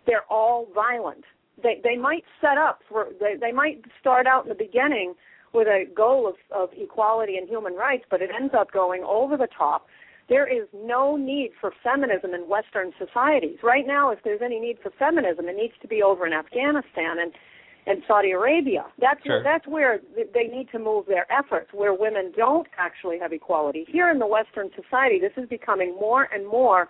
they're 0.07 0.25
all 0.29 0.67
violent. 0.75 1.25
They 1.63 1.81
they 1.83 1.97
might 1.97 2.25
set 2.43 2.59
up 2.59 2.81
for 2.89 3.09
they 3.21 3.37
they 3.41 3.53
might 3.53 3.83
start 4.01 4.27
out 4.27 4.43
in 4.43 4.51
the 4.51 4.55
beginning 4.55 5.15
with 5.55 5.69
a 5.69 5.85
goal 5.95 6.29
of, 6.29 6.35
of 6.55 6.71
equality 6.77 7.37
and 7.37 7.49
human 7.49 7.75
rights, 7.75 8.05
but 8.11 8.21
it 8.21 8.31
ends 8.35 8.53
up 8.59 8.73
going 8.73 9.03
over 9.05 9.37
the 9.37 9.49
top. 9.57 9.87
There 10.29 10.47
is 10.47 10.67
no 10.75 11.17
need 11.17 11.51
for 11.61 11.73
feminism 11.83 12.33
in 12.35 12.49
Western 12.49 12.93
societies. 12.99 13.59
Right 13.63 13.87
now, 13.87 14.11
if 14.11 14.21
there's 14.25 14.41
any 14.43 14.59
need 14.59 14.79
for 14.83 14.91
feminism, 14.99 15.47
it 15.49 15.57
needs 15.57 15.75
to 15.83 15.89
be 15.89 16.03
over 16.03 16.27
in 16.27 16.33
Afghanistan 16.33 17.19
and 17.21 17.33
and 17.87 18.03
Saudi 18.09 18.31
Arabia. 18.31 18.87
That's 18.99 19.21
Sure. 19.27 19.43
that's 19.43 19.67
where 19.67 20.01
they 20.33 20.45
need 20.45 20.71
to 20.73 20.79
move 20.79 21.05
their 21.05 21.27
efforts, 21.31 21.69
where 21.75 21.93
women 21.93 22.33
don't 22.35 22.67
actually 22.79 23.19
have 23.19 23.31
equality. 23.35 23.85
Here 23.87 24.09
in 24.11 24.19
the 24.19 24.27
Western 24.27 24.71
society, 24.75 25.21
this 25.21 25.33
is 25.37 25.47
becoming 25.51 25.95
more 26.01 26.27
and 26.33 26.47
more 26.47 26.89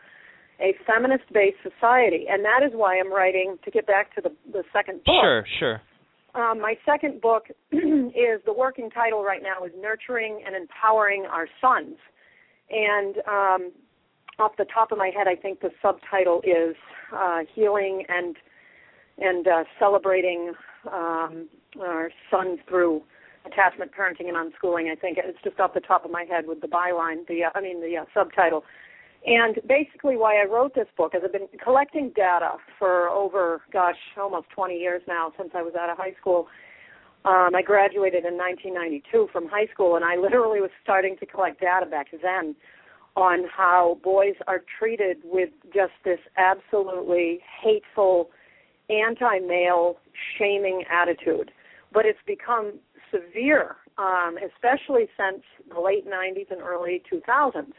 a 0.61 0.73
feminist-based 0.87 1.57
society, 1.65 2.27
and 2.31 2.45
that 2.45 2.61
is 2.65 2.71
why 2.75 2.97
I'm 3.01 3.13
writing. 3.13 3.59
To 3.65 3.73
get 3.73 3.89
back 3.89 4.15
to 4.15 4.21
the 4.21 4.31
the 4.53 4.63
second 4.73 5.03
book, 5.03 5.21
Sure, 5.21 5.45
sure. 5.59 5.81
Um, 6.35 6.61
my 6.61 6.75
second 6.85 7.21
book 7.21 7.45
is 7.73 8.41
the 8.45 8.53
working 8.57 8.91
title 8.91 9.23
right 9.23 9.43
now 9.43 9.65
is 9.65 9.73
Nurturing 9.81 10.43
and 10.45 10.57
Empowering 10.57 11.27
Our 11.27 11.47
Sons. 11.61 11.97
And 12.71 13.17
um, 13.29 13.73
off 14.39 14.53
the 14.59 14.67
top 14.73 14.91
of 14.91 14.99
my 14.99 15.11
head, 15.17 15.29
I 15.29 15.37
think 15.37 15.61
the 15.61 15.71
subtitle 15.81 16.43
is 16.45 16.75
uh, 17.15 17.41
Healing 17.55 18.05
and 18.09 18.37
and 19.17 19.47
uh, 19.47 19.63
Celebrating 19.79 20.53
um, 20.93 21.49
Our 21.81 22.11
Sons 22.31 22.59
Through 22.69 23.03
Attachment 23.47 23.93
Parenting 23.93 24.29
and 24.29 24.37
Unschooling. 24.37 24.91
I 24.91 24.97
think 24.97 25.19
it's 25.23 25.39
just 25.45 25.61
off 25.61 25.73
the 25.73 25.81
top 25.81 26.05
of 26.05 26.11
my 26.11 26.25
head 26.25 26.47
with 26.49 26.61
the 26.61 26.67
byline, 26.67 27.27
the 27.29 27.45
uh, 27.45 27.51
I 27.55 27.61
mean 27.61 27.81
the 27.81 27.99
uh, 27.99 28.05
subtitle. 28.13 28.65
And 29.27 29.59
basically, 29.67 30.17
why 30.17 30.41
I 30.41 30.45
wrote 30.45 30.75
this 30.75 30.89
book 30.99 31.15
is 31.15 31.23
I've 31.25 31.33
been 31.33 31.49
collecting 31.63 32.13
data 32.15 32.57
for 32.79 33.09
over, 33.09 33.63
gosh, 33.73 33.97
almost 34.21 34.51
20 34.51 34.77
years 34.77 35.01
now 35.09 35.33
since 35.39 35.51
I 35.55 35.63
was 35.63 35.75
out 35.81 35.89
of 35.89 35.97
high 35.97 36.15
school. 36.21 36.47
Um, 37.25 37.55
I 37.55 37.63
graduated 37.63 38.27
in 38.27 38.37
1992 38.37 39.29
from 39.33 39.49
high 39.49 39.67
school, 39.73 39.97
and 39.97 40.05
I 40.05 40.17
literally 40.17 40.61
was 40.61 40.71
starting 40.83 41.17
to 41.21 41.27
collect 41.27 41.61
data 41.61 41.87
back 41.87 42.09
then 42.23 42.55
on 43.17 43.45
how 43.49 43.99
boys 44.05 44.35
are 44.47 44.63
treated 44.79 45.19
with 45.25 45.49
just 45.73 45.93
this 46.05 46.19
absolutely 46.37 47.41
hateful, 47.63 48.29
anti-male, 48.91 49.97
shaming 50.37 50.85
attitude. 50.93 51.51
But 51.95 52.05
it's 52.05 52.19
become 52.27 52.75
severe, 53.11 53.77
um, 53.97 54.37
especially 54.37 55.09
since 55.17 55.43
the 55.73 55.81
late 55.81 56.07
90s 56.07 56.51
and 56.51 56.61
early 56.61 57.03
2000s 57.11 57.73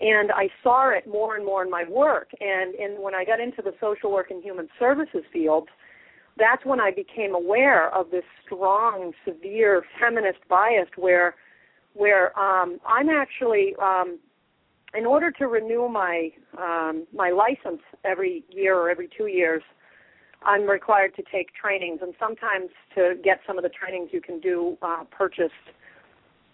and 0.00 0.32
I 0.32 0.48
saw 0.62 0.90
it 0.90 1.06
more 1.06 1.36
and 1.36 1.44
more 1.44 1.62
in 1.62 1.70
my 1.70 1.84
work. 1.88 2.30
And 2.40 2.74
in, 2.74 3.02
when 3.02 3.14
I 3.14 3.24
got 3.24 3.40
into 3.40 3.62
the 3.62 3.74
social 3.80 4.10
work 4.10 4.30
and 4.30 4.42
human 4.42 4.68
services 4.78 5.24
field, 5.32 5.68
that's 6.38 6.64
when 6.64 6.80
I 6.80 6.90
became 6.90 7.34
aware 7.34 7.94
of 7.94 8.10
this 8.10 8.24
strong, 8.44 9.12
severe 9.24 9.84
feminist 10.00 10.38
bias 10.48 10.88
where 10.96 11.34
where 11.94 12.38
um, 12.38 12.78
I'm 12.86 13.08
actually 13.08 13.74
um, 13.82 14.20
in 14.94 15.04
order 15.06 15.30
to 15.32 15.46
renew 15.46 15.88
my 15.88 16.30
um, 16.58 17.06
my 17.14 17.30
license 17.30 17.82
every 18.04 18.44
year 18.48 18.76
or 18.76 18.90
every 18.90 19.08
two 19.16 19.26
years, 19.26 19.62
I'm 20.42 20.68
required 20.68 21.14
to 21.16 21.22
take 21.30 21.48
trainings, 21.54 22.00
and 22.00 22.14
sometimes 22.18 22.70
to 22.94 23.14
get 23.22 23.40
some 23.46 23.58
of 23.58 23.64
the 23.64 23.70
trainings, 23.70 24.10
you 24.12 24.20
can 24.20 24.40
do 24.40 24.78
uh, 24.82 25.04
purchased. 25.10 25.52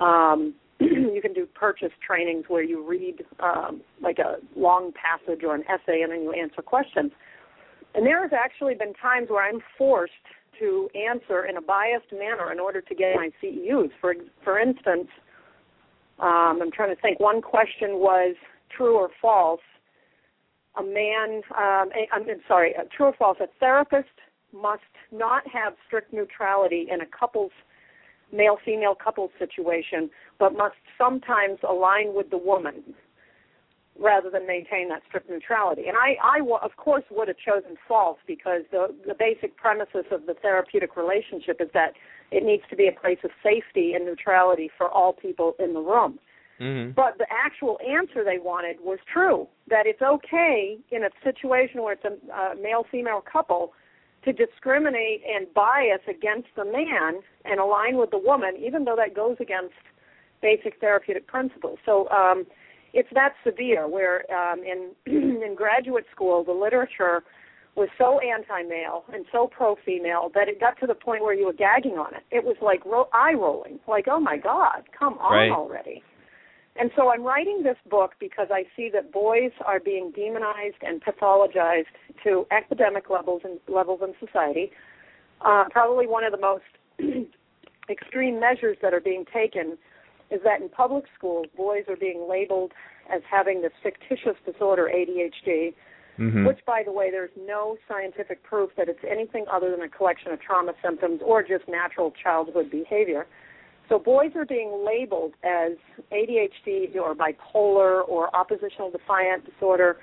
Um, 0.00 0.54
you 0.80 1.20
can 1.22 1.32
do 1.32 1.46
purchase 1.46 1.92
trainings 2.06 2.44
where 2.48 2.62
you 2.62 2.86
read 2.86 3.24
um, 3.40 3.80
like 4.02 4.18
a 4.18 4.36
long 4.58 4.92
passage 4.92 5.42
or 5.44 5.54
an 5.54 5.62
essay, 5.62 6.02
and 6.02 6.12
then 6.12 6.22
you 6.22 6.32
answer 6.32 6.62
questions. 6.62 7.12
And 7.94 8.04
there 8.04 8.20
has 8.22 8.32
actually 8.32 8.74
been 8.74 8.92
times 8.94 9.28
where 9.30 9.48
I'm 9.48 9.60
forced 9.78 10.12
to 10.60 10.88
answer 10.94 11.46
in 11.46 11.56
a 11.56 11.62
biased 11.62 12.12
manner 12.12 12.52
in 12.52 12.60
order 12.60 12.80
to 12.80 12.94
get 12.94 13.16
my 13.16 13.30
CEUs. 13.42 13.90
For 14.00 14.14
for 14.44 14.58
instance, 14.58 15.08
um, 16.18 16.60
I'm 16.62 16.70
trying 16.72 16.94
to 16.94 17.00
think. 17.00 17.20
One 17.20 17.40
question 17.40 17.98
was 17.98 18.36
true 18.74 18.96
or 18.98 19.08
false. 19.20 19.60
A 20.78 20.82
man, 20.82 21.40
um, 21.56 21.88
a, 21.96 22.06
I'm 22.12 22.26
sorry, 22.46 22.74
true 22.94 23.06
or 23.06 23.14
false. 23.18 23.38
A 23.40 23.46
therapist 23.58 24.08
must 24.52 24.82
not 25.12 25.42
have 25.48 25.74
strict 25.86 26.12
neutrality 26.12 26.86
in 26.90 27.00
a 27.00 27.06
couple's 27.06 27.52
male-female 28.32 28.96
couple 28.96 29.30
situation, 29.38 30.10
but 30.38 30.56
must 30.56 30.76
sometimes 30.98 31.58
align 31.68 32.14
with 32.14 32.30
the 32.30 32.38
woman 32.38 32.94
rather 33.98 34.30
than 34.30 34.46
maintain 34.46 34.88
that 34.88 35.02
strict 35.08 35.30
neutrality. 35.30 35.84
And 35.88 35.96
I, 35.96 36.16
I 36.22 36.40
of 36.62 36.76
course, 36.76 37.04
would 37.10 37.28
have 37.28 37.38
chosen 37.38 37.76
false 37.88 38.18
because 38.26 38.62
the 38.70 38.94
the 39.06 39.14
basic 39.14 39.56
premises 39.56 40.04
of 40.10 40.26
the 40.26 40.34
therapeutic 40.34 40.96
relationship 40.96 41.60
is 41.60 41.68
that 41.72 41.92
it 42.30 42.44
needs 42.44 42.62
to 42.70 42.76
be 42.76 42.88
a 42.88 42.92
place 42.92 43.18
of 43.24 43.30
safety 43.42 43.94
and 43.94 44.04
neutrality 44.04 44.70
for 44.76 44.88
all 44.88 45.12
people 45.12 45.54
in 45.58 45.72
the 45.72 45.80
room. 45.80 46.18
Mm-hmm. 46.60 46.92
But 46.92 47.18
the 47.18 47.26
actual 47.30 47.78
answer 47.86 48.24
they 48.24 48.38
wanted 48.38 48.76
was 48.80 48.98
true 49.12 49.46
that 49.68 49.86
it's 49.86 50.02
okay 50.02 50.78
in 50.90 51.04
a 51.04 51.10
situation 51.22 51.82
where 51.82 51.92
it's 51.92 52.04
a, 52.04 52.32
a 52.32 52.56
male 52.56 52.84
female 52.90 53.22
couple 53.30 53.72
to 54.26 54.32
discriminate 54.32 55.22
and 55.26 55.46
bias 55.54 56.00
against 56.08 56.48
the 56.56 56.64
man 56.64 57.22
and 57.44 57.60
align 57.60 57.96
with 57.96 58.10
the 58.10 58.18
woman, 58.18 58.54
even 58.58 58.84
though 58.84 58.96
that 58.96 59.14
goes 59.14 59.36
against 59.40 59.74
basic 60.42 60.78
therapeutic 60.80 61.26
principles. 61.26 61.78
So 61.86 62.08
um, 62.10 62.44
it's 62.92 63.08
that 63.14 63.34
severe. 63.44 63.88
Where 63.88 64.24
um, 64.32 64.60
in 64.60 64.90
in 65.06 65.54
graduate 65.56 66.06
school, 66.12 66.44
the 66.44 66.52
literature 66.52 67.22
was 67.76 67.88
so 67.98 68.18
anti-male 68.20 69.04
and 69.12 69.26
so 69.30 69.46
pro-female 69.46 70.30
that 70.34 70.48
it 70.48 70.58
got 70.58 70.80
to 70.80 70.86
the 70.86 70.94
point 70.94 71.22
where 71.22 71.34
you 71.34 71.44
were 71.44 71.52
gagging 71.52 71.98
on 71.98 72.14
it. 72.14 72.22
It 72.30 72.42
was 72.42 72.56
like 72.62 72.82
ro- 72.86 73.08
eye 73.12 73.34
rolling, 73.34 73.78
like, 73.86 74.06
oh 74.08 74.18
my 74.18 74.38
God, 74.38 74.84
come 74.98 75.18
on 75.18 75.32
right. 75.32 75.50
already. 75.50 76.02
And 76.78 76.90
so 76.96 77.10
I'm 77.10 77.22
writing 77.22 77.62
this 77.62 77.76
book 77.88 78.12
because 78.20 78.48
I 78.50 78.64
see 78.76 78.90
that 78.92 79.12
boys 79.12 79.52
are 79.64 79.80
being 79.80 80.12
demonized 80.14 80.76
and 80.82 81.02
pathologized 81.02 81.86
to 82.24 82.46
academic 82.50 83.08
levels 83.08 83.42
and 83.44 83.58
levels 83.68 84.00
in 84.02 84.14
society. 84.24 84.70
Uh, 85.40 85.64
probably 85.70 86.06
one 86.06 86.24
of 86.24 86.32
the 86.32 86.38
most 86.38 86.64
extreme 87.90 88.40
measures 88.40 88.76
that 88.82 88.92
are 88.92 89.00
being 89.00 89.24
taken 89.32 89.78
is 90.30 90.40
that 90.44 90.60
in 90.60 90.68
public 90.68 91.04
schools, 91.16 91.46
boys 91.56 91.84
are 91.88 91.96
being 91.96 92.26
labeled 92.28 92.72
as 93.12 93.22
having 93.30 93.62
this 93.62 93.72
fictitious 93.82 94.36
disorder, 94.44 94.90
ADHD, 94.92 95.72
mm-hmm. 96.18 96.46
which, 96.46 96.58
by 96.66 96.82
the 96.84 96.92
way, 96.92 97.10
there's 97.10 97.30
no 97.38 97.76
scientific 97.88 98.42
proof 98.42 98.70
that 98.76 98.88
it's 98.88 99.04
anything 99.08 99.44
other 99.50 99.70
than 99.70 99.82
a 99.82 99.88
collection 99.88 100.32
of 100.32 100.40
trauma 100.40 100.72
symptoms 100.82 101.20
or 101.24 101.42
just 101.42 101.68
natural 101.68 102.12
childhood 102.22 102.70
behavior. 102.70 103.26
So 103.88 103.98
boys 103.98 104.32
are 104.34 104.44
being 104.44 104.84
labeled 104.84 105.34
as 105.44 105.72
ADHD 106.12 106.96
or 106.96 107.14
bipolar 107.14 108.06
or 108.08 108.34
oppositional 108.34 108.90
defiant 108.90 109.44
disorder, 109.44 109.98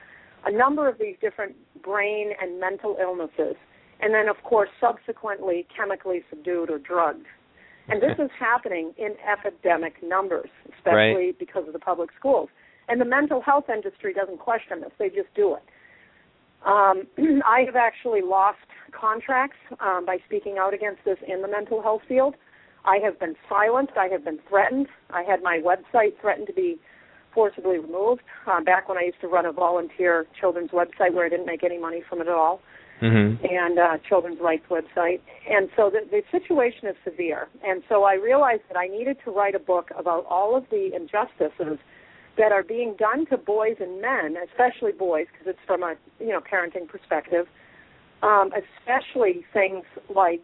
a 0.46 0.52
number 0.52 0.88
of 0.88 0.98
these 1.00 1.16
different 1.22 1.56
brain 1.84 2.32
and 2.42 2.60
mental 2.60 2.98
illnesses, 3.02 3.56
and 4.00 4.14
then, 4.14 4.28
of 4.30 4.38
course, 4.44 4.70
subsequently 4.80 5.68
chemically 5.76 6.24
subdued 6.30 6.70
or 6.70 6.80
drugged. 6.80 7.26
And 7.90 8.02
this 8.02 8.18
is 8.18 8.30
happening 8.40 8.94
in 8.98 9.16
epidemic 9.30 9.96
numbers, 10.02 10.50
especially 10.78 11.28
right. 11.28 11.40
because 11.40 11.68
of 11.68 11.74
the 11.74 11.80
public 11.80 12.10
schools. 12.18 12.50
And 12.88 13.00
the 13.00 13.06
mental 13.06 13.42
health 13.42 13.66
industry 13.74 14.14
doesn't 14.14 14.40
question 14.40 14.82
this; 14.82 14.92
they 14.98 15.10
just 15.10 15.34
do 15.36 15.56
it. 15.56 15.64
Um, 16.66 17.08
I 17.46 17.64
have 17.66 17.76
actually 17.76 18.22
lost 18.22 18.58
contracts 18.92 19.58
um, 19.80 20.06
by 20.06 20.18
speaking 20.26 20.58
out 20.60 20.74
against 20.74 21.04
this 21.04 21.18
in 21.28 21.42
the 21.42 21.48
mental 21.48 21.82
health 21.82 22.02
field. 22.08 22.36
I 22.86 22.98
have 23.04 23.20
been 23.20 23.36
silenced. 23.48 23.94
I 23.98 24.08
have 24.08 24.26
been 24.26 24.40
threatened. 24.50 24.88
I 25.10 25.24
had 25.24 25.42
my 25.42 25.60
website 25.64 26.20
threatened 26.20 26.48
to 26.48 26.54
be 26.54 26.78
forcibly 27.34 27.80
removed 27.80 28.22
uh, 28.46 28.62
back 28.62 28.88
when 28.88 28.98
I 28.98 29.04
used 29.04 29.22
to 29.22 29.28
run 29.28 29.46
a 29.46 29.52
volunteer 29.52 30.26
children's 30.40 30.72
website 30.72 31.14
where 31.14 31.26
I 31.26 31.30
didn't 31.30 31.48
make 31.48 31.64
any 31.64 31.80
money 31.80 32.04
from 32.08 32.22
it 32.22 32.28
at 32.28 32.34
all 32.34 32.62
mm-hmm. 33.02 33.46
and 33.46 33.80
uh, 33.80 33.98
children's 34.08 34.40
rights 34.40 34.66
website. 34.70 35.20
And 35.50 35.70
so 35.76 35.90
the, 35.90 36.02
the 36.10 36.22
situation 36.32 36.88
is 36.88 36.96
severe. 37.04 37.48
And 37.64 37.84
so 37.90 38.04
I 38.04 38.14
realized 38.16 38.64
that 38.70 38.78
I 38.78 38.88
needed 38.88 39.18
to 39.26 39.32
write 39.32 39.56
a 39.56 39.60
book 39.60 39.90
about 39.98 40.26
all 40.30 40.56
of 40.56 40.66
the 40.70 40.92
injustices 40.96 41.80
that 42.38 42.52
are 42.52 42.64
being 42.64 42.96
done 42.98 43.26
to 43.28 43.38
boys 43.38 43.76
and 43.80 44.02
men, 44.02 44.36
especially 44.50 44.92
boys, 44.92 45.28
because 45.32 45.48
it's 45.48 45.66
from 45.68 45.84
a 45.84 45.96
you 46.20 46.30
know 46.30 46.40
parenting 46.40 46.88
perspective. 46.88 47.46
Um, 48.24 48.52
especially 48.56 49.44
things 49.52 49.84
like 50.14 50.44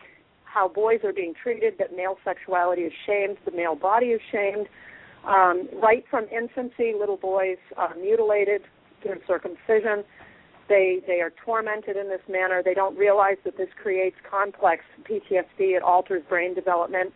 how 0.52 0.68
boys 0.68 1.00
are 1.04 1.14
being 1.14 1.34
treated, 1.42 1.76
that 1.78 1.96
male 1.96 2.18
sexuality 2.24 2.82
is 2.82 2.94
shamed, 3.06 3.38
the 3.46 3.52
male 3.52 3.76
body 3.76 4.08
is 4.08 4.22
shamed. 4.32 4.68
Um, 5.26 5.68
right 5.82 6.04
from 6.10 6.26
infancy, 6.26 6.94
little 6.98 7.18
boys 7.18 7.58
are 7.78 7.94
mutilated 7.96 8.62
through 9.04 9.20
circumcision. 9.28 10.04
They 10.68 11.02
they 11.08 11.20
are 11.22 11.34
tormented 11.44 11.98
in 11.98 12.10
this 12.10 12.22
manner. 12.30 12.62
They 12.64 12.74
don't 12.74 12.98
realize 12.98 13.38
that 13.44 13.58
this 13.58 13.70
creates 13.82 14.16
complex 14.30 14.84
PTSD. 15.04 15.76
It 15.76 15.84
alters 15.84 16.24
brain 16.30 16.54
development. 16.54 17.12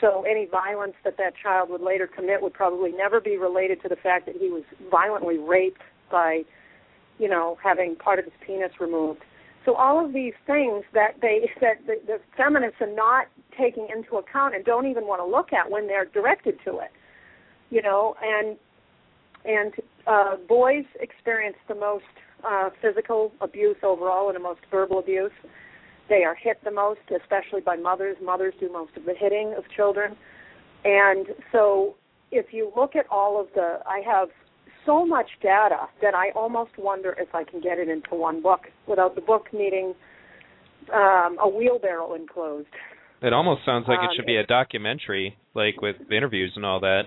So 0.00 0.24
any 0.28 0.46
violence 0.46 0.94
that 1.04 1.16
that 1.18 1.34
child 1.42 1.68
would 1.70 1.82
later 1.82 2.06
commit 2.06 2.40
would 2.42 2.54
probably 2.54 2.92
never 2.92 3.20
be 3.20 3.36
related 3.36 3.82
to 3.82 3.88
the 3.88 3.96
fact 3.96 4.26
that 4.26 4.36
he 4.36 4.48
was 4.48 4.62
violently 4.90 5.38
raped 5.38 5.82
by, 6.10 6.42
you 7.18 7.28
know, 7.28 7.58
having 7.62 7.96
part 7.96 8.18
of 8.18 8.24
his 8.24 8.34
penis 8.46 8.72
removed. 8.80 9.20
So 9.64 9.74
all 9.74 10.04
of 10.04 10.12
these 10.12 10.32
things 10.46 10.84
that 10.94 11.16
they 11.20 11.50
that 11.60 11.86
the, 11.86 11.96
the 12.06 12.20
feminists 12.36 12.80
are 12.80 12.94
not 12.94 13.26
taking 13.58 13.88
into 13.94 14.16
account 14.16 14.54
and 14.54 14.64
don't 14.64 14.86
even 14.86 15.06
want 15.06 15.20
to 15.20 15.26
look 15.26 15.52
at 15.52 15.70
when 15.70 15.86
they're 15.86 16.06
directed 16.06 16.58
to 16.64 16.78
it, 16.78 16.90
you 17.70 17.82
know, 17.82 18.14
and 18.22 18.56
and 19.44 19.72
uh, 20.06 20.36
boys 20.48 20.84
experience 21.00 21.56
the 21.68 21.74
most 21.74 22.04
uh, 22.46 22.70
physical 22.80 23.32
abuse 23.40 23.76
overall 23.82 24.28
and 24.28 24.36
the 24.36 24.40
most 24.42 24.60
verbal 24.70 24.98
abuse. 24.98 25.32
They 26.08 26.24
are 26.24 26.34
hit 26.34 26.62
the 26.64 26.70
most, 26.70 27.00
especially 27.14 27.60
by 27.60 27.76
mothers. 27.76 28.16
Mothers 28.22 28.54
do 28.58 28.72
most 28.72 28.96
of 28.96 29.04
the 29.04 29.14
hitting 29.14 29.54
of 29.56 29.64
children, 29.76 30.16
and 30.84 31.26
so 31.52 31.96
if 32.30 32.52
you 32.52 32.72
look 32.76 32.96
at 32.96 33.06
all 33.10 33.40
of 33.40 33.48
the, 33.54 33.80
I 33.86 34.00
have 34.06 34.28
so 34.86 35.06
much 35.06 35.28
data 35.42 35.88
that 36.02 36.14
I 36.14 36.30
almost 36.36 36.72
wonder 36.78 37.14
if 37.18 37.34
I 37.34 37.44
can 37.44 37.60
get 37.60 37.78
it 37.78 37.88
into 37.88 38.14
one 38.14 38.42
book 38.42 38.60
without 38.86 39.14
the 39.14 39.20
book 39.20 39.46
needing 39.52 39.94
um, 40.94 41.36
a 41.40 41.48
wheelbarrow 41.48 42.14
enclosed. 42.14 42.68
It 43.22 43.32
almost 43.32 43.62
sounds 43.66 43.86
like 43.86 43.98
um, 43.98 44.06
it 44.06 44.10
should 44.16 44.26
be 44.26 44.36
a 44.36 44.46
documentary, 44.46 45.36
like 45.54 45.80
with 45.82 45.96
interviews 46.10 46.52
and 46.56 46.64
all 46.64 46.80
that. 46.80 47.02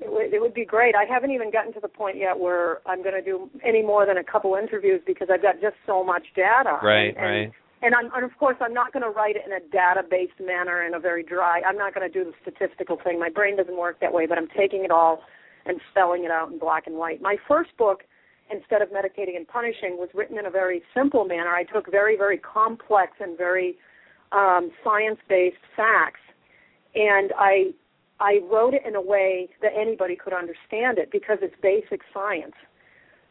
It, 0.00 0.04
w- 0.04 0.30
it 0.32 0.40
would 0.40 0.54
be 0.54 0.64
great. 0.64 0.94
I 0.94 1.04
haven't 1.12 1.32
even 1.32 1.50
gotten 1.50 1.72
to 1.72 1.80
the 1.80 1.88
point 1.88 2.16
yet 2.16 2.38
where 2.38 2.78
I'm 2.86 3.02
going 3.02 3.16
to 3.16 3.22
do 3.22 3.50
any 3.64 3.82
more 3.82 4.06
than 4.06 4.16
a 4.16 4.24
couple 4.24 4.54
interviews 4.54 5.00
because 5.06 5.28
I've 5.32 5.42
got 5.42 5.60
just 5.60 5.74
so 5.86 6.04
much 6.04 6.22
data. 6.36 6.78
Right, 6.82 7.16
and, 7.16 7.16
right. 7.16 7.52
And, 7.82 7.94
I'm, 7.94 8.10
and 8.14 8.24
of 8.24 8.36
course, 8.38 8.56
I'm 8.60 8.74
not 8.74 8.92
going 8.92 9.02
to 9.02 9.10
write 9.10 9.36
it 9.36 9.42
in 9.44 9.52
a 9.52 9.60
data-based 9.72 10.40
manner 10.44 10.84
in 10.84 10.94
a 10.94 11.00
very 11.00 11.22
dry. 11.22 11.62
I'm 11.66 11.76
not 11.76 11.94
going 11.94 12.10
to 12.10 12.12
do 12.12 12.30
the 12.30 12.34
statistical 12.42 12.98
thing. 13.02 13.18
My 13.18 13.28
brain 13.28 13.56
doesn't 13.56 13.76
work 13.76 14.00
that 14.00 14.12
way. 14.12 14.26
But 14.26 14.38
I'm 14.38 14.48
taking 14.56 14.84
it 14.84 14.90
all 14.90 15.22
and 15.68 15.80
spelling 15.90 16.24
it 16.24 16.30
out 16.30 16.50
in 16.50 16.58
black 16.58 16.86
and 16.86 16.96
white. 16.96 17.20
My 17.22 17.36
first 17.46 17.76
book, 17.76 18.02
instead 18.50 18.82
of 18.82 18.88
medicating 18.88 19.36
and 19.36 19.46
punishing, 19.46 19.96
was 19.98 20.08
written 20.14 20.38
in 20.38 20.46
a 20.46 20.50
very 20.50 20.82
simple 20.94 21.24
manner. 21.24 21.50
I 21.50 21.64
took 21.64 21.90
very, 21.90 22.16
very 22.16 22.38
complex 22.38 23.12
and 23.20 23.36
very 23.36 23.76
um, 24.32 24.70
science-based 24.82 25.56
facts, 25.76 26.20
and 26.94 27.32
I 27.38 27.70
I 28.20 28.40
wrote 28.50 28.74
it 28.74 28.82
in 28.84 28.96
a 28.96 29.00
way 29.00 29.48
that 29.62 29.72
anybody 29.78 30.16
could 30.16 30.32
understand 30.32 30.98
it 30.98 31.10
because 31.12 31.38
it's 31.40 31.54
basic 31.62 32.00
science. 32.12 32.54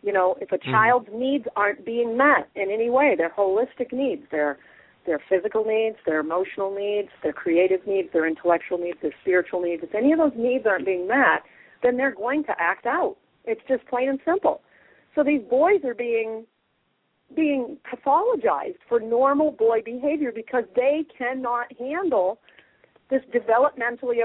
You 0.01 0.13
know, 0.13 0.35
if 0.39 0.51
a 0.51 0.57
Mm-hmm. 0.57 0.71
child's 0.71 1.09
needs 1.11 1.45
aren't 1.55 1.85
being 1.85 2.15
met 2.15 2.47
in 2.55 2.71
any 2.71 2.89
way, 2.89 3.15
their 3.17 3.31
holistic 3.31 3.91
needs, 3.91 4.23
their 4.31 4.57
their 5.05 5.21
physical 5.29 5.63
needs, 5.63 5.97
their 6.05 6.19
emotional 6.19 6.73
needs, 6.73 7.09
their 7.23 7.33
creative 7.33 7.85
needs, 7.87 8.09
their 8.11 8.27
intellectual 8.27 8.77
needs, 8.77 8.97
their 9.01 9.13
spiritual 9.21 9.61
needs, 9.61 9.81
if 9.81 9.95
any 9.95 10.11
of 10.11 10.19
those 10.19 10.33
needs 10.35 10.65
aren't 10.65 10.85
being 10.85 11.07
met, 11.07 11.43
then 11.83 11.97
they're 11.97 12.15
going 12.15 12.43
to 12.45 12.53
act 12.59 12.85
out. 12.85 13.17
It's 13.45 13.61
just 13.67 13.85
plain 13.87 14.09
and 14.09 14.19
simple. 14.25 14.61
So 15.15 15.23
these 15.23 15.41
boys 15.49 15.83
are 15.85 15.95
being 15.95 16.45
being 17.35 17.77
pathologized 17.91 18.77
for 18.87 19.01
normal 19.01 19.51
boy 19.51 19.81
behavior 19.83 20.31
because 20.33 20.63
they 20.75 21.05
cannot 21.17 21.67
handle 21.77 22.39
this 23.09 23.21
developmentally 23.33 24.17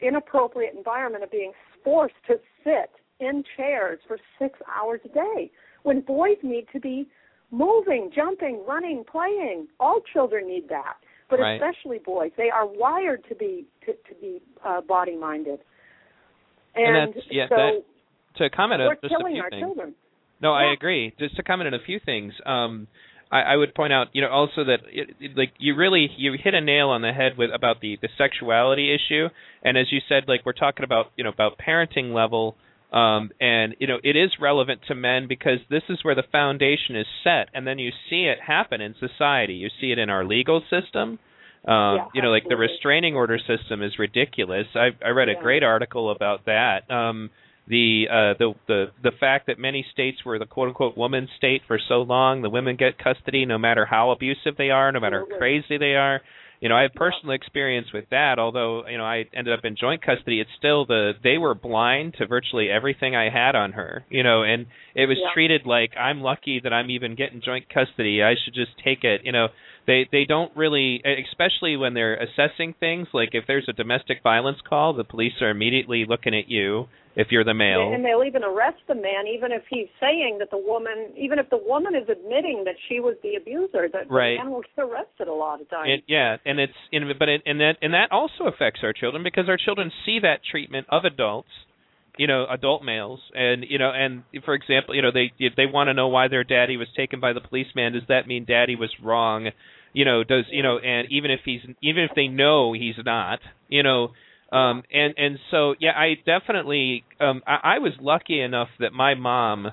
inappropriate 0.00 0.74
environment 0.74 1.24
of 1.24 1.30
being 1.30 1.52
forced 1.82 2.14
to 2.28 2.34
sit 2.62 2.90
in 3.20 3.42
chairs 3.56 3.98
for 4.06 4.18
six 4.38 4.58
hours 4.72 5.00
a 5.04 5.08
day 5.08 5.50
when 5.82 6.00
boys 6.00 6.36
need 6.42 6.66
to 6.72 6.80
be 6.80 7.06
moving, 7.50 8.10
jumping, 8.14 8.62
running, 8.66 9.04
playing. 9.10 9.68
All 9.78 10.00
children 10.12 10.48
need 10.48 10.68
that, 10.68 10.94
but 11.30 11.38
right. 11.40 11.60
especially 11.60 11.98
boys. 11.98 12.32
They 12.36 12.50
are 12.50 12.66
wired 12.66 13.24
to 13.28 13.34
be 13.34 13.66
to, 13.86 13.92
to 13.92 14.20
be 14.20 14.42
uh, 14.64 14.80
body 14.80 15.16
minded. 15.16 15.60
And, 16.74 16.96
and 16.96 17.14
that's 17.14 17.26
yeah. 17.30 17.46
so 17.48 17.56
that, 17.56 17.84
to 18.38 18.50
comment 18.50 18.80
we're 18.80 18.90
on 18.90 18.96
just 18.96 19.04
a 19.04 19.08
killing 19.08 19.34
few 19.34 19.42
our 19.42 19.50
things. 19.50 19.62
children. 19.62 19.94
No, 20.40 20.52
Yeah. 20.52 20.68
I 20.68 20.72
agree. 20.72 21.14
Just 21.18 21.36
to 21.36 21.42
comment 21.42 21.68
on 21.68 21.74
a 21.74 21.84
few 21.84 22.00
things, 22.04 22.32
um, 22.44 22.88
I, 23.30 23.40
I 23.40 23.56
would 23.56 23.74
point 23.74 23.92
out, 23.92 24.08
you 24.12 24.22
know, 24.22 24.30
also 24.30 24.64
that 24.64 24.80
it, 24.92 25.10
it, 25.20 25.36
like 25.36 25.52
you 25.58 25.74
really 25.74 26.08
you 26.16 26.34
hit 26.42 26.54
a 26.54 26.60
nail 26.60 26.88
on 26.88 27.02
the 27.02 27.12
head 27.12 27.32
with 27.36 27.50
about 27.54 27.80
the 27.80 27.98
the 28.00 28.08
sexuality 28.18 28.94
issue, 28.94 29.28
and 29.62 29.78
as 29.78 29.86
you 29.90 30.00
said, 30.08 30.24
like 30.28 30.44
we're 30.44 30.52
talking 30.52 30.84
about, 30.84 31.06
you 31.16 31.24
know, 31.24 31.30
about 31.30 31.58
parenting 31.58 32.14
level. 32.14 32.56
Um, 32.92 33.32
and 33.40 33.74
you 33.80 33.88
know 33.88 33.98
it 34.04 34.14
is 34.14 34.30
relevant 34.40 34.82
to 34.86 34.94
men 34.94 35.26
because 35.26 35.58
this 35.68 35.82
is 35.88 36.04
where 36.04 36.14
the 36.14 36.22
foundation 36.30 36.94
is 36.94 37.06
set, 37.24 37.48
and 37.52 37.66
then 37.66 37.80
you 37.80 37.90
see 38.08 38.26
it 38.26 38.38
happen 38.46 38.80
in 38.80 38.94
society. 39.00 39.54
You 39.54 39.68
see 39.80 39.90
it 39.90 39.98
in 39.98 40.10
our 40.10 40.24
legal 40.24 40.62
system. 40.70 41.18
Um, 41.66 41.96
Yeah, 41.96 42.04
you 42.14 42.22
know, 42.22 42.30
like 42.30 42.44
the 42.48 42.56
restraining 42.56 43.14
order 43.16 43.38
system 43.38 43.82
is 43.82 43.98
ridiculous. 43.98 44.66
I, 44.74 44.90
I 45.04 45.10
read 45.10 45.28
a 45.28 45.34
great 45.40 45.62
article 45.62 46.10
about 46.10 46.44
that. 46.46 46.90
Um, 46.90 47.30
the 47.66 48.04
uh 48.10 48.34
the 48.38 48.52
the 48.68 48.84
the 49.02 49.10
fact 49.18 49.46
that 49.46 49.58
many 49.58 49.86
states 49.92 50.18
were 50.24 50.38
the 50.38 50.44
quote 50.44 50.68
unquote 50.68 50.98
woman 50.98 51.26
state 51.38 51.62
for 51.66 51.78
so 51.88 52.02
long 52.02 52.42
the 52.42 52.50
women 52.50 52.76
get 52.76 52.98
custody 52.98 53.46
no 53.46 53.56
matter 53.56 53.86
how 53.86 54.10
abusive 54.10 54.54
they 54.58 54.68
are 54.68 54.92
no 54.92 55.00
matter 55.00 55.24
how 55.30 55.38
crazy 55.38 55.78
they 55.78 55.94
are. 55.94 56.20
You 56.60 56.68
know 56.68 56.76
i 56.76 56.82
have 56.82 56.92
personal 56.94 57.34
experience 57.34 57.88
with 57.92 58.04
that 58.10 58.38
although 58.38 58.86
you 58.86 58.96
know 58.98 59.04
i 59.04 59.24
ended 59.34 59.52
up 59.58 59.64
in 59.64 59.76
joint 59.76 60.02
custody 60.02 60.40
it's 60.40 60.50
still 60.58 60.84
the 60.86 61.12
they 61.22 61.36
were 61.38 61.54
blind 61.54 62.14
to 62.18 62.26
virtually 62.26 62.70
everything 62.70 63.16
i 63.16 63.28
had 63.30 63.54
on 63.54 63.72
her 63.72 64.04
you 64.08 64.22
know 64.22 64.42
and 64.44 64.66
it 64.94 65.06
was 65.06 65.18
Yeah. 65.20 65.32
treated 65.34 65.66
like 65.66 65.92
i'm 65.98 66.20
lucky 66.20 66.60
that 66.60 66.72
i'm 66.72 66.90
even 66.90 67.16
getting 67.16 67.40
joint 67.44 67.66
custody. 67.72 68.22
I 68.22 68.34
should 68.42 68.54
just 68.54 68.72
take 68.82 69.04
it 69.04 69.22
you 69.24 69.32
know 69.32 69.48
they 69.86 70.08
they 70.10 70.24
don't 70.24 70.54
really 70.56 71.02
especially 71.30 71.76
when 71.76 71.94
they're 71.94 72.16
assessing 72.16 72.74
things 72.80 73.08
like 73.12 73.30
if 73.32 73.44
there's 73.46 73.66
a 73.68 73.72
domestic 73.72 74.22
violence 74.22 74.58
call 74.68 74.94
the 74.94 75.04
police 75.04 75.32
are 75.40 75.50
immediately 75.50 76.04
looking 76.08 76.34
at 76.34 76.48
you 76.48 76.86
if 77.16 77.28
you're 77.30 77.44
the 77.44 77.54
male 77.54 77.92
And 77.94 78.04
they'll 78.04 78.24
even 78.24 78.42
arrest 78.42 78.78
the 78.88 78.94
man, 78.94 79.26
even 79.32 79.52
if 79.52 79.62
he's 79.70 79.86
saying 80.00 80.38
that 80.40 80.50
the 80.50 80.58
woman, 80.58 81.12
even 81.16 81.38
if 81.38 81.48
the 81.50 81.58
woman 81.58 81.94
is 81.94 82.08
admitting 82.08 82.64
that 82.64 82.74
she 82.88 83.00
was 83.00 83.16
the 83.22 83.36
abuser, 83.36 83.88
that 83.92 84.10
Right. 84.10 84.36
the 84.36 84.44
man 84.44 84.50
will 84.50 84.62
get 84.62 84.84
arrested 84.84 85.28
a 85.28 85.32
lot 85.32 85.60
of 85.60 85.70
times. 85.70 85.90
It, 85.90 86.04
yeah, 86.08 86.36
and 86.44 86.58
it's 86.58 86.74
in, 86.90 87.10
but 87.18 87.28
it, 87.28 87.42
and 87.46 87.60
that 87.60 87.76
and 87.82 87.94
that 87.94 88.10
also 88.10 88.44
affects 88.44 88.80
our 88.82 88.92
children 88.92 89.22
because 89.22 89.48
our 89.48 89.56
children 89.56 89.92
see 90.04 90.18
that 90.20 90.40
treatment 90.44 90.86
of 90.90 91.04
adults, 91.04 91.50
you 92.18 92.26
know, 92.26 92.46
adult 92.50 92.82
males, 92.82 93.20
and 93.34 93.64
you 93.68 93.78
know, 93.78 93.90
and 93.90 94.24
for 94.44 94.54
example, 94.54 94.94
you 94.94 95.02
know, 95.02 95.12
they 95.12 95.32
if 95.38 95.54
they 95.56 95.66
want 95.66 95.88
to 95.88 95.94
know 95.94 96.08
why 96.08 96.28
their 96.28 96.44
daddy 96.44 96.76
was 96.76 96.88
taken 96.96 97.20
by 97.20 97.32
the 97.32 97.40
policeman, 97.40 97.92
does 97.92 98.02
that 98.08 98.26
mean 98.26 98.44
daddy 98.44 98.74
was 98.74 98.90
wrong? 99.02 99.50
You 99.94 100.04
know, 100.04 100.24
does 100.24 100.44
you 100.50 100.62
know, 100.62 100.78
and 100.78 101.08
even 101.10 101.30
if 101.30 101.40
he's 101.44 101.60
even 101.82 102.04
if 102.04 102.10
they 102.14 102.28
know 102.28 102.74
he's 102.74 102.96
not, 103.02 103.38
you 103.68 103.82
know, 103.82 104.10
um, 104.52 104.82
and 104.92 105.14
and 105.16 105.38
so 105.50 105.74
yeah, 105.80 105.92
I 105.96 106.16
definitely 106.26 107.04
um, 107.20 107.42
I, 107.46 107.76
I 107.76 107.78
was 107.78 107.92
lucky 108.00 108.40
enough 108.40 108.68
that 108.80 108.92
my 108.92 109.14
mom 109.14 109.68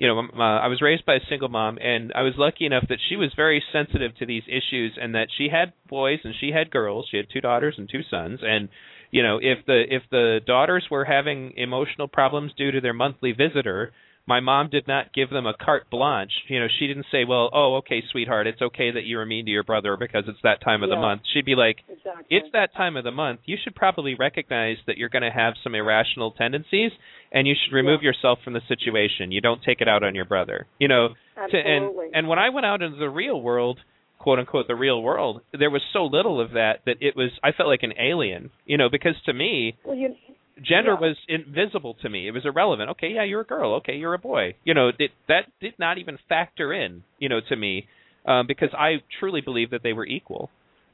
you 0.00 0.08
know, 0.08 0.18
uh, 0.18 0.40
I 0.40 0.68
was 0.68 0.80
raised 0.80 1.04
by 1.04 1.16
a 1.16 1.26
single 1.28 1.50
mom, 1.50 1.76
and 1.78 2.10
I 2.14 2.22
was 2.22 2.32
lucky 2.38 2.64
enough 2.64 2.84
that 2.88 2.98
she 3.10 3.16
was 3.16 3.32
very 3.36 3.62
sensitive 3.70 4.16
to 4.16 4.24
these 4.24 4.44
issues, 4.48 4.96
and 4.98 5.14
that 5.14 5.28
she 5.36 5.48
had 5.52 5.74
boys 5.90 6.20
and 6.24 6.34
she 6.40 6.52
had 6.52 6.70
girls. 6.70 7.06
She 7.10 7.18
had 7.18 7.26
two 7.30 7.42
daughters 7.42 7.74
and 7.76 7.86
two 7.86 8.00
sons, 8.10 8.40
and 8.42 8.70
you 9.10 9.22
know, 9.22 9.38
if 9.42 9.58
the 9.66 9.82
if 9.90 10.02
the 10.10 10.40
daughters 10.46 10.86
were 10.90 11.04
having 11.04 11.52
emotional 11.54 12.08
problems 12.08 12.52
due 12.56 12.70
to 12.70 12.80
their 12.80 12.94
monthly 12.94 13.32
visitor, 13.32 13.92
my 14.26 14.40
mom 14.40 14.68
did 14.70 14.86
not 14.86 15.12
give 15.12 15.30
them 15.30 15.46
a 15.46 15.54
carte 15.54 15.90
blanche. 15.90 16.32
You 16.48 16.60
know, 16.60 16.68
she 16.78 16.86
didn't 16.86 17.06
say, 17.10 17.24
"Well, 17.24 17.50
oh, 17.52 17.76
okay, 17.76 18.02
sweetheart, 18.10 18.46
it's 18.46 18.62
okay 18.62 18.90
that 18.90 19.04
you 19.04 19.16
were 19.16 19.26
mean 19.26 19.44
to 19.46 19.50
your 19.50 19.64
brother 19.64 19.96
because 19.96 20.24
it's 20.28 20.40
that 20.42 20.60
time 20.60 20.82
of 20.82 20.90
the 20.90 20.96
month." 20.96 21.22
She'd 21.32 21.44
be 21.44 21.54
like, 21.54 21.78
exactly. 21.88 22.24
it's 22.30 22.48
that 22.52 22.74
time 22.74 22.96
of 22.96 23.04
the 23.04 23.10
month. 23.10 23.40
You 23.44 23.56
should 23.62 23.74
probably 23.74 24.14
recognize 24.14 24.76
that 24.86 24.98
you're 24.98 25.08
going 25.08 25.22
to 25.22 25.30
have 25.30 25.54
some 25.62 25.74
irrational 25.74 26.32
tendencies, 26.32 26.92
and 27.32 27.46
you 27.46 27.54
should 27.54 27.74
remove 27.74 28.02
yourself 28.02 28.38
from 28.44 28.52
the 28.52 28.62
situation. 28.68 29.32
You 29.32 29.40
don't 29.40 29.62
take 29.62 29.80
it 29.80 29.88
out 29.88 30.02
on 30.02 30.14
your 30.14 30.26
brother. 30.26 30.66
You 30.78 30.88
know, 30.88 31.08
to, 31.08 31.56
and 31.56 31.84
Absolutely. 31.84 32.10
and 32.14 32.28
when 32.28 32.38
I 32.38 32.50
went 32.50 32.66
out 32.66 32.82
into 32.82 32.98
the 32.98 33.10
real 33.10 33.40
world, 33.40 33.78
quote 34.18 34.38
unquote, 34.38 34.68
the 34.68 34.76
real 34.76 35.02
world, 35.02 35.40
there 35.58 35.70
was 35.70 35.82
so 35.92 36.04
little 36.04 36.40
of 36.40 36.52
that 36.52 36.80
that 36.86 36.96
it 37.00 37.16
was. 37.16 37.30
I 37.42 37.52
felt 37.52 37.68
like 37.68 37.82
an 37.82 37.94
alien. 37.98 38.50
You 38.66 38.78
know, 38.78 38.88
because 38.90 39.14
to 39.26 39.32
me, 39.32 39.76
well, 39.84 39.96
you, 39.96 40.14
gender 40.62 40.92
Yeah. 40.92 41.08
was 41.08 41.16
invisible 41.28 41.94
to 42.02 42.08
me. 42.08 42.28
It 42.28 42.32
was 42.32 42.44
irrelevant. 42.44 42.90
Okay, 42.90 43.08
yeah, 43.08 43.24
you're 43.24 43.40
a 43.42 43.46
girl. 43.46 43.74
Okay, 43.74 43.96
you're 43.96 44.14
a 44.14 44.18
boy. 44.18 44.54
You 44.64 44.74
know, 44.74 44.88
it, 44.98 45.10
that 45.28 45.46
did 45.60 45.74
not 45.78 45.98
even 45.98 46.18
factor 46.28 46.72
in. 46.72 47.02
You 47.18 47.28
know, 47.28 47.40
to 47.48 47.56
me, 47.56 47.86
um, 48.26 48.46
because 48.46 48.70
I 48.72 49.02
truly 49.18 49.40
believe 49.40 49.70
that 49.70 49.82
they 49.82 49.92
were 49.92 50.06
equal. 50.06 50.50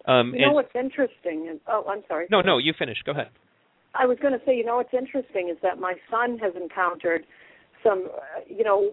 Um, 0.06 0.32
you 0.34 0.40
know 0.42 0.46
and, 0.46 0.54
what's 0.54 0.74
interesting? 0.74 1.58
Oh, 1.66 1.84
I'm 1.88 2.02
sorry. 2.08 2.26
no, 2.30 2.40
no, 2.40 2.58
you 2.58 2.72
finish. 2.78 2.98
Go 3.04 3.12
ahead. 3.12 3.30
I 3.94 4.06
was 4.06 4.18
going 4.20 4.38
to 4.38 4.44
say, 4.44 4.56
you 4.56 4.64
know, 4.64 4.76
what's 4.76 4.92
interesting 4.92 5.48
is 5.50 5.56
that 5.62 5.78
my 5.80 5.94
son 6.10 6.38
has 6.38 6.52
encountered 6.54 7.24
some, 7.82 8.08
uh, 8.14 8.40
you 8.46 8.62
know, 8.62 8.90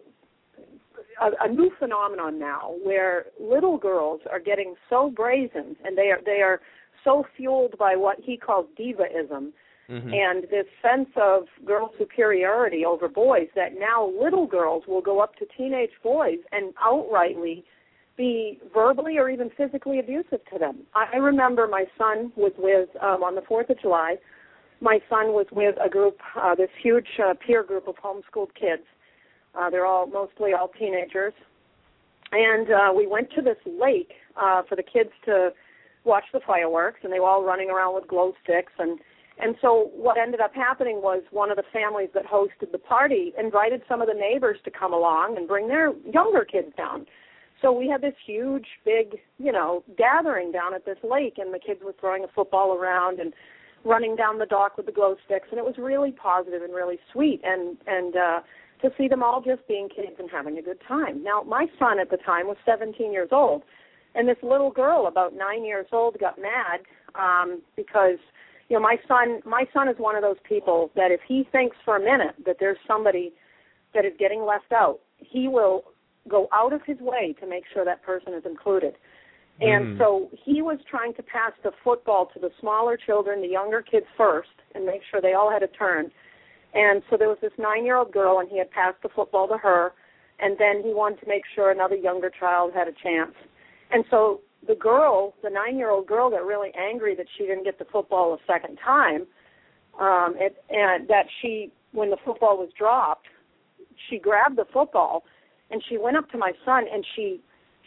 a, 1.22 1.46
a 1.46 1.52
new 1.52 1.72
phenomenon 1.78 2.40
now 2.40 2.74
where 2.84 3.26
little 3.40 3.78
girls 3.78 4.22
are 4.32 4.40
getting 4.40 4.76
so 4.90 5.12
brazen 5.16 5.76
and 5.84 5.98
they 5.98 6.10
are 6.10 6.20
they 6.26 6.42
are 6.42 6.62
so 7.04 7.26
fueled 7.36 7.78
by 7.78 7.96
what 7.96 8.18
he 8.24 8.38
calls 8.38 8.66
divaism 8.80 9.52
Mhm. 9.90 10.14
and 10.14 10.44
this 10.50 10.66
sense 10.82 11.10
of 11.16 11.48
girl 11.66 11.94
superiority 11.98 12.86
over 12.86 13.08
boys 13.10 13.50
that 13.56 13.78
now 13.78 14.06
little 14.06 14.48
girls 14.48 14.88
will 14.88 15.02
go 15.02 15.20
up 15.20 15.36
to 15.36 15.46
teenage 15.58 15.92
boys 16.02 16.40
and 16.52 16.74
outrightly 16.76 17.64
be 18.16 18.60
verbally 18.74 19.18
or 19.18 19.30
even 19.30 19.50
physically 19.50 20.00
abusive 20.00 20.44
to 20.46 20.58
them. 20.58 20.86
I 20.94 21.10
I 21.14 21.18
remember 21.18 21.68
my 21.68 21.86
son 21.98 22.32
was 22.36 22.54
with 22.58 22.90
um, 23.02 23.24
on 23.24 23.36
the 23.36 23.42
Fourth 23.42 23.70
of 23.70 23.80
July. 23.80 24.18
My 24.80 25.02
son 25.10 25.34
was 25.34 25.48
with 25.52 25.76
a 25.84 25.90
group, 25.90 26.20
uh, 26.36 26.56
this 26.56 26.70
huge 26.82 27.08
uh, 27.20 27.34
peer 27.36 27.64
group 27.64 27.88
of 27.88 27.96
homeschooled 27.96 28.54
kids. 28.54 28.84
Uh, 29.56 29.70
they're 29.70 29.86
all 29.86 30.08
mostly 30.08 30.54
all 30.54 30.68
teenagers, 30.68 31.34
and 32.32 32.72
uh, 32.72 32.92
we 32.96 33.08
went 33.08 33.32
to 33.32 33.42
this 33.42 33.58
lake 33.66 34.14
uh, 34.36 34.64
for 34.64 34.76
the 34.76 34.84
kids 34.84 35.12
to 35.26 35.54
watch 36.04 36.26
the 36.34 36.40
fireworks, 36.46 37.00
and 37.04 37.14
they 37.14 37.20
were 37.20 37.28
all 37.28 37.44
running 37.44 37.70
around 37.70 37.96
with 37.96 38.08
glow 38.08 38.34
sticks 38.44 38.74
and 38.80 39.00
and 39.40 39.56
so 39.62 39.92
what 39.96 40.18
ended 40.18 40.40
up 40.40 40.54
happening 40.54 41.02
was 41.02 41.24
one 41.32 41.50
of 41.50 41.58
the 41.58 41.64
families 41.74 42.10
that 42.14 42.26
hosted 42.26 42.72
the 42.72 42.78
party 42.78 43.34
invited 43.38 43.82
some 43.90 44.02
of 44.02 44.08
the 44.08 44.14
neighbors 44.14 44.58
to 44.66 44.72
come 44.72 44.94
along 44.94 45.38
and 45.38 45.48
bring 45.48 45.68
their 45.68 45.92
younger 46.06 46.46
kids 46.46 46.68
down. 46.78 47.06
So 47.62 47.72
we 47.72 47.88
had 47.88 48.02
this 48.02 48.14
huge, 48.26 48.68
big, 48.86 49.20
you 49.40 49.52
know, 49.52 49.84
gathering 49.98 50.52
down 50.52 50.74
at 50.74 50.86
this 50.86 50.98
lake, 51.02 51.36
and 51.38 51.54
the 51.54 51.60
kids 51.60 51.80
were 51.84 51.96
throwing 52.00 52.24
a 52.24 52.28
football 52.28 52.74
around 52.74 53.20
and 53.20 53.34
running 53.86 54.16
down 54.16 54.38
the 54.38 54.46
dock 54.46 54.78
with 54.78 54.86
the 54.86 54.92
glow 54.92 55.16
sticks, 55.26 55.48
and 55.50 55.58
it 55.58 55.66
was 55.66 55.76
really 55.78 56.12
positive 56.12 56.62
and 56.62 56.74
really 56.74 57.00
sweet, 57.12 57.42
and 57.44 57.78
and 57.88 58.16
uh, 58.16 58.40
to 58.82 58.92
see 58.98 59.08
them 59.08 59.24
all 59.24 59.42
just 59.42 59.66
being 59.68 59.88
kids 59.90 60.16
and 60.20 60.30
having 60.30 60.58
a 60.58 60.62
good 60.62 60.80
time. 60.88 61.24
Now, 61.24 61.42
my 61.42 61.68
son 61.80 62.00
at 62.00 62.10
the 62.10 62.18
time 62.18 62.48
was 62.48 62.58
17 62.66 63.12
years 63.12 63.30
old, 63.32 63.64
and 64.14 64.28
this 64.28 64.38
little 64.44 64.70
girl, 64.70 65.08
about 65.08 65.34
nine 65.34 65.64
years 65.64 65.88
old, 65.92 66.18
got 66.20 66.38
mad 66.38 66.82
um, 67.16 67.62
because 67.78 68.20
you 68.74 68.80
know 68.80 68.84
my 68.84 68.98
son 69.08 69.40
my 69.46 69.66
son 69.72 69.88
is 69.88 69.96
one 70.00 70.16
of 70.16 70.24
those 70.24 70.42
people 70.44 70.90
that 70.96 71.12
if 71.12 71.20
he 71.28 71.48
thinks 71.52 71.78
for 71.86 71.96
a 71.96 72.00
minute 72.00 72.34
that 72.44 72.56
there's 72.60 72.78
somebody 72.88 73.32
that 73.94 74.04
is 74.04 74.14
getting 74.18 74.44
left 74.44 74.72
out 74.72 75.00
he 75.20 75.48
will 75.48 75.84
go 76.28 76.48
out 76.52 76.74
of 76.74 76.82
his 76.84 76.98
way 77.00 77.36
to 77.40 77.46
make 77.46 77.66
sure 77.72 77.86
that 77.86 78.02
person 78.02 78.34
is 78.34 78.44
included. 78.46 78.96
And 79.62 79.86
Mm. 79.86 79.98
so 80.00 80.30
he 80.32 80.64
was 80.64 80.80
trying 80.90 81.14
to 81.14 81.22
pass 81.24 81.52
the 81.62 81.72
football 81.84 82.26
to 82.28 82.40
the 82.40 82.50
smaller 82.60 82.98
children 82.98 83.42
the 83.42 83.48
younger 83.48 83.84
kids 83.84 84.08
first 84.18 84.56
and 84.74 84.86
make 84.86 85.04
sure 85.04 85.22
they 85.22 85.34
all 85.34 85.52
had 85.52 85.62
a 85.62 85.68
turn. 85.68 86.12
And 86.74 87.04
so 87.10 87.18
there 87.18 87.30
was 87.30 87.38
this 87.42 87.56
nine 87.60 87.86
year 87.86 87.98
old 87.98 88.12
girl 88.12 88.40
and 88.40 88.50
he 88.50 88.58
had 88.58 88.72
passed 88.72 89.02
the 89.04 89.10
football 89.10 89.48
to 89.50 89.58
her 89.58 89.94
and 90.40 90.58
then 90.58 90.82
he 90.82 90.94
wanted 90.96 91.20
to 91.20 91.28
make 91.28 91.46
sure 91.54 91.70
another 91.70 91.96
younger 91.96 92.32
child 92.32 92.74
had 92.74 92.88
a 92.88 92.94
chance. 92.94 93.36
And 93.92 94.04
so 94.10 94.42
the 94.68 94.76
girl, 94.76 95.34
the 95.44 95.50
nine-year-old 95.50 96.08
girl, 96.08 96.30
got 96.30 96.46
really 96.46 96.72
angry 96.78 97.16
that 97.16 97.26
she 97.38 97.46
didn't 97.46 97.64
get 97.64 97.80
the 97.80 97.86
football 97.86 98.34
a 98.34 98.38
second 98.52 98.78
time, 98.84 99.28
um, 100.00 100.36
and, 100.40 100.52
and 100.70 101.08
that 101.08 101.26
she, 101.42 101.72
when 101.92 102.10
the 102.10 102.18
football 102.26 102.58
was 102.58 102.70
dropped, 102.78 103.28
she 104.10 104.18
grabbed 104.18 104.58
the 104.58 104.66
football 104.74 105.24
and 105.72 105.84
she 105.90 105.98
went 105.98 106.18
up 106.18 106.30
to 106.32 106.38
my 106.38 106.52
son 106.66 106.86
and 106.92 107.06
she 107.16 107.42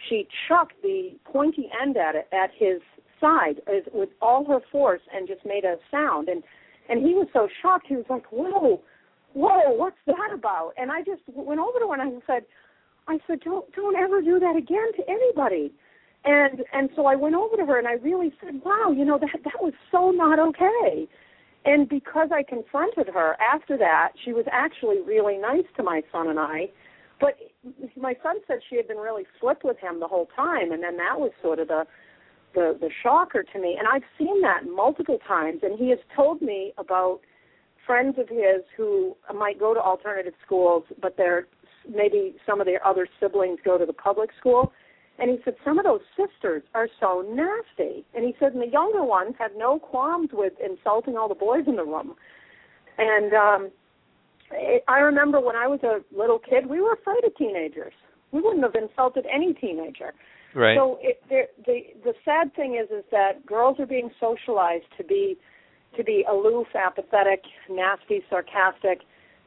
she 0.09 0.29
chucked 0.47 0.75
the 0.83 1.17
pointy 1.25 1.71
end 1.81 1.97
at 1.97 2.15
it 2.15 2.29
at 2.33 2.51
his 2.59 2.81
side 3.21 3.63
as, 3.67 3.83
with 3.95 4.11
all 4.21 4.45
her 4.45 4.61
force 4.71 5.01
and 5.15 5.27
just 5.27 5.45
made 5.47 5.65
a 5.65 5.77
sound. 5.91 6.29
And 6.29 6.43
and 6.89 7.05
he 7.05 7.15
was 7.15 7.29
so 7.33 7.49
shocked. 7.63 7.87
He 7.89 7.97
was 7.97 8.05
like 8.09 8.27
whoa 8.31 8.83
whoa 9.33 9.73
what's 9.73 9.97
that 10.07 10.31
about? 10.33 10.73
And 10.77 10.91
I 10.91 11.01
just 11.01 11.23
went 11.29 11.61
over 11.61 11.79
to 11.79 11.89
her 11.89 11.95
and 11.95 12.03
I 12.03 12.27
said 12.27 12.45
I 13.09 13.19
said, 13.27 13.41
don't 13.41 13.71
don't 13.73 13.97
ever 13.97 14.21
do 14.21 14.39
that 14.41 14.57
again 14.57 14.93
to 14.97 15.09
anybody. 15.09 15.73
And 16.25 16.65
and 16.73 16.91
so 16.97 17.07
I 17.07 17.15
went 17.15 17.35
over 17.35 17.57
to 17.57 17.65
her 17.67 17.79
and 17.79 17.87
I 17.87 17.95
really 17.95 18.33
said, 18.43 18.61
wow, 18.65 18.91
you 18.91 19.05
know 19.05 19.19
that 19.19 19.31
that 19.45 19.63
was 19.63 19.75
so 19.91 20.11
not 20.11 20.39
okay. 20.39 21.09
And 21.65 21.89
because 21.89 22.29
I 22.33 22.43
confronted 22.43 23.09
her 23.13 23.37
after 23.41 23.77
that, 23.79 24.13
she 24.25 24.33
was 24.33 24.45
actually 24.51 25.01
really 25.05 25.37
nice 25.37 25.67
to 25.77 25.83
my 25.83 26.03
son 26.13 26.29
and 26.29 26.39
I. 26.39 26.69
But 27.21 27.39
my 27.97 28.15
son 28.23 28.37
said 28.47 28.59
she 28.69 28.77
had 28.77 28.87
been 28.87 28.99
really 28.99 29.25
flip 29.41 29.63
with 29.65 29.79
him 29.79 30.01
the 30.01 30.07
whole 30.07 30.29
time, 30.37 30.71
and 30.73 30.83
then 30.83 30.97
that 30.99 31.19
was 31.19 31.33
sort 31.43 31.59
of 31.59 31.69
the 31.69 31.85
the 32.55 32.77
the 32.81 32.91
shocker 33.03 33.43
to 33.43 33.59
me. 33.61 33.77
And 33.79 33.89
I've 33.89 34.09
seen 34.19 34.41
that 34.43 34.63
multiple 34.65 35.19
times, 35.27 35.61
and 35.63 35.79
he 35.79 35.91
has 35.91 35.99
told 36.15 36.43
me 36.43 36.73
about 36.79 37.21
friends 37.87 38.17
of 38.19 38.29
his 38.29 38.63
who 38.77 39.17
might 39.35 39.59
go 39.59 39.73
to 39.73 39.81
alternative 39.81 40.35
schools, 40.45 40.85
but 41.01 41.17
they're 41.17 41.47
maybe 41.89 42.35
some 42.45 42.61
of 42.61 42.67
their 42.67 42.85
other 42.87 43.07
siblings 43.21 43.59
go 43.65 43.79
to 43.79 43.87
the 43.87 43.93
public 43.93 44.31
school. 44.39 44.73
And 45.19 45.31
he 45.31 45.39
said 45.45 45.55
some 45.65 45.79
of 45.79 45.85
those 45.85 46.03
sisters 46.17 46.63
are 46.75 46.89
so 47.01 47.25
nasty. 47.27 48.05
And 48.15 48.25
he 48.25 48.35
said 48.39 48.53
and 48.53 48.63
the 48.63 48.69
younger 48.69 49.03
ones 49.03 49.35
have 49.39 49.53
no 49.57 49.79
qualms 49.79 50.31
with 50.33 50.53
insulting 50.65 51.17
all 51.17 51.29
the 51.29 51.35
boys 51.35 51.65
in 51.67 51.77
the 51.77 51.85
room. 51.85 52.15
And 52.99 53.33
um 53.33 53.71
it, 54.51 54.85
I 54.89 54.99
remember 55.01 55.41
when 55.41 55.57
I 55.57 55.67
was 55.67 55.81
a 55.83 56.01
little 56.17 56.39
kid, 56.39 56.67
we 56.67 56.81
were 56.81 56.93
afraid 56.93 57.25
of 57.25 57.35
teenagers. 57.37 57.93
We 58.33 58.41
wouldn't 58.41 58.63
have 58.63 58.75
insulted 58.75 59.27
any 59.33 59.55
teenager. 59.55 60.13
Right. 60.55 60.77
So 60.77 60.99
it, 61.03 61.21
the 61.29 61.81
the 62.05 62.15
sad 62.25 62.55
thing 62.55 62.81
is 62.83 62.91
is 62.91 63.05
that 63.11 63.45
girls 63.45 63.79
are 63.79 63.87
being 63.87 64.11
socialized 64.21 64.87
to 64.97 65.05
be 65.05 65.37
to 65.97 66.05
be 66.05 66.25
aloof, 66.31 66.69
apathetic, 66.75 67.43
nasty, 67.71 68.23
sarcastic, 68.29 69.01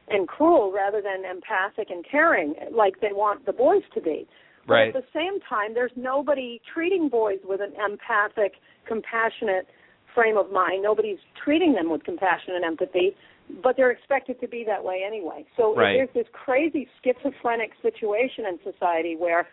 and 0.09 0.27
cruel 0.27 0.71
rather 0.71 1.01
than 1.01 1.25
empathic 1.29 1.89
and 1.89 2.05
caring 2.09 2.55
like 2.71 2.99
they 3.01 3.11
want 3.11 3.45
the 3.45 3.53
boys 3.53 3.83
to 3.93 4.01
be. 4.01 4.27
But 4.69 4.75
right. 4.75 4.95
at 4.95 5.01
the 5.01 5.07
same 5.13 5.39
time, 5.49 5.73
there's 5.73 5.91
nobody 5.95 6.61
treating 6.71 7.09
boys 7.09 7.39
with 7.43 7.59
an 7.59 7.73
empathic, 7.83 8.53
compassionate 8.87 9.67
frame 10.13 10.37
of 10.37 10.51
mind. 10.51 10.83
Nobody's 10.83 11.17
treating 11.43 11.73
them 11.73 11.89
with 11.89 12.03
compassion 12.03 12.53
and 12.55 12.63
empathy, 12.63 13.15
but 13.63 13.75
they're 13.75 13.89
expected 13.89 14.39
to 14.41 14.47
be 14.47 14.63
that 14.67 14.83
way 14.83 15.01
anyway. 15.05 15.45
So 15.57 15.75
right. 15.75 15.95
there's 15.95 16.13
this 16.13 16.27
crazy 16.33 16.87
schizophrenic 17.03 17.71
situation 17.81 18.45
in 18.45 18.59
society 18.63 19.15
where 19.15 19.47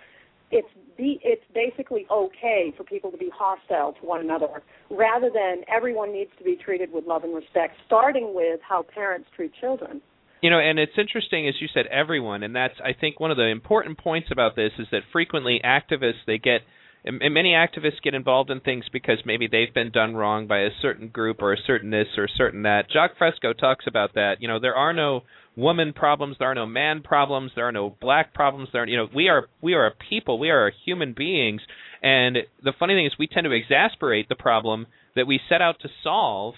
it's 0.50 0.68
be 0.96 1.18
it's 1.24 1.42
basically 1.54 2.06
okay 2.10 2.72
for 2.76 2.84
people 2.84 3.10
to 3.10 3.16
be 3.16 3.30
hostile 3.34 3.94
to 3.94 4.06
one 4.06 4.20
another 4.20 4.62
rather 4.90 5.28
than 5.28 5.64
everyone 5.66 6.12
needs 6.12 6.30
to 6.38 6.44
be 6.44 6.54
treated 6.54 6.92
with 6.92 7.04
love 7.04 7.24
and 7.24 7.34
respect 7.34 7.74
starting 7.84 8.32
with 8.32 8.60
how 8.62 8.84
parents 8.94 9.28
treat 9.34 9.50
children 9.60 10.00
you 10.40 10.50
know 10.50 10.58
and 10.58 10.78
it's 10.78 10.98
interesting 10.98 11.48
as 11.48 11.54
you 11.60 11.68
said 11.72 11.86
everyone 11.86 12.42
and 12.42 12.54
that's 12.54 12.74
i 12.84 12.92
think 12.92 13.20
one 13.20 13.30
of 13.30 13.36
the 13.36 13.46
important 13.46 13.98
points 13.98 14.28
about 14.30 14.56
this 14.56 14.72
is 14.78 14.86
that 14.90 15.02
frequently 15.12 15.60
activists 15.64 16.24
they 16.26 16.38
get 16.38 16.60
and 17.06 17.32
many 17.32 17.52
activists 17.52 18.02
get 18.02 18.14
involved 18.14 18.50
in 18.50 18.60
things 18.60 18.84
because 18.92 19.18
maybe 19.24 19.46
they've 19.46 19.72
been 19.72 19.92
done 19.92 20.16
wrong 20.16 20.48
by 20.48 20.58
a 20.58 20.70
certain 20.82 21.08
group 21.08 21.40
or 21.40 21.52
a 21.52 21.56
certain 21.64 21.90
this 21.90 22.08
or 22.16 22.24
a 22.24 22.28
certain 22.36 22.62
that. 22.62 22.90
Jacque 22.90 23.16
Fresco 23.16 23.52
talks 23.52 23.86
about 23.86 24.14
that. 24.14 24.38
You 24.40 24.48
know, 24.48 24.58
there 24.58 24.74
are 24.74 24.92
no 24.92 25.22
woman 25.56 25.92
problems, 25.92 26.36
there 26.38 26.50
are 26.50 26.54
no 26.54 26.66
man 26.66 27.02
problems, 27.02 27.52
there 27.54 27.68
are 27.68 27.72
no 27.72 27.96
black 28.00 28.34
problems. 28.34 28.70
There, 28.72 28.82
are, 28.82 28.88
you 28.88 28.96
know, 28.96 29.08
we 29.14 29.28
are 29.28 29.46
we 29.62 29.74
are 29.74 29.86
a 29.86 29.92
people, 30.10 30.40
we 30.40 30.50
are 30.50 30.72
human 30.84 31.14
beings, 31.16 31.60
and 32.02 32.38
the 32.62 32.72
funny 32.78 32.94
thing 32.94 33.06
is, 33.06 33.12
we 33.18 33.28
tend 33.28 33.44
to 33.44 33.52
exasperate 33.52 34.28
the 34.28 34.34
problem 34.34 34.86
that 35.14 35.26
we 35.26 35.40
set 35.48 35.62
out 35.62 35.80
to 35.80 35.88
solve 36.02 36.54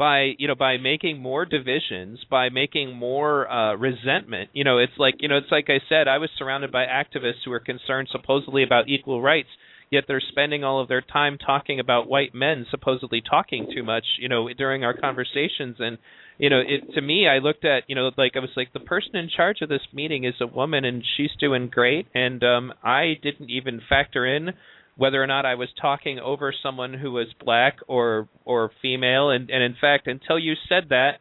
by 0.00 0.30
you 0.38 0.48
know 0.48 0.54
by 0.54 0.78
making 0.78 1.18
more 1.18 1.44
divisions 1.44 2.18
by 2.30 2.48
making 2.48 2.96
more 2.96 3.46
uh 3.50 3.74
resentment. 3.76 4.48
You 4.54 4.64
know 4.64 4.78
it's 4.78 4.98
like 4.98 5.16
you 5.18 5.28
know 5.28 5.36
it's 5.36 5.52
like 5.52 5.66
i 5.68 5.78
said 5.90 6.08
i 6.08 6.16
was 6.16 6.30
surrounded 6.38 6.72
by 6.72 6.86
activists 6.86 7.44
who 7.44 7.50
were 7.50 7.60
concerned 7.60 8.08
supposedly 8.10 8.62
about 8.62 8.88
equal 8.88 9.20
rights 9.20 9.50
yet 9.90 10.04
they're 10.08 10.22
spending 10.26 10.64
all 10.64 10.80
of 10.80 10.88
their 10.88 11.02
time 11.02 11.36
talking 11.36 11.78
about 11.78 12.08
white 12.08 12.34
men 12.34 12.64
supposedly 12.70 13.20
talking 13.20 13.68
too 13.74 13.82
much 13.82 14.06
you 14.18 14.28
know 14.28 14.48
during 14.56 14.84
our 14.84 14.96
conversations. 14.98 15.76
And 15.78 15.98
you 16.38 16.48
know 16.48 16.60
it 16.60 16.94
to 16.94 17.02
me 17.02 17.28
i 17.28 17.36
looked 17.36 17.66
at 17.66 17.82
you 17.86 17.94
know 17.94 18.10
like 18.16 18.32
i 18.36 18.38
was 18.38 18.56
like 18.56 18.72
the 18.72 18.80
person 18.80 19.16
in 19.16 19.28
charge 19.28 19.58
of 19.60 19.68
this 19.68 19.86
meeting 19.92 20.24
is 20.24 20.40
a 20.40 20.46
woman 20.46 20.86
and 20.86 21.04
she's 21.14 21.36
doing 21.38 21.68
great. 21.68 22.06
And 22.14 22.42
um 22.42 22.72
i 22.82 23.18
didn't 23.22 23.50
even 23.50 23.82
factor 23.86 24.24
in 24.24 24.54
whether 25.00 25.22
or 25.22 25.26
not 25.26 25.46
i 25.46 25.54
was 25.54 25.68
talking 25.80 26.18
over 26.18 26.52
someone 26.62 26.92
who 26.92 27.12
was 27.12 27.28
black 27.42 27.78
or 27.88 28.28
or 28.44 28.70
female 28.82 29.30
and 29.30 29.48
and 29.50 29.62
in 29.62 29.74
fact 29.80 30.06
until 30.06 30.38
you 30.38 30.54
said 30.68 30.84
that 30.90 31.12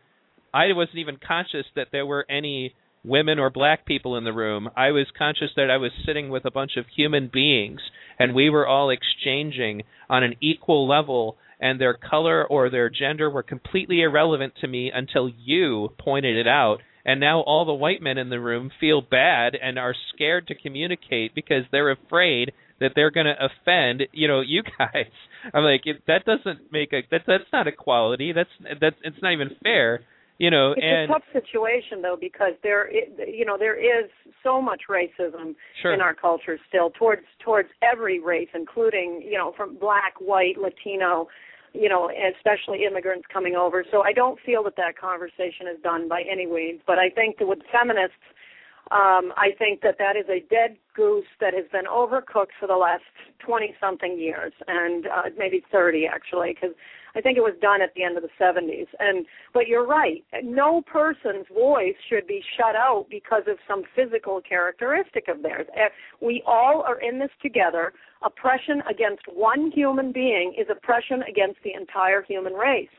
i 0.54 0.66
wasn't 0.74 0.98
even 0.98 1.18
conscious 1.26 1.66
that 1.76 1.88
there 1.92 2.06
were 2.06 2.26
any 2.30 2.74
women 3.04 3.40
or 3.40 3.50
black 3.50 3.86
people 3.86 4.18
in 4.18 4.24
the 4.24 4.34
room. 4.34 4.70
I 4.76 4.92
was 4.92 5.08
conscious 5.18 5.52
that 5.56 5.72
I 5.72 5.78
was 5.78 5.92
sitting 6.06 6.30
with 6.30 6.46
a 6.46 6.52
bunch 6.52 6.72
of 6.78 6.86
human 6.96 7.30
beings 7.32 7.80
and 8.18 8.36
we 8.36 8.50
were 8.50 8.68
all 8.68 8.90
exchanging 8.90 9.84
on 10.10 10.24
an 10.24 10.36
equal 10.42 10.88
level 10.88 11.38
and 11.62 11.80
their 11.80 11.94
color 11.94 12.46
or 12.46 12.70
their 12.70 12.90
gender 12.90 13.30
were 13.30 13.44
completely 13.44 14.02
irrelevant 14.02 14.54
to 14.62 14.68
me 14.68 14.92
until 14.94 15.30
you 15.30 15.90
pointed 15.98 16.36
it 16.38 16.48
out. 16.48 16.80
And 17.06 17.20
now 17.20 17.42
all 17.42 17.66
the 17.66 17.74
white 17.74 18.02
men 18.02 18.18
in 18.18 18.30
the 18.30 18.40
room 18.40 18.70
feel 18.80 19.02
bad 19.02 19.56
and 19.62 19.80
are 19.80 19.96
scared 20.14 20.48
to 20.48 20.56
communicate 20.56 21.34
because 21.34 21.64
they're 21.72 21.92
afraid 21.92 22.52
that 22.80 22.92
they're 22.96 23.12
going 23.12 23.26
to 23.26 23.36
offend, 23.36 24.04
you 24.12 24.28
know, 24.28 24.42
you 24.42 24.64
guys. 24.78 25.12
I'm 25.54 25.64
like, 25.64 25.84
that 26.08 26.26
doesn't 26.26 26.72
make 26.72 26.94
a 26.94 27.02
that 27.12 27.22
that's 27.28 27.52
not 27.52 27.68
equality. 27.68 28.34
That's 28.34 28.50
that's 28.80 28.96
it's 29.04 29.22
not 29.22 29.34
even 29.34 29.50
fair 29.64 30.02
you 30.40 30.50
know 30.50 30.72
it's 30.72 30.82
and 30.82 31.12
a 31.12 31.14
tough 31.14 31.24
situation 31.32 32.02
though 32.02 32.18
because 32.20 32.54
there 32.64 32.90
you 32.92 33.46
know 33.46 33.58
there 33.58 33.78
is 33.78 34.10
so 34.42 34.62
much 34.62 34.84
racism 34.90 35.54
sure. 35.82 35.94
in 35.94 36.02
our 36.02 36.16
culture 36.16 36.58
still 36.68 36.90
towards 36.92 37.22
towards 37.44 37.70
every 37.84 38.20
race 38.20 38.48
including 38.56 39.22
you 39.24 39.38
know 39.38 39.54
from 39.56 39.78
black 39.78 40.14
white 40.20 40.58
latino 40.58 41.28
you 41.74 41.90
know 41.90 42.10
especially 42.36 42.86
immigrants 42.90 43.28
coming 43.32 43.56
over 43.56 43.86
so 43.92 44.02
i 44.02 44.14
don't 44.14 44.40
feel 44.46 44.64
that 44.64 44.76
that 44.78 44.98
conversation 44.98 45.68
is 45.72 45.80
done 45.84 46.08
by 46.08 46.24
any 46.32 46.46
means 46.46 46.80
but 46.88 46.98
i 46.98 47.10
think 47.10 47.38
that 47.38 47.48
with 47.48 47.60
feminists 47.72 48.16
um 48.92 49.34
i 49.38 49.50
think 49.58 49.82
that 49.82 49.98
that 49.98 50.16
is 50.16 50.26
a 50.30 50.40
dead 50.50 50.78
goose 50.96 51.26
that 51.40 51.54
has 51.54 51.66
been 51.72 51.86
overcooked 51.86 52.54
for 52.60 52.68
the 52.68 52.76
last 52.76 53.04
20 53.40 53.76
something 53.80 54.20
years 54.20 54.54
and 54.68 55.08
uh 55.08 55.30
maybe 55.38 55.64
30 55.72 56.08
actually 56.08 56.54
because 56.54 56.76
I 57.16 57.22
think 57.22 57.38
it 57.38 57.42
was 57.42 57.56
done 57.62 57.82
at 57.82 57.94
the 57.96 58.04
end 58.04 58.18
of 58.18 58.24
the 58.24 58.30
70s. 58.40 58.88
And 59.00 59.26
but 59.54 59.68
you're 59.68 59.86
right. 59.86 60.24
No 60.44 60.82
person's 60.82 61.48
voice 61.54 61.96
should 62.08 62.28
be 62.28 62.42
shut 62.58 62.76
out 62.76 63.08
because 63.10 63.44
of 63.48 63.58
some 63.68 63.84
physical 63.96 64.42
characteristic 64.42 65.28
of 65.28 65.42
theirs. 65.42 65.68
Eh, 65.76 65.90
we 66.22 66.44
all 66.46 66.84
are 66.88 67.00
in 67.02 67.20
this 67.20 67.32
together. 67.42 67.94
Oppression 68.22 68.82
against 68.90 69.24
one 69.34 69.72
human 69.72 70.12
being 70.12 70.54
is 70.58 70.68
oppression 70.70 71.24
against 71.24 71.60
the 71.64 71.74
entire 71.74 72.22
human 72.22 72.54
race. 72.54 72.90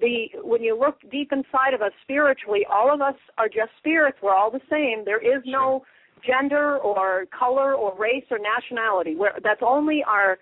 The 0.00 0.30
when 0.42 0.62
you 0.62 0.78
look 0.78 0.98
deep 1.10 1.32
inside 1.32 1.74
of 1.74 1.82
us 1.82 1.92
spiritually, 2.02 2.66
all 2.70 2.92
of 2.92 3.00
us 3.00 3.16
are 3.38 3.48
just 3.48 3.70
spirits. 3.78 4.18
We're 4.22 4.34
all 4.34 4.50
the 4.50 4.60
same. 4.70 5.04
There 5.04 5.20
is 5.20 5.42
no 5.44 5.84
gender 6.26 6.78
or 6.78 7.26
color 7.36 7.74
or 7.74 7.96
race 7.98 8.24
or 8.30 8.38
nationality. 8.38 9.16
Where 9.16 9.38
that's 9.42 9.62
only 9.62 10.02
our 10.04 10.38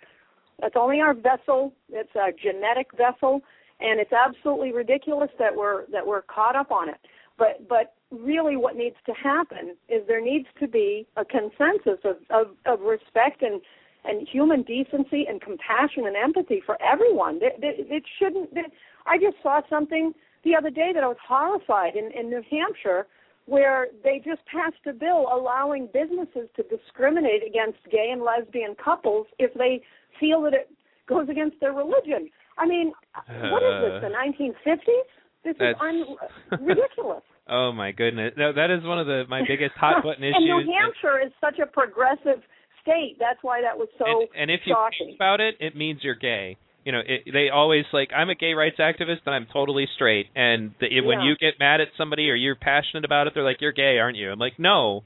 that's 0.61 0.76
only 0.76 1.01
our 1.01 1.14
vessel. 1.14 1.72
It's 1.90 2.14
a 2.14 2.30
genetic 2.32 2.88
vessel, 2.96 3.40
and 3.80 3.98
it's 3.98 4.12
absolutely 4.12 4.72
ridiculous 4.72 5.30
that 5.38 5.55
we're 5.55 5.86
that 5.90 6.07
we're 6.07 6.22
caught 6.22 6.55
up 6.55 6.70
on 6.70 6.88
it. 6.88 7.01
But 7.36 7.68
but 7.68 7.94
really, 8.11 8.57
what 8.57 8.76
needs 8.76 8.96
to 9.07 9.12
happen 9.14 9.76
is 9.88 10.07
there 10.07 10.22
needs 10.22 10.46
to 10.61 10.68
be 10.68 11.07
a 11.16 11.24
consensus 11.24 11.98
of 12.05 12.16
of, 12.30 12.48
of 12.66 12.80
respect 12.80 13.42
and 13.42 13.61
and 14.05 14.26
human 14.28 14.62
decency 14.62 15.26
and 15.28 15.40
compassion 15.40 16.07
and 16.07 16.16
empathy 16.16 16.62
for 16.64 16.76
everyone. 16.82 17.36
It, 17.36 17.55
it, 17.62 17.86
it 17.90 18.03
shouldn't. 18.18 18.51
It, 18.53 18.72
I 19.07 19.18
just 19.18 19.36
saw 19.42 19.61
something 19.68 20.12
the 20.44 20.55
other 20.57 20.70
day 20.70 20.92
that 20.94 21.05
I 21.05 21.07
was 21.07 21.20
horrified 21.26 21.96
in, 21.96 22.11
in 22.18 22.30
New 22.30 22.42
Hampshire 22.51 23.07
where 23.46 23.88
they 24.05 24.22
just 24.24 24.40
passed 24.46 24.78
a 24.86 24.92
bill 24.92 25.26
allowing 25.32 25.88
businesses 25.92 26.48
to 26.57 26.62
discriminate 26.64 27.42
against 27.46 27.78
gay 27.90 28.11
and 28.12 28.22
lesbian 28.22 28.76
couples 28.82 29.26
if 29.38 29.53
they 29.55 29.82
feel 30.20 30.40
that 30.42 30.55
it 30.55 30.70
goes 31.09 31.28
against 31.28 31.59
their 31.61 31.72
religion. 31.72 32.30
I 32.59 32.66
mean, 32.66 32.92
uh, 33.16 33.51
what 33.51 33.62
is 33.62 33.74
this? 33.82 34.07
The 34.07 34.12
1950s? 34.14 35.09
This 35.42 35.57
is 35.57 35.74
un- 35.80 36.16
ridiculous. 36.61 37.22
oh 37.48 37.72
my 37.72 37.92
goodness! 37.92 38.34
No, 38.36 38.53
that 38.53 38.70
is 38.70 38.84
one 38.84 39.01
of 39.01 39.07
the 39.07 39.24
my 39.28 39.40
biggest 39.48 39.72
hot 39.74 40.03
button 40.05 40.22
issues. 40.22 40.36
and 40.36 40.44
New 40.44 40.72
Hampshire 40.72 41.18
is 41.26 41.32
such 41.40 41.59
a 41.59 41.66
progressive 41.66 42.44
state. 42.83 43.16
That's 43.18 43.39
why 43.43 43.62
that 43.62 43.78
was 43.78 43.89
so 43.99 44.05
and, 44.07 44.28
and 44.37 44.51
if 44.51 44.61
you 44.64 44.74
shocking. 44.74 45.09
think 45.09 45.16
about 45.16 45.41
it, 45.41 45.57
it 45.61 45.76
means 45.76 46.01
you're 46.03 46.14
gay. 46.14 46.57
You 46.85 46.93
know, 46.93 47.01
it, 47.01 47.31
they 47.33 47.51
always 47.53 47.85
like 47.93 48.11
I'm 48.16 48.31
a 48.31 48.35
gay 48.35 48.55
rights 48.55 48.76
activist 48.78 49.20
and 49.26 49.35
I'm 49.35 49.47
totally 49.53 49.87
straight. 49.95 50.26
And 50.35 50.72
the, 50.81 50.87
yeah. 50.91 51.07
when 51.07 51.20
you 51.20 51.37
get 51.37 51.59
mad 51.59 51.81
at 51.81 51.89
somebody 51.99 52.31
or 52.31 52.35
you're 52.35 52.57
passionate 52.57 53.05
about 53.05 53.26
it, 53.26 53.35
they're 53.35 53.45
like, 53.45 53.61
"You're 53.61 53.72
gay, 53.72 53.99
aren't 53.99 54.16
you?" 54.16 54.33
I'm 54.33 54.39
like, 54.39 54.59
"No, 54.59 55.05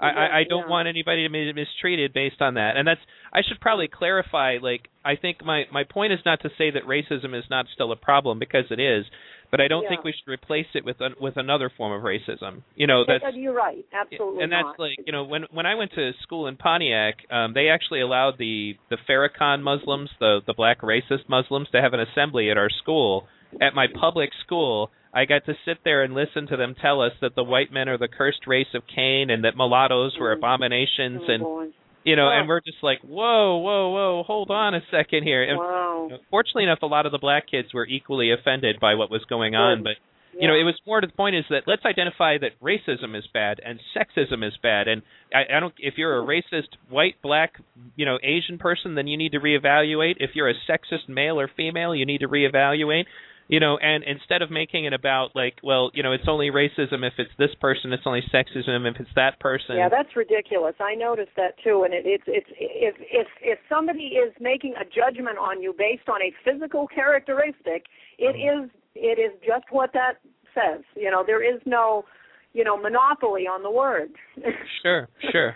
I, 0.00 0.08
I, 0.08 0.38
I 0.38 0.44
don't 0.48 0.64
yeah. 0.64 0.70
want 0.70 0.88
anybody 0.88 1.26
to 1.26 1.32
be 1.32 1.52
mistreated 1.52 2.14
based 2.14 2.40
on 2.40 2.54
that. 2.54 2.76
And 2.76 2.88
that's 2.88 3.00
I 3.32 3.40
should 3.46 3.60
probably 3.60 3.88
clarify. 3.88 4.56
Like 4.60 4.88
I 5.04 5.16
think 5.16 5.44
my 5.44 5.64
my 5.72 5.84
point 5.84 6.12
is 6.12 6.20
not 6.24 6.40
to 6.42 6.48
say 6.56 6.70
that 6.70 6.84
racism 6.84 7.38
is 7.38 7.44
not 7.50 7.66
still 7.74 7.92
a 7.92 7.96
problem 7.96 8.38
because 8.38 8.64
it 8.70 8.80
is, 8.80 9.04
but 9.50 9.60
I 9.60 9.68
don't 9.68 9.82
Yeah. 9.82 9.88
think 9.90 10.04
we 10.04 10.12
should 10.12 10.30
replace 10.30 10.66
it 10.74 10.84
with 10.84 11.00
an, 11.00 11.14
with 11.20 11.36
another 11.36 11.68
form 11.70 11.92
of 11.92 12.02
racism. 12.02 12.62
You 12.76 12.86
know, 12.86 13.04
that's 13.06 13.34
you're 13.34 13.52
right. 13.52 13.84
Absolutely 13.92 14.42
and 14.42 14.52
that's 14.52 14.64
not. 14.64 14.78
like 14.78 14.96
you 15.04 15.12
know 15.12 15.24
when 15.24 15.44
when 15.50 15.66
I 15.66 15.74
went 15.74 15.92
to 15.94 16.12
school 16.22 16.46
in 16.46 16.56
Pontiac, 16.56 17.16
um, 17.30 17.52
they 17.54 17.68
actually 17.68 18.00
allowed 18.00 18.38
the 18.38 18.76
the 18.88 18.96
Farrakhan 19.08 19.62
Muslims, 19.62 20.10
the 20.20 20.40
the 20.46 20.54
black 20.54 20.80
racist 20.82 21.28
Muslims, 21.28 21.68
to 21.70 21.80
have 21.80 21.92
an 21.92 22.00
assembly 22.00 22.50
at 22.50 22.56
our 22.58 22.70
school. 22.70 23.26
At 23.60 23.74
my 23.74 23.88
public 23.88 24.30
school, 24.44 24.92
I 25.12 25.24
got 25.24 25.44
to 25.46 25.54
sit 25.64 25.78
there 25.82 26.04
and 26.04 26.14
listen 26.14 26.46
to 26.48 26.56
them 26.56 26.76
tell 26.80 27.00
us 27.00 27.12
that 27.20 27.34
the 27.34 27.42
white 27.42 27.72
men 27.72 27.88
are 27.88 27.98
the 27.98 28.06
cursed 28.06 28.46
race 28.46 28.72
of 28.74 28.82
Cain 28.86 29.28
and 29.28 29.42
that 29.44 29.56
mulattoes 29.56 30.16
were 30.16 30.32
Mm. 30.32 30.38
abominations, 30.38 31.22
Oh, 31.26 31.32
and 31.32 31.42
boy. 31.42 31.66
You 32.04 32.16
know, 32.16 32.28
and 32.30 32.48
we're 32.48 32.60
just 32.60 32.78
like, 32.82 33.00
whoa, 33.02 33.58
whoa, 33.58 33.90
whoa, 33.90 34.22
hold 34.26 34.50
on 34.50 34.74
a 34.74 34.80
second 34.90 35.22
here. 35.22 35.42
And 35.42 35.58
wow. 35.58 36.08
fortunately 36.30 36.64
enough, 36.64 36.80
a 36.82 36.86
lot 36.86 37.06
of 37.06 37.12
the 37.12 37.18
black 37.18 37.50
kids 37.50 37.74
were 37.74 37.86
equally 37.86 38.32
offended 38.32 38.80
by 38.80 38.94
what 38.94 39.10
was 39.10 39.22
going 39.28 39.54
on, 39.54 39.82
but 39.82 39.96
you 40.38 40.48
know, 40.48 40.54
it 40.54 40.62
was 40.62 40.78
more 40.86 41.00
to 41.00 41.06
the 41.06 41.12
point 41.12 41.36
is 41.36 41.44
that 41.50 41.62
let's 41.66 41.84
identify 41.84 42.38
that 42.38 42.60
racism 42.62 43.18
is 43.18 43.24
bad 43.32 43.60
and 43.64 43.80
sexism 43.96 44.46
is 44.46 44.54
bad, 44.62 44.88
and 44.88 45.02
I, 45.34 45.56
I 45.56 45.60
don't. 45.60 45.74
If 45.78 45.94
you're 45.96 46.22
a 46.22 46.24
racist 46.24 46.68
white, 46.88 47.20
black, 47.22 47.54
you 47.96 48.06
know, 48.06 48.18
Asian 48.22 48.58
person, 48.58 48.94
then 48.94 49.06
you 49.06 49.16
need 49.16 49.32
to 49.32 49.40
reevaluate. 49.40 50.14
If 50.18 50.30
you're 50.34 50.48
a 50.48 50.54
sexist 50.68 51.08
male 51.08 51.40
or 51.40 51.50
female, 51.56 51.94
you 51.94 52.06
need 52.06 52.18
to 52.18 52.28
reevaluate. 52.28 53.04
You 53.50 53.58
know, 53.58 53.78
and 53.78 54.04
instead 54.04 54.42
of 54.42 54.50
making 54.50 54.84
it 54.84 54.92
about 54.92 55.30
like, 55.34 55.54
well, 55.62 55.90
you 55.92 56.02
know, 56.04 56.12
it's 56.12 56.28
only 56.28 56.50
racism 56.50 57.04
if 57.04 57.14
it's 57.18 57.30
this 57.36 57.50
person, 57.60 57.92
it's 57.92 58.04
only 58.06 58.22
sexism 58.32 58.88
if 58.88 59.00
it's 59.00 59.10
that 59.16 59.40
person. 59.40 59.76
Yeah, 59.76 59.88
that's 59.88 60.14
ridiculous. 60.14 60.74
I 60.78 60.94
noticed 60.94 61.32
that 61.36 61.54
too, 61.64 61.82
and 61.84 61.92
it, 61.92 62.04
it's 62.06 62.24
it's 62.26 62.46
if 62.58 62.94
if 63.00 63.26
if 63.42 63.58
somebody 63.68 64.14
is 64.22 64.32
making 64.40 64.74
a 64.80 64.84
judgment 64.84 65.36
on 65.38 65.60
you 65.60 65.74
based 65.76 66.08
on 66.08 66.20
a 66.22 66.32
physical 66.44 66.86
characteristic, 66.86 67.86
it 68.18 68.36
Mm-hmm. 68.36 68.64
is 68.64 68.70
it 68.94 69.18
is 69.18 69.32
just 69.40 69.64
what 69.70 69.92
that 69.94 70.14
says. 70.54 70.82
You 70.94 71.10
know, 71.10 71.24
there 71.26 71.42
is 71.42 71.60
no 71.66 72.04
you 72.52 72.62
know 72.64 72.76
monopoly 72.76 73.42
on 73.48 73.62
the 73.62 73.70
word. 73.70 74.10
sure, 74.82 75.08
sure. 75.32 75.54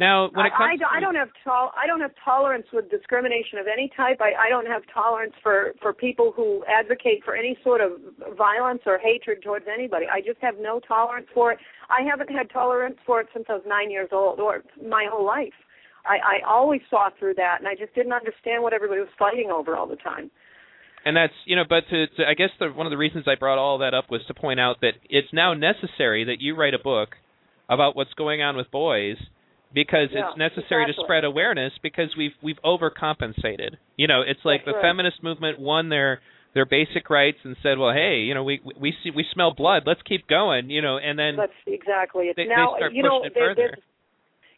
Now, 0.00 0.30
when 0.32 0.46
it 0.46 0.52
I, 0.56 0.58
comes 0.58 0.70
I, 0.72 0.76
don't- 0.80 0.94
I 0.96 1.00
don't 1.00 1.14
have 1.14 1.28
tol- 1.44 1.72
I 1.76 1.86
don't 1.86 2.00
have 2.00 2.12
tolerance 2.24 2.64
with 2.72 2.90
discrimination 2.90 3.58
of 3.60 3.66
any 3.70 3.90
type. 3.94 4.18
I, 4.20 4.46
I 4.46 4.48
don't 4.48 4.66
have 4.66 4.80
tolerance 4.92 5.34
for 5.42 5.74
for 5.82 5.92
people 5.92 6.32
who 6.34 6.64
advocate 6.66 7.20
for 7.22 7.36
any 7.36 7.56
sort 7.62 7.82
of 7.82 7.92
violence 8.36 8.80
or 8.86 8.96
hatred 8.98 9.42
towards 9.44 9.66
anybody. 9.68 10.06
I 10.10 10.22
just 10.22 10.40
have 10.40 10.54
no 10.58 10.80
tolerance 10.80 11.26
for 11.34 11.52
it. 11.52 11.58
I 11.90 12.00
haven't 12.08 12.30
had 12.30 12.48
tolerance 12.50 12.96
for 13.04 13.20
it 13.20 13.28
since 13.34 13.44
I 13.50 13.52
was 13.52 13.62
nine 13.66 13.90
years 13.90 14.08
old, 14.10 14.40
or 14.40 14.64
my 14.82 15.06
whole 15.12 15.26
life. 15.26 15.52
I, 16.06 16.16
I 16.16 16.48
always 16.48 16.80
saw 16.88 17.10
through 17.18 17.34
that, 17.34 17.56
and 17.58 17.68
I 17.68 17.74
just 17.74 17.94
didn't 17.94 18.14
understand 18.14 18.62
what 18.62 18.72
everybody 18.72 19.00
was 19.00 19.10
fighting 19.18 19.50
over 19.52 19.76
all 19.76 19.86
the 19.86 19.96
time. 19.96 20.30
and 21.04 21.14
that's 21.14 21.34
you 21.44 21.56
know 21.56 21.64
but 21.68 21.82
to, 21.90 22.06
to 22.16 22.26
i 22.26 22.34
guess 22.34 22.50
the 22.58 22.68
one 22.68 22.86
of 22.86 22.90
the 22.90 22.96
reasons 22.96 23.24
i 23.26 23.34
brought 23.34 23.58
all 23.58 23.78
that 23.78 23.92
up 23.94 24.10
was 24.10 24.22
to 24.28 24.34
point 24.34 24.58
out 24.60 24.76
that 24.80 24.94
it's 25.10 25.28
now 25.32 25.52
necessary 25.54 26.24
that 26.24 26.40
you 26.40 26.54
write 26.56 26.74
a 26.74 26.78
book 26.78 27.10
about 27.68 27.94
what's 27.96 28.12
going 28.14 28.40
on 28.42 28.56
with 28.56 28.70
boys 28.70 29.16
because 29.74 30.08
Yeah, 30.12 30.28
it's 30.30 30.38
necessary 30.38 30.86
to 30.86 30.92
spread 31.02 31.24
awareness 31.24 31.72
because 31.82 32.14
we've 32.16 32.32
we've 32.42 32.58
overcompensated 32.64 33.76
you 33.96 34.06
know 34.06 34.22
it's 34.26 34.40
like 34.44 34.62
That's 34.64 34.74
the 34.74 34.78
right. 34.78 34.82
feminist 34.82 35.22
movement 35.22 35.58
won 35.58 35.88
their 35.88 36.20
their 36.54 36.66
basic 36.66 37.08
rights 37.10 37.38
and 37.44 37.56
said 37.62 37.78
well 37.78 37.92
hey 37.92 38.18
you 38.26 38.34
know 38.34 38.44
we 38.44 38.60
we 38.78 38.92
see 39.02 39.10
we 39.10 39.24
smell 39.32 39.54
blood 39.54 39.82
let's 39.86 40.02
keep 40.02 40.26
going 40.28 40.70
you 40.70 40.82
know 40.82 40.98
and 40.98 41.18
then 41.18 41.36
That's 41.36 41.52
exactly 41.66 42.26
it. 42.26 42.36
they- 42.36 42.44
they 42.44 42.48
now, 42.48 42.74
start 42.76 42.92
you 42.92 43.02
know, 43.02 43.22
it 43.24 43.32
there- 43.34 43.54
further. 43.54 43.76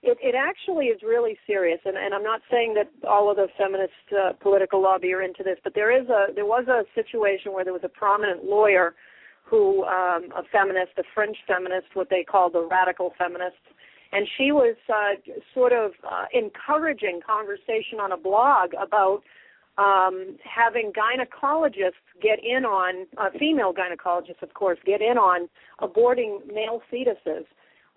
it, 0.02 0.18
it 0.20 0.34
actually 0.34 0.86
is 0.86 1.00
really 1.02 1.38
serious, 1.46 1.78
and, 1.84 1.96
and 1.96 2.12
I'm 2.12 2.24
not 2.24 2.40
saying 2.50 2.74
that 2.74 2.88
all 3.08 3.30
of 3.30 3.36
the 3.36 3.46
feminist 3.56 3.92
uh, 4.10 4.32
political 4.40 4.82
lobby 4.82 5.12
are 5.12 5.22
into 5.22 5.42
this, 5.44 5.58
but 5.62 5.74
there 5.74 5.92
is 5.96 6.08
a 6.08 6.32
there 6.34 6.46
was 6.46 6.66
a 6.68 6.82
situation 6.94 7.52
where 7.52 7.62
there 7.64 7.72
was 7.72 7.84
a 7.84 7.88
prominent 7.88 8.44
lawyer 8.44 8.94
who, 9.44 9.84
um, 9.84 10.32
a 10.34 10.42
feminist, 10.50 10.92
a 10.98 11.02
French 11.14 11.36
feminist, 11.46 11.86
what 11.94 12.08
they 12.08 12.24
call 12.24 12.48
the 12.50 12.66
radical 12.70 13.12
feminists, 13.18 13.60
and 14.12 14.28
she 14.36 14.52
was 14.52 14.76
uh, 14.88 15.14
sort 15.54 15.72
of 15.72 15.92
uh, 16.08 16.26
encouraging 16.32 17.20
conversation 17.26 17.98
on 18.00 18.12
a 18.12 18.16
blog 18.16 18.72
about 18.74 19.22
um, 19.78 20.36
having 20.44 20.92
gynecologists 20.92 22.04
get 22.20 22.38
in 22.44 22.64
on 22.64 23.06
uh, 23.16 23.30
female 23.38 23.72
gynecologists, 23.72 24.42
of 24.42 24.52
course, 24.52 24.78
get 24.84 25.00
in 25.00 25.16
on 25.16 25.48
aborting 25.80 26.40
male 26.52 26.82
fetuses, 26.92 27.46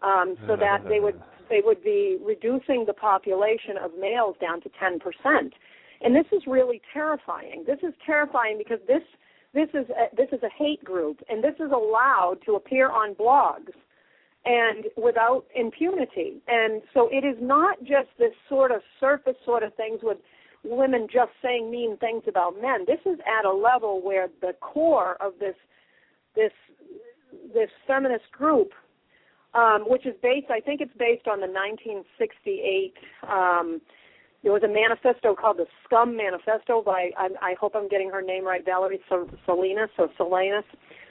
um, 0.02 0.38
so 0.48 0.56
that 0.56 0.88
they 0.88 1.00
would 1.00 1.22
they 1.50 1.62
would 1.64 1.84
be 1.84 2.18
reducing 2.24 2.86
the 2.88 2.94
population 2.94 3.78
of 3.84 3.92
males 4.00 4.36
down 4.40 4.62
to 4.62 4.70
ten 4.80 5.00
percent. 5.00 5.54
And 6.02 6.16
this 6.16 6.26
is 6.32 6.44
really 6.48 6.82
terrifying. 6.94 7.66
This 7.68 7.80
is 7.84 7.94
terrifying 8.06 8.58
because 8.58 8.80
this 8.88 9.04
this 9.54 9.70
is 9.74 9.90
a, 9.90 10.16
this 10.16 10.30
is 10.32 10.42
a 10.44 10.50
hate 10.58 10.84
group, 10.84 11.20
and 11.30 11.44
this 11.44 11.56
is 11.56 11.72
allowed 11.72 12.38
to 12.46 12.56
appear 12.56 12.90
on 12.90 13.16
blogs 13.16 13.74
and 14.46 14.86
without 14.96 15.46
impunity. 15.56 16.42
And 16.48 16.82
so 16.94 17.10
it 17.12 17.26
is 17.26 17.36
not 17.42 17.80
just 17.80 18.10
this 18.20 18.34
sort 18.48 18.72
of 18.72 18.82
surface 19.00 19.36
sort 19.44 19.64
of 19.64 19.74
things 19.76 20.00
with 20.04 20.18
women 20.64 21.08
just 21.12 21.32
saying 21.42 21.70
mean 21.70 21.98
things 21.98 22.24
about 22.28 22.62
men. 22.62 22.86
This 22.88 23.00
is 23.06 23.20
at 23.22 23.46
a 23.46 23.52
level 23.52 24.02
where 24.04 24.28
the 24.42 24.54
core 24.62 25.18
of 25.22 25.34
this 25.40 25.56
this 26.36 26.52
this 27.54 27.70
feminist 27.88 28.32
group, 28.32 28.72
um, 29.54 29.84
which 29.88 30.06
is 30.06 30.14
based, 30.22 30.50
I 30.50 30.60
think 30.60 30.82
it's 30.82 30.94
based 30.98 31.28
on 31.28 31.40
the 31.40 31.48
1968. 31.48 32.94
Um, 33.30 33.82
there 34.44 34.54
was 34.54 34.64
a 34.64 34.68
manifesto 34.68 35.34
called 35.34 35.58
the 35.58 35.66
Scum 35.86 36.16
Manifesto 36.16 36.82
by 36.84 37.10
I, 37.18 37.30
I 37.42 37.56
hope 37.60 37.74
I'm 37.76 37.90
getting 37.90 38.12
her 38.12 38.22
name 38.22 38.46
right, 38.46 38.64
Valerie 38.64 39.02
Salinas 39.46 39.90
or 39.98 40.10
Salinas, 40.18 40.66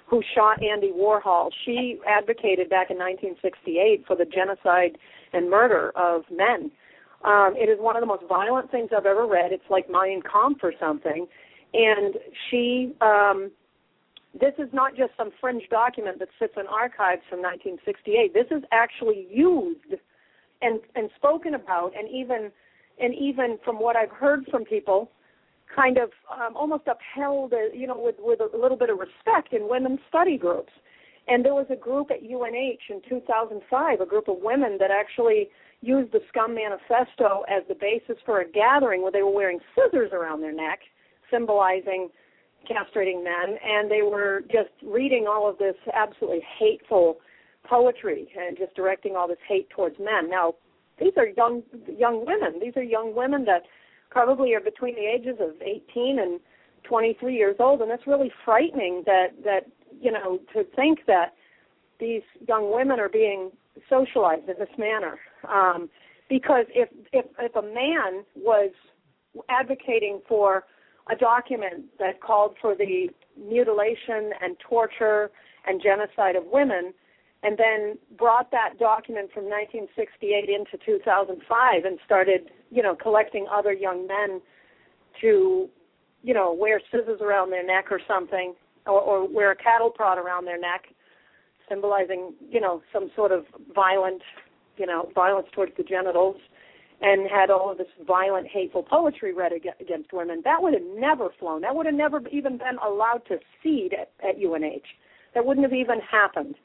who 0.07 0.23
shot 0.35 0.63
Andy 0.63 0.93
Warhol. 0.93 1.51
She 1.65 1.99
advocated 2.07 2.69
back 2.69 2.91
in 2.91 2.99
1968 2.99 4.05
for 4.07 4.17
the 4.17 4.25
genocide 4.25 4.99
and 5.33 5.51
murder 5.51 5.93
of 5.97 6.23
men. 6.31 6.71
Um, 7.25 7.55
it 7.57 7.71
is 7.71 7.79
one 7.81 7.97
of 7.97 8.03
the 8.03 8.07
most 8.07 8.25
violent 8.29 8.71
things 8.71 8.91
I've 8.97 9.07
ever 9.07 9.27
read. 9.27 9.51
It's 9.51 9.65
like 9.71 9.89
Mein 9.91 10.21
Kampf 10.23 10.61
or 10.63 10.75
something. 10.79 11.27
And 11.73 12.15
she, 12.51 12.93
um, 13.01 13.51
this 14.39 14.53
is 14.59 14.69
not 14.73 14.95
just 14.97 15.13
some 15.17 15.31
fringe 15.41 15.65
document 15.71 16.19
that 16.19 16.29
sits 16.39 16.55
in 16.57 16.67
archives 16.67 17.23
from 17.31 17.41
1968. 17.41 18.35
This 18.35 18.47
is 18.51 18.63
actually 18.73 19.27
used 19.31 19.95
and 20.63 20.81
and 20.95 21.11
spoken 21.17 21.55
about, 21.55 21.93
and 21.97 22.09
even 22.09 22.51
and 23.01 23.15
even 23.15 23.59
from 23.65 23.77
what 23.77 23.97
I've 23.97 24.11
heard 24.11 24.45
from 24.51 24.65
people, 24.65 25.11
kind 25.75 25.99
of 25.99 26.11
um, 26.33 26.57
almost 26.57 26.85
upheld, 26.87 27.53
uh, 27.53 27.73
you 27.73 27.87
know, 27.87 27.99
with 27.99 28.17
with 28.19 28.41
a 28.41 28.57
little 28.57 28.77
bit 28.77 28.91
of 28.91 28.99
respect 28.99 29.53
in 29.53 29.69
women's 29.69 30.01
study 30.09 30.39
groups. 30.39 30.73
And 31.27 31.45
there 31.45 31.55
was 31.55 31.67
a 31.71 31.77
group 31.77 32.11
at 32.11 32.23
UNH 32.23 32.85
in 32.91 33.01
2005, 33.09 34.01
a 34.01 34.07
group 34.07 34.29
of 34.29 34.37
women 34.43 34.77
that 34.79 34.91
actually 34.91 35.49
used 35.81 36.13
the 36.13 36.21
Scum 36.29 36.55
Manifesto 36.55 37.45
as 37.49 37.63
the 37.69 37.75
basis 37.75 38.17
for 38.27 38.41
a 38.41 38.51
gathering 38.51 39.03
where 39.03 39.13
they 39.13 39.23
were 39.23 39.33
wearing 39.33 39.59
scissors 39.75 40.11
around 40.13 40.43
their 40.43 40.53
neck, 40.53 40.81
symbolizing 41.31 42.11
castrating 42.71 43.23
men, 43.23 43.59
and 43.63 43.91
they 43.91 44.03
were 44.03 44.43
just 44.51 44.71
reading 44.83 45.27
all 45.29 45.49
of 45.49 45.59
this 45.59 45.75
absolutely 45.93 46.43
hateful 46.59 47.19
poetry 47.69 48.29
and 48.39 48.57
just 48.57 48.75
directing 48.75 49.17
all 49.17 49.29
this 49.29 49.39
hate 49.49 49.69
towards 49.71 49.99
men. 49.99 50.29
Now, 50.29 50.55
these 50.99 51.13
are 51.17 51.27
young 51.27 51.63
young 51.99 52.25
women. 52.25 52.61
These 52.61 52.77
are 52.77 52.83
young 52.83 53.15
women 53.15 53.45
that 53.47 53.63
probably 54.15 54.55
are 54.55 54.61
between 54.61 54.95
the 54.95 55.07
ages 55.07 55.37
of 55.41 55.61
18 55.61 56.21
and 56.21 56.41
23 56.85 57.35
years 57.35 57.57
old, 57.59 57.83
and 57.83 57.91
it's 57.91 58.07
really 58.07 58.31
frightening 58.45 59.03
that 59.05 59.29
that 59.45 59.67
you 60.01 60.13
know 60.13 60.39
to 60.55 60.65
think 60.77 61.01
that 61.07 61.35
these 61.99 62.23
young 62.49 62.73
women 62.73 63.01
are 63.01 63.09
being 63.09 63.51
socialized 63.91 64.49
in 64.49 64.55
this 64.59 64.75
manner. 64.79 65.19
Um, 65.53 65.91
because 66.29 66.67
if 66.69 66.89
if 67.13 67.27
if 67.39 67.57
a 67.57 67.63
man 67.63 68.25
was 68.37 68.71
advocating 69.49 70.21
for 70.29 70.65
a 71.11 71.17
document 71.17 71.87
that 71.99 72.21
called 72.21 72.55
for 72.63 72.75
the 72.75 73.09
mutilation 73.37 74.31
and 74.41 74.57
torture 74.61 75.31
and 75.67 75.83
genocide 75.83 76.37
of 76.37 76.45
women, 76.47 76.95
and 77.43 77.59
then 77.59 77.99
brought 78.17 78.51
that 78.53 78.79
document 78.79 79.31
from 79.33 79.45
1968 79.45 80.49
into 80.49 80.79
2005 80.85 81.85
and 81.85 81.99
started, 82.05 82.51
you 82.75 82.83
know, 82.83 82.97
collecting 82.97 83.47
other 83.51 83.73
young 83.73 84.07
men 84.07 84.41
to, 85.21 85.69
you 86.23 86.35
know, 86.35 86.53
wear 86.53 86.81
scissors 86.91 87.21
around 87.21 87.51
their 87.51 87.65
neck 87.65 87.87
or 87.91 88.01
something, 88.07 88.55
or, 88.87 89.01
or 89.01 89.29
wear 89.29 89.53
a 89.53 89.57
cattle 89.57 89.91
prod 89.91 90.19
around 90.19 90.45
their 90.45 90.59
neck, 90.59 90.87
symbolizing, 91.69 92.35
you 92.51 92.61
know, 92.61 92.83
some 92.93 93.11
sort 93.15 93.31
of 93.31 93.45
violent, 93.75 94.21
you 94.77 94.87
know, 94.87 95.09
violence 95.15 95.47
towards 95.55 95.73
the 95.77 95.85
genitals, 95.85 96.37
and 97.01 97.31
had 97.31 97.49
all 97.49 97.71
of 97.71 97.79
this 97.79 97.87
violent, 98.07 98.49
hateful 98.49 98.83
poetry 98.83 99.33
read 99.33 99.53
ag- 99.53 99.81
against 99.81 100.13
women. 100.13 100.43
That 100.45 100.61
would 100.61 100.75
have 100.75 100.83
never 100.97 101.29
flown. 101.39 101.61
That 101.61 101.77
would 101.77 101.87
have 101.87 101.95
never 101.95 102.21
even 102.33 102.59
been 102.59 102.77
allowed 102.85 103.23
to 103.29 103.39
seed 103.63 103.95
at, 103.95 104.11
at 104.29 104.37
UNH. 104.37 104.83
That 105.35 105.47
wouldn't 105.47 105.65
have 105.65 105.75
even 105.75 106.01
happened. 106.01 106.57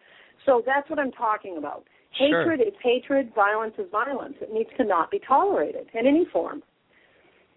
So 0.46 0.64
that's 0.66 0.90
what 0.90 0.98
I'm 0.98 1.12
talking 1.12 1.58
about. 1.58 1.86
Sure. 2.18 2.42
Hatred 2.52 2.68
is 2.68 2.74
hatred, 2.82 3.32
violence 3.36 3.74
is 3.78 3.86
violence. 3.92 4.36
It 4.42 4.52
needs 4.52 4.70
to 4.78 4.84
not 4.84 5.12
be 5.12 5.20
tolerated 5.28 5.88
in 5.94 6.08
any 6.08 6.26
form. 6.32 6.64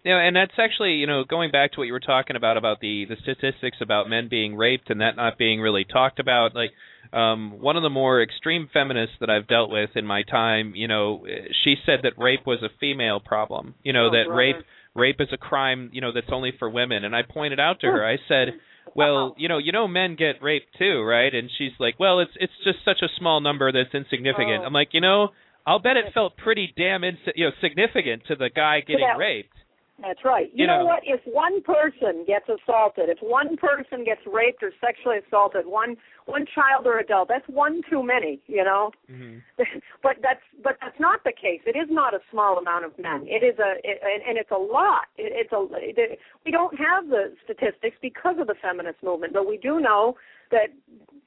Yeah, 0.05 0.19
and 0.19 0.35
that's 0.35 0.51
actually, 0.57 0.95
you 0.95 1.07
know, 1.07 1.23
going 1.23 1.49
back 1.49 1.71
to 1.73 1.79
what 1.79 1.85
you 1.85 1.93
were 1.93 2.01
talking 2.01 2.35
about 2.35 2.57
about 2.57 2.81
the 2.81 3.05
the 3.07 3.15
statistics 3.23 3.77
about 3.81 4.09
men 4.09 4.27
being 4.29 4.55
raped 4.55 4.89
and 4.89 4.99
that 4.99 5.15
not 5.15 5.37
being 5.37 5.61
really 5.61 5.85
talked 5.85 6.19
about. 6.19 6.53
Like, 6.53 6.71
um, 7.13 7.61
one 7.61 7.77
of 7.77 7.83
the 7.83 7.89
more 7.89 8.21
extreme 8.21 8.69
feminists 8.73 9.15
that 9.21 9.29
I've 9.29 9.47
dealt 9.47 9.69
with 9.71 9.91
in 9.95 10.05
my 10.05 10.23
time, 10.23 10.73
you 10.75 10.89
know, 10.89 11.25
she 11.63 11.75
said 11.85 11.99
that 12.03 12.13
rape 12.21 12.45
was 12.45 12.59
a 12.61 12.69
female 12.81 13.21
problem. 13.21 13.75
You 13.83 13.93
know, 13.93 14.07
Oh, 14.07 14.11
that 14.11 14.25
brother. 14.27 14.37
rape 14.37 14.55
rape 14.93 15.21
is 15.21 15.29
a 15.31 15.37
crime, 15.37 15.89
you 15.93 16.01
know, 16.01 16.11
that's 16.13 16.27
only 16.31 16.51
for 16.59 16.69
women. 16.69 17.05
And 17.05 17.15
I 17.15 17.21
pointed 17.23 17.59
out 17.59 17.79
to 17.79 17.87
her, 17.87 18.05
I 18.05 18.17
said, 18.27 18.49
well, 18.95 19.29
Wow. 19.29 19.35
you 19.37 19.47
know, 19.49 19.57
you 19.57 19.71
know, 19.71 19.87
men 19.87 20.15
get 20.15 20.41
raped 20.41 20.77
too, 20.77 21.01
right? 21.01 21.33
And 21.33 21.49
she's 21.57 21.71
like, 21.79 21.99
well, 21.99 22.19
it's 22.19 22.31
it's 22.35 22.53
just 22.63 22.79
such 22.85 23.01
a 23.01 23.07
small 23.17 23.41
number 23.41 23.71
that's 23.71 23.93
insignificant. 23.93 24.63
Oh. 24.63 24.65
I'm 24.65 24.73
like, 24.73 24.89
you 24.93 25.01
know, 25.01 25.29
I'll 25.65 25.79
bet 25.79 25.97
it 25.97 26.13
felt 26.13 26.35
pretty 26.37 26.73
damn 26.75 27.01
insi- 27.01 27.33
you 27.35 27.45
know 27.45 27.51
significant 27.61 28.23
to 28.27 28.35
the 28.35 28.49
guy 28.49 28.81
getting 28.81 29.05
that- 29.07 29.17
raped. 29.17 29.53
That's 30.01 30.25
right. 30.25 30.47
You, 30.53 30.61
You 30.63 30.67
know, 30.67 30.79
know- 30.79 30.85
what? 30.85 31.03
If 31.05 31.21
one 31.25 31.61
person 31.61 32.25
gets 32.25 32.49
assaulted, 32.49 33.09
if 33.09 33.19
one 33.21 33.55
person 33.57 34.03
gets 34.03 34.21
raped 34.25 34.63
or 34.63 34.71
sexually 34.81 35.17
assaulted, 35.25 35.65
one 35.65 35.97
one 36.25 36.45
child 36.55 36.87
or 36.87 36.99
adult, 36.99 37.27
that's 37.27 37.47
one 37.47 37.81
too 37.89 38.01
many. 38.01 38.39
You 38.47 38.63
know. 38.63 38.91
hmm 39.07 39.37
but 40.03 40.17
that's 40.21 40.41
but 40.63 40.77
that's 40.81 40.99
not 40.99 41.23
the 41.23 41.31
case. 41.31 41.61
It 41.65 41.77
is 41.77 41.89
not 41.91 42.13
a 42.13 42.19
small 42.31 42.57
amount 42.57 42.85
of 42.85 42.97
men. 42.97 43.25
It 43.27 43.43
is 43.43 43.59
a 43.59 43.75
it, 43.83 43.99
and, 44.03 44.23
and 44.27 44.37
it's 44.37 44.51
a 44.51 44.57
lot. 44.57 45.05
It, 45.17 45.31
it's 45.35 45.51
a 45.53 45.67
it, 45.73 46.19
we 46.45 46.51
don't 46.51 46.75
have 46.77 47.09
the 47.09 47.33
statistics 47.43 47.97
because 48.01 48.37
of 48.39 48.47
the 48.47 48.55
feminist 48.61 49.03
movement, 49.03 49.33
but 49.33 49.47
we 49.47 49.57
do 49.57 49.79
know 49.79 50.15
that 50.49 50.67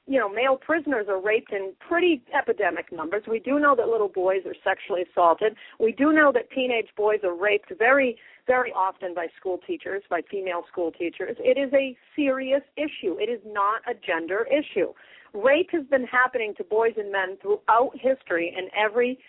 you 0.07 0.19
know 0.19 0.27
male 0.29 0.57
prisoners 0.57 1.05
are 1.09 1.21
raped 1.21 1.53
in 1.53 1.73
pretty 1.87 2.21
epidemic 2.37 2.91
numbers. 2.91 3.23
We 3.29 3.39
do 3.39 3.59
know 3.59 3.75
that 3.75 3.87
little 3.87 4.09
boys 4.09 4.41
are 4.45 4.55
sexually 4.63 5.03
assaulted. 5.09 5.55
We 5.79 5.93
do 5.93 6.11
know 6.11 6.31
that 6.33 6.51
teenage 6.51 6.89
boys 6.97 7.19
are 7.23 7.33
raped 7.35 7.71
very 7.79 8.17
very 8.47 8.71
often 8.71 9.13
by 9.13 9.27
school 9.39 9.59
teachers, 9.67 10.01
by 10.09 10.21
female 10.31 10.63
school 10.71 10.91
teachers. 10.91 11.35
It 11.39 11.57
is 11.57 11.71
a 11.73 11.95
serious 12.15 12.63
issue. 12.77 13.19
It 13.19 13.29
is 13.29 13.41
not 13.45 13.81
a 13.87 13.93
gender 13.93 14.47
issue 14.49 14.93
rape 15.33 15.69
has 15.71 15.85
been 15.85 16.05
happening 16.05 16.53
to 16.57 16.63
boys 16.63 16.93
and 16.97 17.11
men 17.11 17.37
throughout 17.41 17.91
history 17.93 18.53
in 18.57 18.69
every 18.77 19.19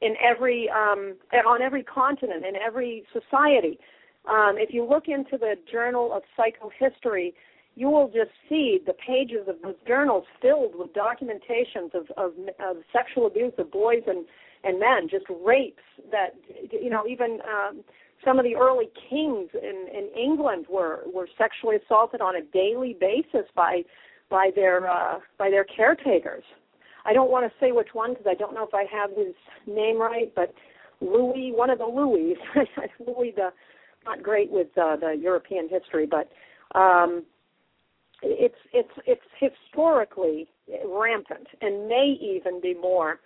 in 0.00 0.14
every 0.22 0.68
um 0.70 1.14
on 1.46 1.62
every 1.62 1.82
continent 1.82 2.44
in 2.44 2.56
every 2.56 3.04
society 3.12 3.78
um 4.28 4.54
if 4.56 4.72
you 4.72 4.84
look 4.84 5.08
into 5.08 5.36
the 5.36 5.54
journal 5.70 6.12
of 6.12 6.22
psychohistory 6.38 7.32
you 7.74 7.88
will 7.88 8.08
just 8.08 8.30
see 8.48 8.80
the 8.86 8.92
pages 8.94 9.46
of 9.46 9.56
those 9.62 9.76
journals 9.86 10.24
filled 10.40 10.74
with 10.74 10.88
documentations 10.94 11.94
of 11.94 12.10
of, 12.16 12.32
of 12.60 12.76
sexual 12.92 13.26
abuse 13.26 13.52
of 13.58 13.70
boys 13.70 14.02
and 14.06 14.24
and 14.64 14.78
men 14.78 15.08
just 15.08 15.26
rapes 15.44 15.82
that 16.10 16.34
you 16.72 16.90
know 16.90 17.04
even 17.06 17.40
um 17.42 17.80
some 18.24 18.38
of 18.38 18.44
the 18.44 18.56
early 18.56 18.90
kings 19.08 19.50
in 19.54 19.86
in 19.92 20.10
England 20.16 20.66
were 20.68 21.02
were 21.12 21.28
sexually 21.38 21.76
assaulted 21.76 22.20
on 22.20 22.36
a 22.36 22.42
daily 22.42 22.96
basis 22.98 23.48
by 23.54 23.82
by 24.30 24.50
their 24.54 24.90
uh, 24.90 25.18
by 25.38 25.50
their 25.50 25.64
caretakers. 25.64 26.44
I 27.04 27.12
don't 27.12 27.30
want 27.30 27.50
to 27.50 27.58
say 27.58 27.72
which 27.72 27.88
one 27.92 28.12
because 28.12 28.26
I 28.28 28.34
don't 28.34 28.54
know 28.54 28.66
if 28.66 28.74
I 28.74 28.84
have 28.90 29.10
his 29.10 29.34
name 29.66 29.98
right, 30.00 30.32
but 30.34 30.52
Louis, 31.00 31.52
one 31.54 31.70
of 31.70 31.78
the 31.78 31.86
Louis, 31.86 32.34
Louis 33.06 33.32
the 33.34 33.50
not 34.04 34.22
great 34.22 34.50
with 34.50 34.68
uh, 34.76 34.96
the 34.96 35.12
European 35.12 35.68
history, 35.68 36.06
but 36.06 36.30
um, 36.78 37.24
it's 38.22 38.58
it's 38.72 38.92
it's 39.06 39.22
historically 39.38 40.48
rampant 40.86 41.46
and 41.60 41.88
may 41.88 42.16
even 42.20 42.60
be 42.60 42.74
more 42.74 43.20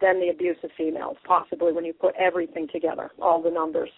than 0.00 0.18
the 0.18 0.30
abuse 0.30 0.56
of 0.64 0.70
females, 0.76 1.16
possibly 1.24 1.72
when 1.72 1.84
you 1.84 1.92
put 1.92 2.14
everything 2.16 2.66
together, 2.72 3.10
all 3.20 3.40
the 3.40 3.50
numbers 3.50 3.90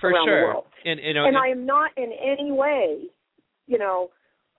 For 0.00 0.10
around 0.10 0.26
sure. 0.26 0.40
the 0.40 0.46
world. 0.46 0.64
And 0.84 1.00
know, 1.14 1.26
And 1.26 1.36
I 1.36 1.48
am 1.48 1.66
not 1.66 1.90
in 1.96 2.12
any 2.12 2.52
way, 2.52 3.04
you 3.66 3.78
know, 3.78 4.10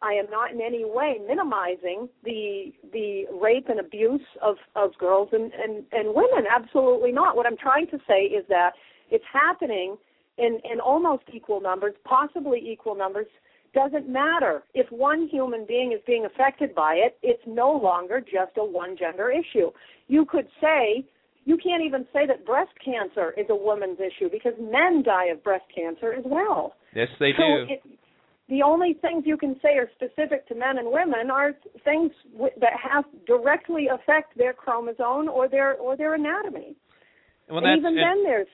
I 0.02 0.14
am 0.14 0.30
not 0.32 0.52
in 0.52 0.62
any 0.62 0.84
way 0.84 1.18
minimizing 1.28 2.10
the 2.24 2.74
the 2.92 3.26
rape 3.32 3.70
and 3.70 3.80
abuse 3.80 4.26
of 4.42 4.56
of 4.76 4.92
girls 4.98 5.30
and 5.32 5.52
and 5.54 5.84
and 5.92 6.16
women. 6.16 6.46
Absolutely 6.50 7.12
not. 7.12 7.36
What 7.36 7.46
I'm 7.46 7.58
trying 7.58 7.88
to 7.88 8.00
say 8.08 8.24
is 8.24 8.46
that 8.50 8.72
it's 9.10 9.26
happening 9.32 9.98
in 10.38 10.60
in 10.70 10.80
almost 10.80 11.24
equal 11.32 11.62
numbers, 11.62 11.94
possibly 12.04 12.60
equal 12.60 12.96
numbers. 12.96 13.28
Doesn't 13.74 14.10
matter 14.10 14.64
if 14.74 14.92
one 14.92 15.28
human 15.28 15.66
being 15.66 15.94
is 15.94 16.00
being 16.06 16.26
affected 16.26 16.76
by 16.76 16.96
it. 16.96 17.18
It's 17.22 17.44
no 17.46 17.72
longer 17.72 18.20
just 18.20 18.58
a 18.58 18.66
one 18.66 18.98
gender 18.98 19.32
issue. 19.32 19.72
You 20.08 20.26
could 20.26 20.48
say 20.60 21.06
you 21.46 21.58
can't 21.58 21.84
even 21.84 22.06
say 22.14 22.26
that 22.28 22.46
breast 22.46 22.72
cancer 22.84 23.34
is 23.38 23.46
a 23.50 23.56
woman's 23.56 24.00
issue 24.00 24.30
because 24.32 24.54
men 24.60 25.04
die 25.04 25.26
of 25.28 25.44
breast 25.44 25.66
cancer 25.76 26.14
as 26.14 26.24
well. 26.26 26.76
yes, 26.96 27.08
they 27.20 27.32
so 27.38 27.66
do. 27.68 27.74
It, 27.74 27.82
the 28.50 28.62
only 28.64 28.94
things 29.02 29.24
you 29.26 29.38
can 29.38 29.56
say 29.62 29.78
are 29.78 29.89
specific 29.96 30.46
to 30.50 30.56
men 30.56 30.78
and 30.78 30.92
women 30.92 31.32
are 31.32 31.54
things 31.86 32.12
w- 32.34 32.52
that 32.60 32.74
have 32.82 33.06
directly 33.26 33.88
affect 33.88 34.38
their 34.38 34.52
chromosome 34.54 35.30
or 35.30 35.48
their 35.48 35.76
or 35.76 35.96
their 35.96 36.16
anatomy. 36.16 36.76
well, 37.50 37.66
and 37.66 37.78
even 37.78 37.98
and- 37.98 37.98
then 37.98 38.24
there's 38.24 38.48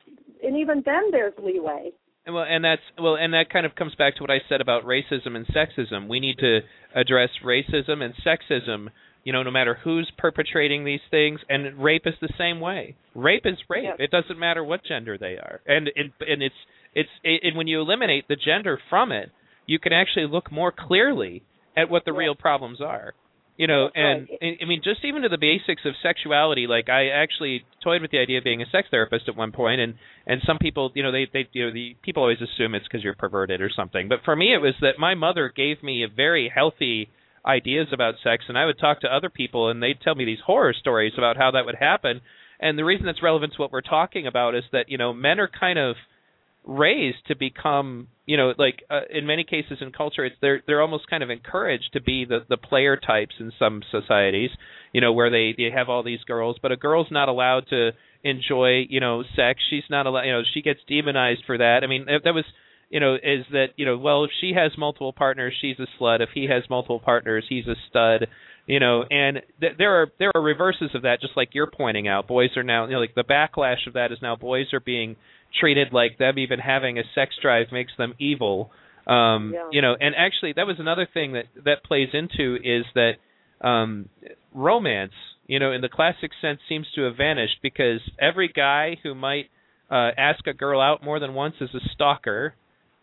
and 0.43 0.55
even 0.57 0.83
then 0.85 1.03
there's 1.11 1.33
leeway. 1.43 1.91
And 2.27 2.35
Well, 2.35 2.43
and 2.47 2.63
that's 2.63 2.81
well, 2.99 3.15
and 3.15 3.33
that 3.33 3.49
kind 3.51 3.65
of 3.65 3.73
comes 3.75 3.95
back 3.95 4.15
to 4.17 4.21
what 4.21 4.29
I 4.29 4.39
said 4.49 4.61
about 4.61 4.83
racism 4.83 5.35
and 5.35 5.47
sexism. 5.47 6.07
We 6.07 6.19
need 6.19 6.37
to 6.39 6.59
address 6.93 7.29
racism 7.43 8.01
and 8.03 8.13
sexism. 8.25 8.89
You 9.27 9.33
know, 9.33 9.43
no 9.43 9.51
matter 9.51 9.77
who's 9.83 10.09
perpetrating 10.17 10.85
these 10.85 11.01
things, 11.11 11.41
and 11.49 11.83
rape 11.83 12.03
is 12.05 12.13
the 12.21 12.31
same 12.37 12.61
way. 12.61 12.95
Rape 13.13 13.41
is 13.43 13.57
rape. 13.67 13.99
It 13.99 14.09
doesn't 14.09 14.39
matter 14.39 14.63
what 14.63 14.85
gender 14.85 15.17
they 15.17 15.35
are, 15.35 15.59
and 15.67 15.91
and, 15.97 16.13
and 16.21 16.41
it's 16.41 16.55
it's 16.95 17.09
it, 17.25 17.41
and 17.43 17.57
when 17.57 17.67
you 17.67 17.81
eliminate 17.81 18.29
the 18.29 18.37
gender 18.37 18.79
from 18.89 19.11
it, 19.11 19.29
you 19.65 19.79
can 19.79 19.91
actually 19.91 20.27
look 20.27 20.49
more 20.49 20.71
clearly 20.71 21.43
at 21.75 21.89
what 21.89 22.05
the 22.05 22.13
real 22.13 22.35
problems 22.35 22.79
are. 22.79 23.15
You 23.57 23.67
know, 23.67 23.89
and 23.93 24.29
right. 24.29 24.57
I 24.59 24.63
I 24.63 24.65
mean, 24.65 24.79
just 24.81 25.03
even 25.03 25.23
to 25.23 25.27
the 25.27 25.37
basics 25.37 25.81
of 25.83 25.95
sexuality. 26.01 26.65
Like, 26.65 26.87
I 26.87 27.09
actually 27.09 27.65
toyed 27.83 28.01
with 28.01 28.11
the 28.11 28.19
idea 28.19 28.37
of 28.37 28.45
being 28.45 28.61
a 28.61 28.69
sex 28.71 28.87
therapist 28.89 29.27
at 29.27 29.35
one 29.35 29.51
point, 29.51 29.81
and 29.81 29.95
and 30.25 30.39
some 30.47 30.57
people, 30.57 30.93
you 30.95 31.03
know, 31.03 31.11
they 31.11 31.27
they 31.33 31.49
you 31.51 31.65
know 31.65 31.73
the 31.73 31.97
people 32.01 32.23
always 32.23 32.39
assume 32.39 32.75
it's 32.75 32.87
because 32.87 33.03
you're 33.03 33.13
perverted 33.13 33.59
or 33.59 33.69
something. 33.75 34.07
But 34.07 34.19
for 34.23 34.37
me, 34.37 34.53
it 34.53 34.59
was 34.59 34.75
that 34.79 34.99
my 34.99 35.15
mother 35.15 35.51
gave 35.53 35.83
me 35.83 36.05
a 36.05 36.07
very 36.07 36.47
healthy 36.47 37.09
ideas 37.47 37.87
about 37.93 38.15
sex, 38.23 38.45
and 38.47 38.57
I 38.57 38.65
would 38.65 38.79
talk 38.79 39.01
to 39.01 39.13
other 39.13 39.29
people, 39.29 39.69
and 39.69 39.81
they'd 39.81 40.01
tell 40.01 40.15
me 40.15 40.25
these 40.25 40.39
horror 40.45 40.73
stories 40.73 41.13
about 41.17 41.37
how 41.37 41.51
that 41.51 41.65
would 41.65 41.75
happen. 41.79 42.21
And 42.59 42.77
the 42.77 42.85
reason 42.85 43.05
that's 43.05 43.23
relevant 43.23 43.53
to 43.53 43.61
what 43.61 43.71
we're 43.71 43.81
talking 43.81 44.27
about 44.27 44.55
is 44.55 44.63
that 44.71 44.89
you 44.89 44.97
know 44.97 45.13
men 45.13 45.39
are 45.39 45.49
kind 45.49 45.79
of 45.79 45.95
raised 46.65 47.25
to 47.27 47.35
become 47.35 48.09
you 48.25 48.35
know 48.35 48.53
like 48.57 48.83
uh, 48.89 49.01
in 49.09 49.25
many 49.25 49.45
cases 49.45 49.77
in 49.79 49.89
culture 49.91 50.25
it's 50.25 50.35
they're 50.41 50.61
they're 50.67 50.81
almost 50.81 51.09
kind 51.09 51.23
of 51.23 51.29
encouraged 51.29 51.89
to 51.93 52.01
be 52.01 52.25
the 52.25 52.39
the 52.49 52.57
player 52.57 52.97
types 52.97 53.35
in 53.39 53.53
some 53.57 53.81
societies 53.89 54.49
you 54.97 55.01
know 55.01 55.13
where 55.13 55.29
they 55.29 55.53
they 55.57 55.69
have 55.69 55.89
all 55.89 56.03
these 56.03 56.23
girls. 56.23 56.57
But 56.61 56.71
a 56.71 56.75
girl's 56.75 57.11
not 57.11 57.29
allowed 57.29 57.67
to 57.69 57.91
enjoy 58.23 58.85
you 58.89 58.99
know 58.99 59.23
sex. 59.35 59.59
She's 59.69 59.83
not 59.89 60.07
allowed 60.07 60.23
you 60.23 60.31
know 60.31 60.41
she 60.53 60.61
gets 60.61 60.79
demonized 60.87 61.43
for 61.45 61.57
that. 61.57 61.81
I 61.83 61.87
mean 61.87 62.05
that, 62.05 62.21
that 62.23 62.33
was 62.33 62.45
you 62.89 62.99
know 62.99 63.15
is 63.15 63.45
that 63.51 63.67
you 63.75 63.85
know 63.85 63.97
well 63.97 64.23
if 64.23 64.31
she 64.39 64.53
has 64.55 64.71
multiple 64.77 65.13
partners 65.13 65.53
she's 65.59 65.77
a 65.79 65.87
slut. 66.01 66.21
If 66.21 66.29
he 66.33 66.45
has 66.45 66.63
multiple 66.69 66.99
partners 66.99 67.45
he's 67.47 67.67
a 67.67 67.75
stud 67.89 68.27
you 68.65 68.79
know. 68.79 69.03
And 69.09 69.41
th- 69.61 69.73
there 69.77 70.01
are 70.01 70.07
there 70.19 70.31
are 70.35 70.41
reverses 70.41 70.91
of 70.93 71.03
that 71.03 71.21
just 71.21 71.35
like 71.37 71.49
you're 71.53 71.71
pointing 71.71 72.07
out. 72.07 72.27
Boys 72.27 72.49
are 72.55 72.63
now 72.63 72.85
you 72.85 72.93
know 72.93 72.99
like 72.99 73.15
the 73.15 73.23
backlash 73.23 73.87
of 73.87 73.93
that 73.93 74.11
is 74.11 74.19
now 74.21 74.35
boys 74.35 74.73
are 74.73 74.79
being 74.79 75.15
treated 75.59 75.93
like 75.93 76.17
them 76.17 76.37
even 76.37 76.59
having 76.59 76.97
a 76.99 77.03
sex 77.15 77.35
drive 77.41 77.67
makes 77.71 77.91
them 77.97 78.13
evil. 78.19 78.71
Um 79.05 79.51
Yeah. 79.53 79.69
you 79.71 79.81
know 79.81 79.95
and 79.99 80.15
actually 80.15 80.53
that 80.53 80.67
was 80.67 80.77
another 80.79 81.07
thing 81.13 81.33
that 81.33 81.45
that 81.65 81.83
plays 81.83 82.09
into 82.13 82.55
is 82.63 82.85
that 82.95 83.13
um 83.61 84.07
romance 84.53 85.13
you 85.47 85.59
know 85.59 85.71
in 85.71 85.81
the 85.81 85.89
classic 85.89 86.31
sense 86.41 86.59
seems 86.69 86.85
to 86.95 87.01
have 87.03 87.15
vanished 87.17 87.57
because 87.61 88.01
every 88.19 88.47
guy 88.49 88.97
who 89.03 89.15
might 89.15 89.49
uh 89.89 90.11
ask 90.17 90.45
a 90.47 90.53
girl 90.53 90.79
out 90.81 91.03
more 91.03 91.19
than 91.19 91.33
once 91.33 91.55
is 91.61 91.69
a 91.73 91.79
stalker 91.93 92.53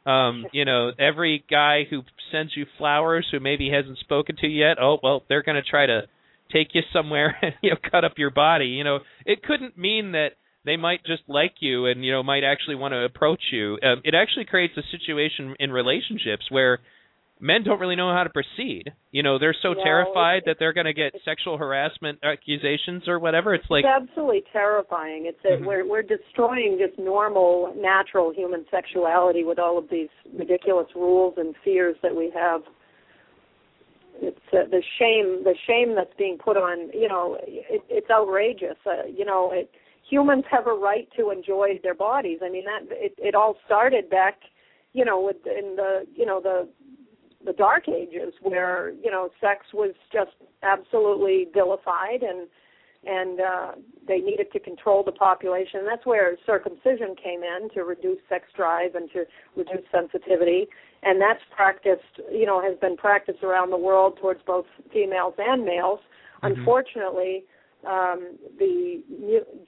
um 0.06 0.44
you 0.52 0.64
know 0.64 0.90
every 0.98 1.44
guy 1.50 1.84
who 1.88 2.02
sends 2.30 2.56
you 2.56 2.66
flowers 2.78 3.26
who 3.30 3.40
maybe 3.40 3.70
hasn't 3.70 3.98
spoken 3.98 4.36
to 4.36 4.46
you 4.46 4.66
yet 4.66 4.76
oh 4.80 4.98
well 5.02 5.22
they're 5.28 5.42
going 5.42 5.56
to 5.56 5.70
try 5.70 5.86
to 5.86 6.02
take 6.52 6.68
you 6.74 6.82
somewhere 6.92 7.36
and 7.42 7.54
you 7.62 7.70
know 7.70 7.76
cut 7.90 8.04
up 8.04 8.14
your 8.16 8.30
body. 8.30 8.66
You 8.66 8.84
know 8.84 9.00
it 9.24 9.42
couldn't 9.42 9.78
mean 9.78 10.12
that 10.12 10.30
they 10.64 10.76
might 10.76 11.04
just 11.04 11.22
like 11.28 11.54
you 11.60 11.86
and 11.86 12.04
you 12.04 12.12
know 12.12 12.22
might 12.22 12.44
actually 12.44 12.76
want 12.76 12.92
to 12.92 13.04
approach 13.04 13.42
you. 13.52 13.78
Um, 13.82 14.00
it 14.04 14.14
actually 14.14 14.44
creates 14.46 14.74
a 14.76 14.82
situation 14.90 15.54
in 15.58 15.70
relationships 15.72 16.46
where 16.50 16.78
men 17.40 17.62
don't 17.64 17.80
really 17.80 17.96
know 17.96 18.12
how 18.12 18.22
to 18.24 18.30
proceed 18.30 18.92
you 19.10 19.22
know 19.22 19.38
they're 19.38 19.56
so 19.62 19.72
No, 19.72 19.82
terrified 19.82 20.42
that 20.46 20.56
they're 20.58 20.72
going 20.72 20.86
to 20.86 20.92
get 20.94 21.12
sexual 21.24 21.58
harassment 21.58 22.18
accusations 22.22 23.06
or 23.08 23.18
whatever 23.18 23.54
it's 23.54 23.64
like 23.70 23.84
it's 23.84 24.08
absolutely 24.10 24.44
terrifying. 24.52 25.26
It's 25.26 25.40
that 25.42 25.60
Mhm. 25.60 25.66
we're 25.66 25.84
we're 25.86 26.02
destroying 26.02 26.78
just 26.78 26.98
normal, 26.98 27.74
natural 27.76 28.32
human 28.32 28.64
sexuality 28.70 29.44
with 29.44 29.58
all 29.58 29.78
of 29.78 29.88
these 29.88 30.08
ridiculous 30.32 30.88
rules 30.94 31.34
and 31.36 31.54
fears 31.64 31.96
that 32.02 32.14
we 32.14 32.30
have. 32.30 32.62
It's 34.20 34.38
uh, 34.52 34.64
the 34.70 34.82
shame, 34.98 35.42
the 35.42 35.54
shame 35.66 35.94
that's 35.94 36.14
being 36.16 36.38
put 36.38 36.56
on. 36.56 36.90
You 36.92 37.08
know, 37.08 37.36
it, 37.42 37.82
it's 37.88 38.10
outrageous. 38.10 38.76
Uh, 38.86 39.06
you 39.06 39.24
know, 39.24 39.50
it 39.52 39.70
humans 40.08 40.44
have 40.50 40.66
a 40.66 40.72
right 40.72 41.08
to 41.16 41.30
enjoy 41.30 41.80
their 41.82 41.94
bodies. 41.94 42.38
I 42.42 42.48
mean 42.48 42.64
that 42.64 42.82
it, 42.90 43.14
it 43.18 43.34
all 43.34 43.56
started 43.66 44.08
back, 44.08 44.38
you 44.92 45.04
know, 45.04 45.20
with 45.20 45.36
in 45.46 45.76
the 45.76 46.06
you 46.14 46.24
know 46.26 46.40
the 46.40 46.68
the 47.44 47.52
dark 47.52 47.88
ages 47.88 48.32
where 48.42 48.92
you 49.02 49.10
know 49.10 49.28
sex 49.40 49.66
was 49.72 49.94
just 50.12 50.32
absolutely 50.62 51.48
vilified 51.52 52.22
and 52.22 52.48
and 53.06 53.40
uh, 53.40 53.72
they 54.06 54.18
needed 54.18 54.50
to 54.52 54.58
control 54.58 55.02
the 55.04 55.12
population. 55.12 55.80
And 55.80 55.88
that's 55.88 56.06
where 56.06 56.36
circumcision 56.46 57.14
came 57.22 57.42
in 57.42 57.68
to 57.74 57.82
reduce 57.82 58.18
sex 58.28 58.44
drive 58.56 58.94
and 58.94 59.10
to 59.12 59.24
reduce 59.56 59.84
sensitivity. 59.92 60.68
And 61.02 61.20
that's 61.20 61.40
practiced, 61.54 62.02
you 62.32 62.46
know, 62.46 62.62
has 62.62 62.78
been 62.78 62.96
practiced 62.96 63.42
around 63.42 63.70
the 63.70 63.76
world 63.76 64.18
towards 64.20 64.40
both 64.46 64.64
females 64.92 65.34
and 65.38 65.64
males. 65.64 66.00
Mm-hmm. 66.42 66.58
Unfortunately, 66.58 67.44
um, 67.86 68.38
the 68.58 69.02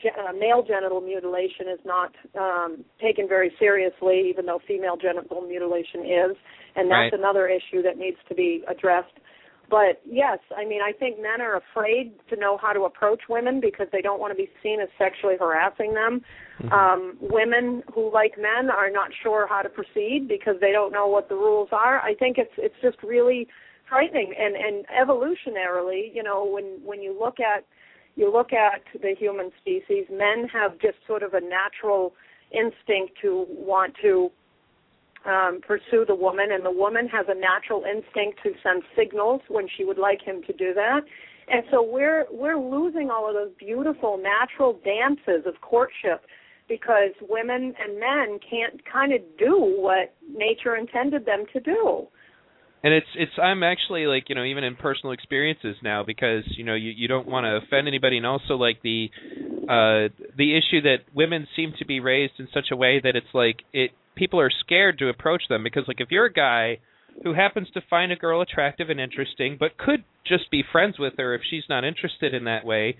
uh, 0.04 0.32
male 0.32 0.62
genital 0.66 1.00
mutilation 1.00 1.68
is 1.72 1.80
not 1.84 2.12
um, 2.38 2.84
taken 3.00 3.28
very 3.28 3.52
seriously, 3.58 4.26
even 4.28 4.46
though 4.46 4.60
female 4.66 4.96
genital 4.96 5.42
mutilation 5.42 6.00
is, 6.00 6.36
and 6.76 6.90
that's 6.90 7.12
right. 7.12 7.14
another 7.14 7.48
issue 7.48 7.82
that 7.82 7.98
needs 7.98 8.18
to 8.28 8.34
be 8.34 8.64
addressed. 8.68 9.12
But 9.68 10.00
yes, 10.04 10.38
I 10.56 10.64
mean, 10.64 10.80
I 10.80 10.92
think 10.92 11.16
men 11.20 11.40
are 11.40 11.56
afraid 11.56 12.12
to 12.30 12.36
know 12.36 12.56
how 12.56 12.72
to 12.72 12.82
approach 12.82 13.22
women 13.28 13.60
because 13.60 13.88
they 13.90 14.00
don't 14.00 14.20
want 14.20 14.30
to 14.30 14.36
be 14.36 14.48
seen 14.62 14.80
as 14.80 14.88
sexually 14.96 15.34
harassing 15.38 15.92
them. 15.92 16.22
Mm-hmm. 16.62 16.72
Um, 16.72 17.16
women 17.20 17.82
who 17.92 18.12
like 18.12 18.34
men 18.38 18.70
are 18.70 18.90
not 18.90 19.10
sure 19.22 19.46
how 19.48 19.62
to 19.62 19.68
proceed 19.68 20.26
because 20.28 20.54
they 20.60 20.70
don't 20.70 20.92
know 20.92 21.08
what 21.08 21.28
the 21.28 21.34
rules 21.34 21.68
are. 21.72 21.98
I 21.98 22.14
think 22.14 22.38
it's 22.38 22.52
it's 22.56 22.76
just 22.80 23.02
really 23.02 23.48
frightening 23.88 24.34
and 24.38 24.54
and 24.54 24.84
evolutionarily, 24.86 26.14
you 26.14 26.22
know, 26.22 26.44
when 26.44 26.78
when 26.84 27.02
you 27.02 27.16
look 27.18 27.40
at 27.40 27.64
you 28.16 28.32
look 28.32 28.52
at 28.52 28.82
the 29.00 29.14
human 29.14 29.50
species, 29.60 30.06
men 30.10 30.48
have 30.48 30.78
just 30.78 30.96
sort 31.06 31.22
of 31.22 31.34
a 31.34 31.40
natural 31.40 32.14
instinct 32.50 33.12
to 33.22 33.46
want 33.48 33.94
to 34.02 34.30
um, 35.26 35.60
pursue 35.66 36.04
the 36.06 36.14
woman, 36.14 36.52
and 36.52 36.64
the 36.64 36.70
woman 36.70 37.08
has 37.08 37.26
a 37.28 37.34
natural 37.34 37.84
instinct 37.84 38.42
to 38.42 38.52
send 38.62 38.82
signals 38.96 39.42
when 39.48 39.66
she 39.76 39.84
would 39.84 39.98
like 39.98 40.22
him 40.22 40.42
to 40.46 40.52
do 40.52 40.72
that. 40.74 41.00
And 41.48 41.62
so 41.70 41.82
we're 41.82 42.26
we're 42.30 42.58
losing 42.58 43.10
all 43.10 43.28
of 43.28 43.34
those 43.34 43.52
beautiful 43.58 44.18
natural 44.18 44.80
dances 44.84 45.46
of 45.46 45.60
courtship 45.60 46.24
because 46.68 47.10
women 47.28 47.74
and 47.80 48.00
men 48.00 48.40
can't 48.48 48.80
kind 48.90 49.12
of 49.12 49.20
do 49.38 49.54
what 49.56 50.14
nature 50.28 50.74
intended 50.74 51.24
them 51.24 51.44
to 51.52 51.60
do 51.60 52.08
and 52.82 52.92
it's 52.94 53.06
it's 53.16 53.32
i'm 53.42 53.62
actually 53.62 54.06
like 54.06 54.28
you 54.28 54.34
know 54.34 54.44
even 54.44 54.64
in 54.64 54.76
personal 54.76 55.12
experiences 55.12 55.76
now 55.82 56.02
because 56.02 56.44
you 56.56 56.64
know 56.64 56.74
you 56.74 56.90
you 56.90 57.08
don't 57.08 57.26
want 57.26 57.44
to 57.44 57.56
offend 57.56 57.88
anybody 57.88 58.16
and 58.16 58.26
also 58.26 58.54
like 58.54 58.80
the 58.82 59.08
uh 59.68 60.08
the 60.36 60.56
issue 60.56 60.80
that 60.82 60.98
women 61.14 61.46
seem 61.56 61.72
to 61.78 61.84
be 61.84 62.00
raised 62.00 62.34
in 62.38 62.48
such 62.52 62.66
a 62.72 62.76
way 62.76 63.00
that 63.02 63.16
it's 63.16 63.34
like 63.34 63.62
it 63.72 63.90
people 64.14 64.40
are 64.40 64.50
scared 64.64 64.98
to 64.98 65.08
approach 65.08 65.42
them 65.48 65.62
because 65.62 65.84
like 65.88 66.00
if 66.00 66.10
you're 66.10 66.26
a 66.26 66.32
guy 66.32 66.78
who 67.24 67.34
happens 67.34 67.68
to 67.72 67.80
find 67.88 68.12
a 68.12 68.16
girl 68.16 68.40
attractive 68.40 68.90
and 68.90 69.00
interesting 69.00 69.56
but 69.58 69.76
could 69.78 70.04
just 70.26 70.50
be 70.50 70.62
friends 70.70 70.98
with 70.98 71.14
her 71.16 71.34
if 71.34 71.40
she's 71.48 71.64
not 71.68 71.84
interested 71.84 72.34
in 72.34 72.44
that 72.44 72.64
way 72.64 72.96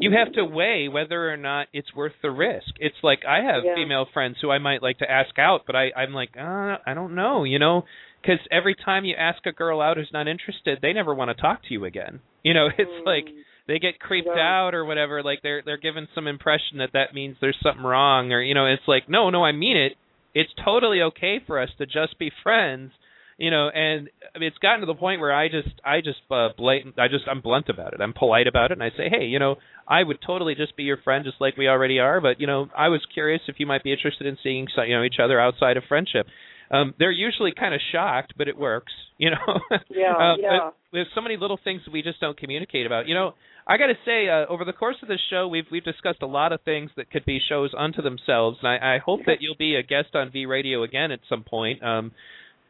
you 0.00 0.10
have 0.12 0.32
to 0.32 0.44
weigh 0.44 0.88
whether 0.88 1.30
or 1.30 1.36
not 1.36 1.68
it's 1.72 1.94
worth 1.94 2.12
the 2.22 2.30
risk 2.30 2.68
it's 2.78 2.96
like 3.02 3.20
i 3.28 3.42
have 3.44 3.62
yeah. 3.64 3.74
female 3.74 4.06
friends 4.12 4.36
who 4.40 4.50
i 4.50 4.58
might 4.58 4.82
like 4.82 4.98
to 4.98 5.10
ask 5.10 5.38
out 5.38 5.62
but 5.66 5.76
i 5.76 5.90
i'm 5.96 6.12
like 6.12 6.30
uh 6.38 6.76
i 6.86 6.94
don't 6.94 7.14
know 7.14 7.44
you 7.44 7.58
know 7.58 7.84
because 8.22 8.38
every 8.50 8.74
time 8.74 9.04
you 9.04 9.14
ask 9.18 9.44
a 9.46 9.52
girl 9.52 9.80
out 9.80 9.96
who's 9.96 10.10
not 10.12 10.28
interested 10.28 10.78
they 10.80 10.92
never 10.92 11.14
want 11.14 11.34
to 11.34 11.40
talk 11.40 11.62
to 11.62 11.72
you 11.72 11.84
again 11.84 12.20
you 12.42 12.54
know 12.54 12.66
it's 12.66 12.90
mm. 12.90 13.06
like 13.06 13.26
they 13.66 13.78
get 13.78 13.98
creeped 14.00 14.28
yeah. 14.34 14.42
out 14.42 14.74
or 14.74 14.84
whatever 14.84 15.22
like 15.22 15.40
they're 15.42 15.62
they're 15.64 15.76
given 15.76 16.08
some 16.14 16.26
impression 16.26 16.78
that 16.78 16.90
that 16.92 17.14
means 17.14 17.36
there's 17.40 17.58
something 17.62 17.84
wrong 17.84 18.32
or 18.32 18.42
you 18.42 18.54
know 18.54 18.66
it's 18.66 18.82
like 18.86 19.08
no 19.08 19.30
no 19.30 19.44
i 19.44 19.52
mean 19.52 19.76
it 19.76 19.92
it's 20.34 20.50
totally 20.64 21.02
okay 21.02 21.40
for 21.46 21.60
us 21.60 21.68
to 21.78 21.86
just 21.86 22.18
be 22.18 22.30
friends 22.42 22.92
you 23.38 23.50
know 23.50 23.68
and 23.68 24.08
it's 24.36 24.58
gotten 24.58 24.80
to 24.80 24.86
the 24.86 24.94
point 24.94 25.20
where 25.20 25.32
i 25.32 25.48
just 25.48 25.80
i 25.84 26.00
just 26.00 26.20
uh, 26.30 26.48
blatant 26.56 26.98
i 26.98 27.08
just 27.08 27.24
i'm 27.28 27.40
blunt 27.40 27.68
about 27.68 27.92
it 27.92 28.00
i'm 28.00 28.12
polite 28.12 28.46
about 28.46 28.70
it 28.70 28.74
and 28.74 28.82
i 28.82 28.90
say 28.90 29.08
hey 29.10 29.24
you 29.24 29.38
know 29.38 29.56
i 29.86 30.02
would 30.02 30.18
totally 30.24 30.54
just 30.54 30.76
be 30.76 30.82
your 30.82 30.98
friend 30.98 31.24
just 31.24 31.40
like 31.40 31.56
we 31.56 31.68
already 31.68 31.98
are 31.98 32.20
but 32.20 32.40
you 32.40 32.46
know 32.46 32.68
i 32.76 32.88
was 32.88 33.00
curious 33.12 33.40
if 33.48 33.56
you 33.58 33.66
might 33.66 33.84
be 33.84 33.92
interested 33.92 34.26
in 34.26 34.36
seeing 34.42 34.66
you 34.86 34.96
know 34.96 35.02
each 35.02 35.20
other 35.22 35.40
outside 35.40 35.76
of 35.76 35.84
friendship 35.88 36.26
um 36.72 36.94
they're 36.98 37.12
usually 37.12 37.52
kind 37.58 37.74
of 37.74 37.80
shocked 37.92 38.34
but 38.36 38.48
it 38.48 38.56
works 38.56 38.92
you 39.18 39.30
know 39.30 39.60
yeah 39.90 40.12
uh, 40.12 40.34
yeah 40.40 40.70
there's 40.92 41.06
so 41.14 41.20
many 41.20 41.36
little 41.36 41.58
things 41.62 41.82
that 41.84 41.92
we 41.92 42.02
just 42.02 42.20
don't 42.20 42.38
communicate 42.38 42.86
about 42.86 43.06
you 43.06 43.14
know 43.14 43.34
I 43.66 43.76
got 43.76 43.86
to 43.86 43.94
say, 44.04 44.28
uh, 44.28 44.52
over 44.52 44.64
the 44.64 44.72
course 44.72 44.96
of 45.02 45.08
this 45.08 45.20
show, 45.30 45.46
we've 45.46 45.66
we've 45.70 45.84
discussed 45.84 46.22
a 46.22 46.26
lot 46.26 46.52
of 46.52 46.62
things 46.62 46.90
that 46.96 47.10
could 47.10 47.24
be 47.24 47.38
shows 47.48 47.70
unto 47.78 48.02
themselves, 48.02 48.58
and 48.60 48.68
I, 48.68 48.96
I 48.96 48.98
hope 48.98 49.20
that 49.26 49.36
you'll 49.40 49.56
be 49.56 49.76
a 49.76 49.84
guest 49.84 50.14
on 50.14 50.32
V 50.32 50.46
Radio 50.46 50.82
again 50.82 51.12
at 51.12 51.20
some 51.28 51.44
point. 51.44 51.80
Um, 51.82 52.10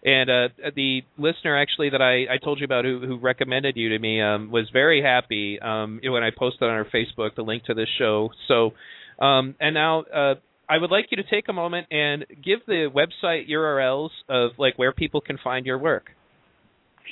and 0.05 0.29
uh, 0.29 0.49
the 0.75 1.03
listener 1.17 1.57
actually 1.57 1.91
that 1.91 2.03
I, 2.03 2.35
I 2.35 2.39
told 2.43 2.59
you 2.59 2.65
about 2.65 2.85
who, 2.85 3.01
who 3.07 3.19
recommended 3.19 3.77
you 3.77 3.91
to 3.91 3.99
me 3.99 4.21
um, 4.21 4.51
was 4.51 4.69
very 4.73 5.01
happy 5.01 5.61
um, 5.61 6.01
when 6.03 6.25
I 6.25 6.31
posted 6.37 6.65
on 6.65 6.71
our 6.71 6.85
Facebook 6.85 7.37
the 7.37 7.43
link 7.43 7.65
to 7.65 7.75
this 7.75 7.89
show. 7.99 8.31
So, 8.49 8.73
um, 9.25 9.55
and 9.61 9.75
now 9.75 10.01
uh, 10.03 10.35
I 10.73 10.79
would 10.79 10.91
like 10.91 11.09
you 11.11 11.19
to 11.19 11.25
take 11.25 11.51
a 11.51 11.53
moment 11.53 11.87
and 11.91 12.25
give 12.43 12.61
the 12.67 12.89
website 12.95 13.51
URLs 13.51 14.09
of 14.31 14.53
like 14.57 14.79
where 14.79 14.91
people 14.91 15.21
can 15.21 15.37
find 15.45 15.67
your 15.67 15.77
work. 15.77 16.07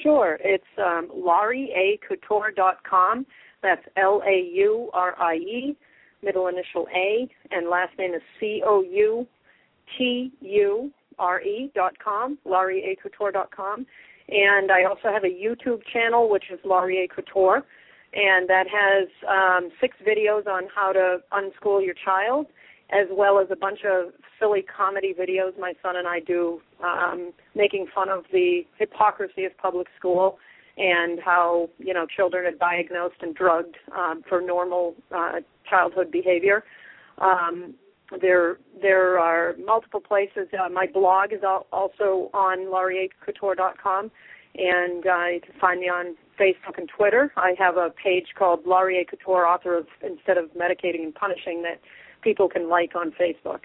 Sure, 0.02 0.38
it's 0.40 0.64
um, 0.78 1.10
lauriecouture.com. 1.14 3.26
That's 3.62 3.82
L 3.98 4.22
A 4.26 4.50
U 4.54 4.88
R 4.94 5.14
I 5.20 5.34
E, 5.34 5.76
middle 6.22 6.46
initial 6.46 6.86
A, 6.96 7.28
and 7.50 7.68
last 7.68 7.98
name 7.98 8.14
is 8.14 8.22
C 8.40 8.62
O 8.66 8.80
U 8.80 9.26
T 9.98 10.32
U 10.40 10.90
R 11.18 11.42
E 11.42 11.70
dot 11.74 11.98
com, 12.02 12.38
dot 12.48 13.50
com. 13.54 13.86
And 14.30 14.72
I 14.72 14.84
also 14.84 15.12
have 15.12 15.24
a 15.24 15.26
YouTube 15.26 15.82
channel 15.92 16.30
which 16.30 16.44
is 16.50 16.58
Laurie 16.64 17.04
A. 17.04 17.08
Couture, 17.14 17.62
and 18.14 18.48
that 18.48 18.64
has 18.72 19.06
um, 19.28 19.70
six 19.82 19.98
videos 20.00 20.46
on 20.46 20.62
how 20.74 20.92
to 20.92 21.18
unschool 21.34 21.84
your 21.84 21.94
child, 22.02 22.46
as 22.92 23.06
well 23.10 23.38
as 23.38 23.46
a 23.50 23.56
bunch 23.56 23.80
of 23.84 24.12
silly 24.38 24.62
comedy 24.62 25.14
videos 25.18 25.58
my 25.58 25.74
son 25.82 25.96
and 25.96 26.08
I 26.08 26.20
do, 26.20 26.60
um, 26.82 27.32
making 27.54 27.86
fun 27.94 28.08
of 28.08 28.24
the 28.32 28.62
hypocrisy 28.78 29.44
of 29.44 29.56
public 29.58 29.86
school 29.98 30.38
and 30.76 31.20
how 31.20 31.68
you 31.78 31.92
know 31.92 32.06
children 32.06 32.46
are 32.46 32.56
diagnosed 32.56 33.16
and 33.20 33.34
drugged 33.34 33.76
um, 33.96 34.22
for 34.28 34.40
normal 34.40 34.94
uh, 35.14 35.40
childhood 35.68 36.10
behavior. 36.10 36.64
Um, 37.18 37.74
there 38.20 38.58
there 38.80 39.18
are 39.18 39.54
multiple 39.64 40.00
places. 40.00 40.48
Uh, 40.52 40.68
my 40.68 40.86
blog 40.86 41.32
is 41.32 41.42
al- 41.44 41.66
also 41.72 42.30
on 42.34 42.66
lauriecouture.com, 42.66 44.10
and 44.56 45.06
uh, 45.06 45.26
you 45.26 45.40
can 45.40 45.60
find 45.60 45.80
me 45.80 45.86
on 45.86 46.16
Facebook 46.40 46.78
and 46.78 46.88
Twitter. 46.88 47.32
I 47.36 47.54
have 47.58 47.76
a 47.76 47.90
page 47.90 48.28
called 48.36 48.66
Laurie 48.66 49.00
A. 49.00 49.04
Couture, 49.04 49.46
author 49.46 49.76
of 49.76 49.86
Instead 50.02 50.38
of 50.38 50.50
Medicating 50.54 51.04
and 51.04 51.14
Punishing, 51.14 51.62
that 51.62 51.80
people 52.22 52.48
can 52.48 52.68
like 52.68 52.94
on 52.94 53.12
Facebook. 53.12 53.60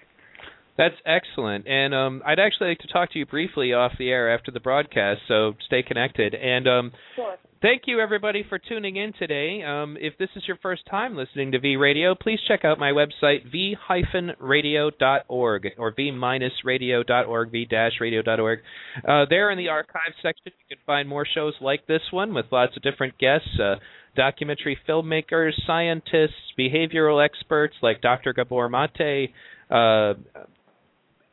That's 0.77 0.95
excellent. 1.05 1.67
And 1.67 1.93
um, 1.95 2.21
I'd 2.25 2.39
actually 2.39 2.69
like 2.69 2.79
to 2.79 2.87
talk 2.87 3.11
to 3.13 3.19
you 3.19 3.25
briefly 3.25 3.73
off 3.73 3.93
the 3.97 4.09
air 4.09 4.33
after 4.33 4.51
the 4.51 4.59
broadcast, 4.59 5.21
so 5.27 5.53
stay 5.65 5.83
connected. 5.83 6.35
And 6.35 6.67
um, 6.67 6.91
sure. 7.15 7.37
thank 7.61 7.83
you, 7.85 8.01
everybody, 8.01 8.43
for 8.47 8.59
tuning 8.59 8.97
in 8.97 9.13
today. 9.17 9.63
Um, 9.63 9.95
if 9.97 10.17
this 10.17 10.27
is 10.35 10.43
your 10.47 10.57
first 10.61 10.81
time 10.89 11.15
listening 11.15 11.53
to 11.53 11.59
V 11.59 11.77
Radio, 11.77 12.13
please 12.13 12.39
check 12.45 12.65
out 12.65 12.77
my 12.77 12.91
website, 12.91 13.49
v-radio.org, 13.49 15.67
or 15.77 15.93
v-radio.org, 15.95 17.51
v-radio.org. 17.51 18.59
Uh, 19.07 19.25
there 19.29 19.51
in 19.51 19.57
the 19.57 19.69
archive 19.69 20.13
section, 20.21 20.43
you 20.45 20.75
can 20.75 20.77
find 20.85 21.07
more 21.07 21.25
shows 21.33 21.53
like 21.61 21.87
this 21.87 22.01
one 22.11 22.33
with 22.33 22.47
lots 22.51 22.75
of 22.75 22.83
different 22.83 23.17
guests. 23.17 23.47
Uh, 23.57 23.75
documentary 24.15 24.77
filmmakers, 24.87 25.51
scientists, 25.65 26.53
behavioral 26.57 27.23
experts 27.23 27.75
like 27.81 28.01
Dr. 28.01 28.33
Gabor 28.33 28.69
Mate, 28.69 29.31
uh, 29.69 30.13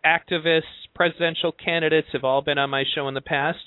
activists, 0.05 0.63
presidential 0.95 1.53
candidates 1.53 2.09
have 2.13 2.25
all 2.25 2.43
been 2.43 2.59
on 2.59 2.71
my 2.71 2.85
show 2.95 3.09
in 3.09 3.15
the 3.15 3.21
past. 3.21 3.59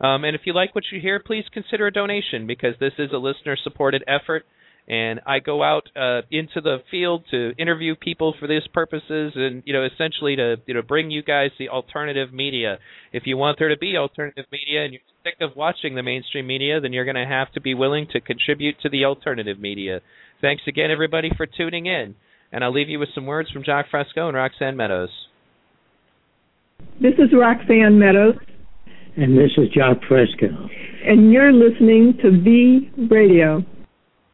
Um, 0.00 0.24
and 0.24 0.34
if 0.34 0.42
you 0.44 0.52
like 0.52 0.74
what 0.74 0.84
you 0.92 1.00
hear, 1.00 1.20
please 1.20 1.44
consider 1.52 1.86
a 1.86 1.92
donation 1.92 2.46
because 2.46 2.74
this 2.80 2.92
is 2.98 3.10
a 3.12 3.16
listener 3.16 3.56
supported 3.62 4.02
effort. 4.08 4.44
And 4.86 5.20
I 5.26 5.38
go 5.38 5.62
out 5.62 5.88
uh, 5.96 6.22
into 6.30 6.60
the 6.60 6.78
field 6.90 7.24
to 7.30 7.52
interview 7.58 7.94
people 7.94 8.34
for 8.38 8.46
these 8.46 8.66
purposes, 8.74 9.32
and 9.34 9.62
you 9.64 9.72
know, 9.72 9.84
essentially 9.84 10.36
to 10.36 10.56
you 10.66 10.74
know 10.74 10.82
bring 10.82 11.10
you 11.10 11.22
guys 11.22 11.50
the 11.58 11.70
alternative 11.70 12.34
media. 12.34 12.78
If 13.10 13.22
you 13.24 13.38
want 13.38 13.58
there 13.58 13.70
to 13.70 13.78
be 13.78 13.96
alternative 13.96 14.44
media, 14.52 14.84
and 14.84 14.92
you're 14.92 15.02
sick 15.24 15.36
of 15.40 15.56
watching 15.56 15.94
the 15.94 16.02
mainstream 16.02 16.46
media, 16.46 16.80
then 16.80 16.92
you're 16.92 17.06
going 17.06 17.16
to 17.16 17.26
have 17.26 17.50
to 17.52 17.60
be 17.62 17.72
willing 17.72 18.06
to 18.12 18.20
contribute 18.20 18.76
to 18.82 18.90
the 18.90 19.06
alternative 19.06 19.58
media. 19.58 20.00
Thanks 20.42 20.64
again, 20.68 20.90
everybody, 20.90 21.30
for 21.34 21.46
tuning 21.46 21.86
in. 21.86 22.14
And 22.52 22.62
I'll 22.62 22.72
leave 22.72 22.90
you 22.90 22.98
with 22.98 23.08
some 23.14 23.24
words 23.24 23.50
from 23.50 23.64
Jacque 23.64 23.86
Fresco 23.90 24.28
and 24.28 24.36
Roxanne 24.36 24.76
Meadows. 24.76 25.08
This 27.00 27.14
is 27.14 27.30
Roxanne 27.32 27.98
Meadows. 27.98 28.36
And 29.16 29.36
this 29.36 29.50
is 29.56 29.68
Jacque 29.74 30.02
Fresco. 30.06 30.46
And 31.06 31.32
you're 31.32 31.52
listening 31.52 32.18
to 32.22 32.30
V 32.30 32.90
Radio. 33.10 33.64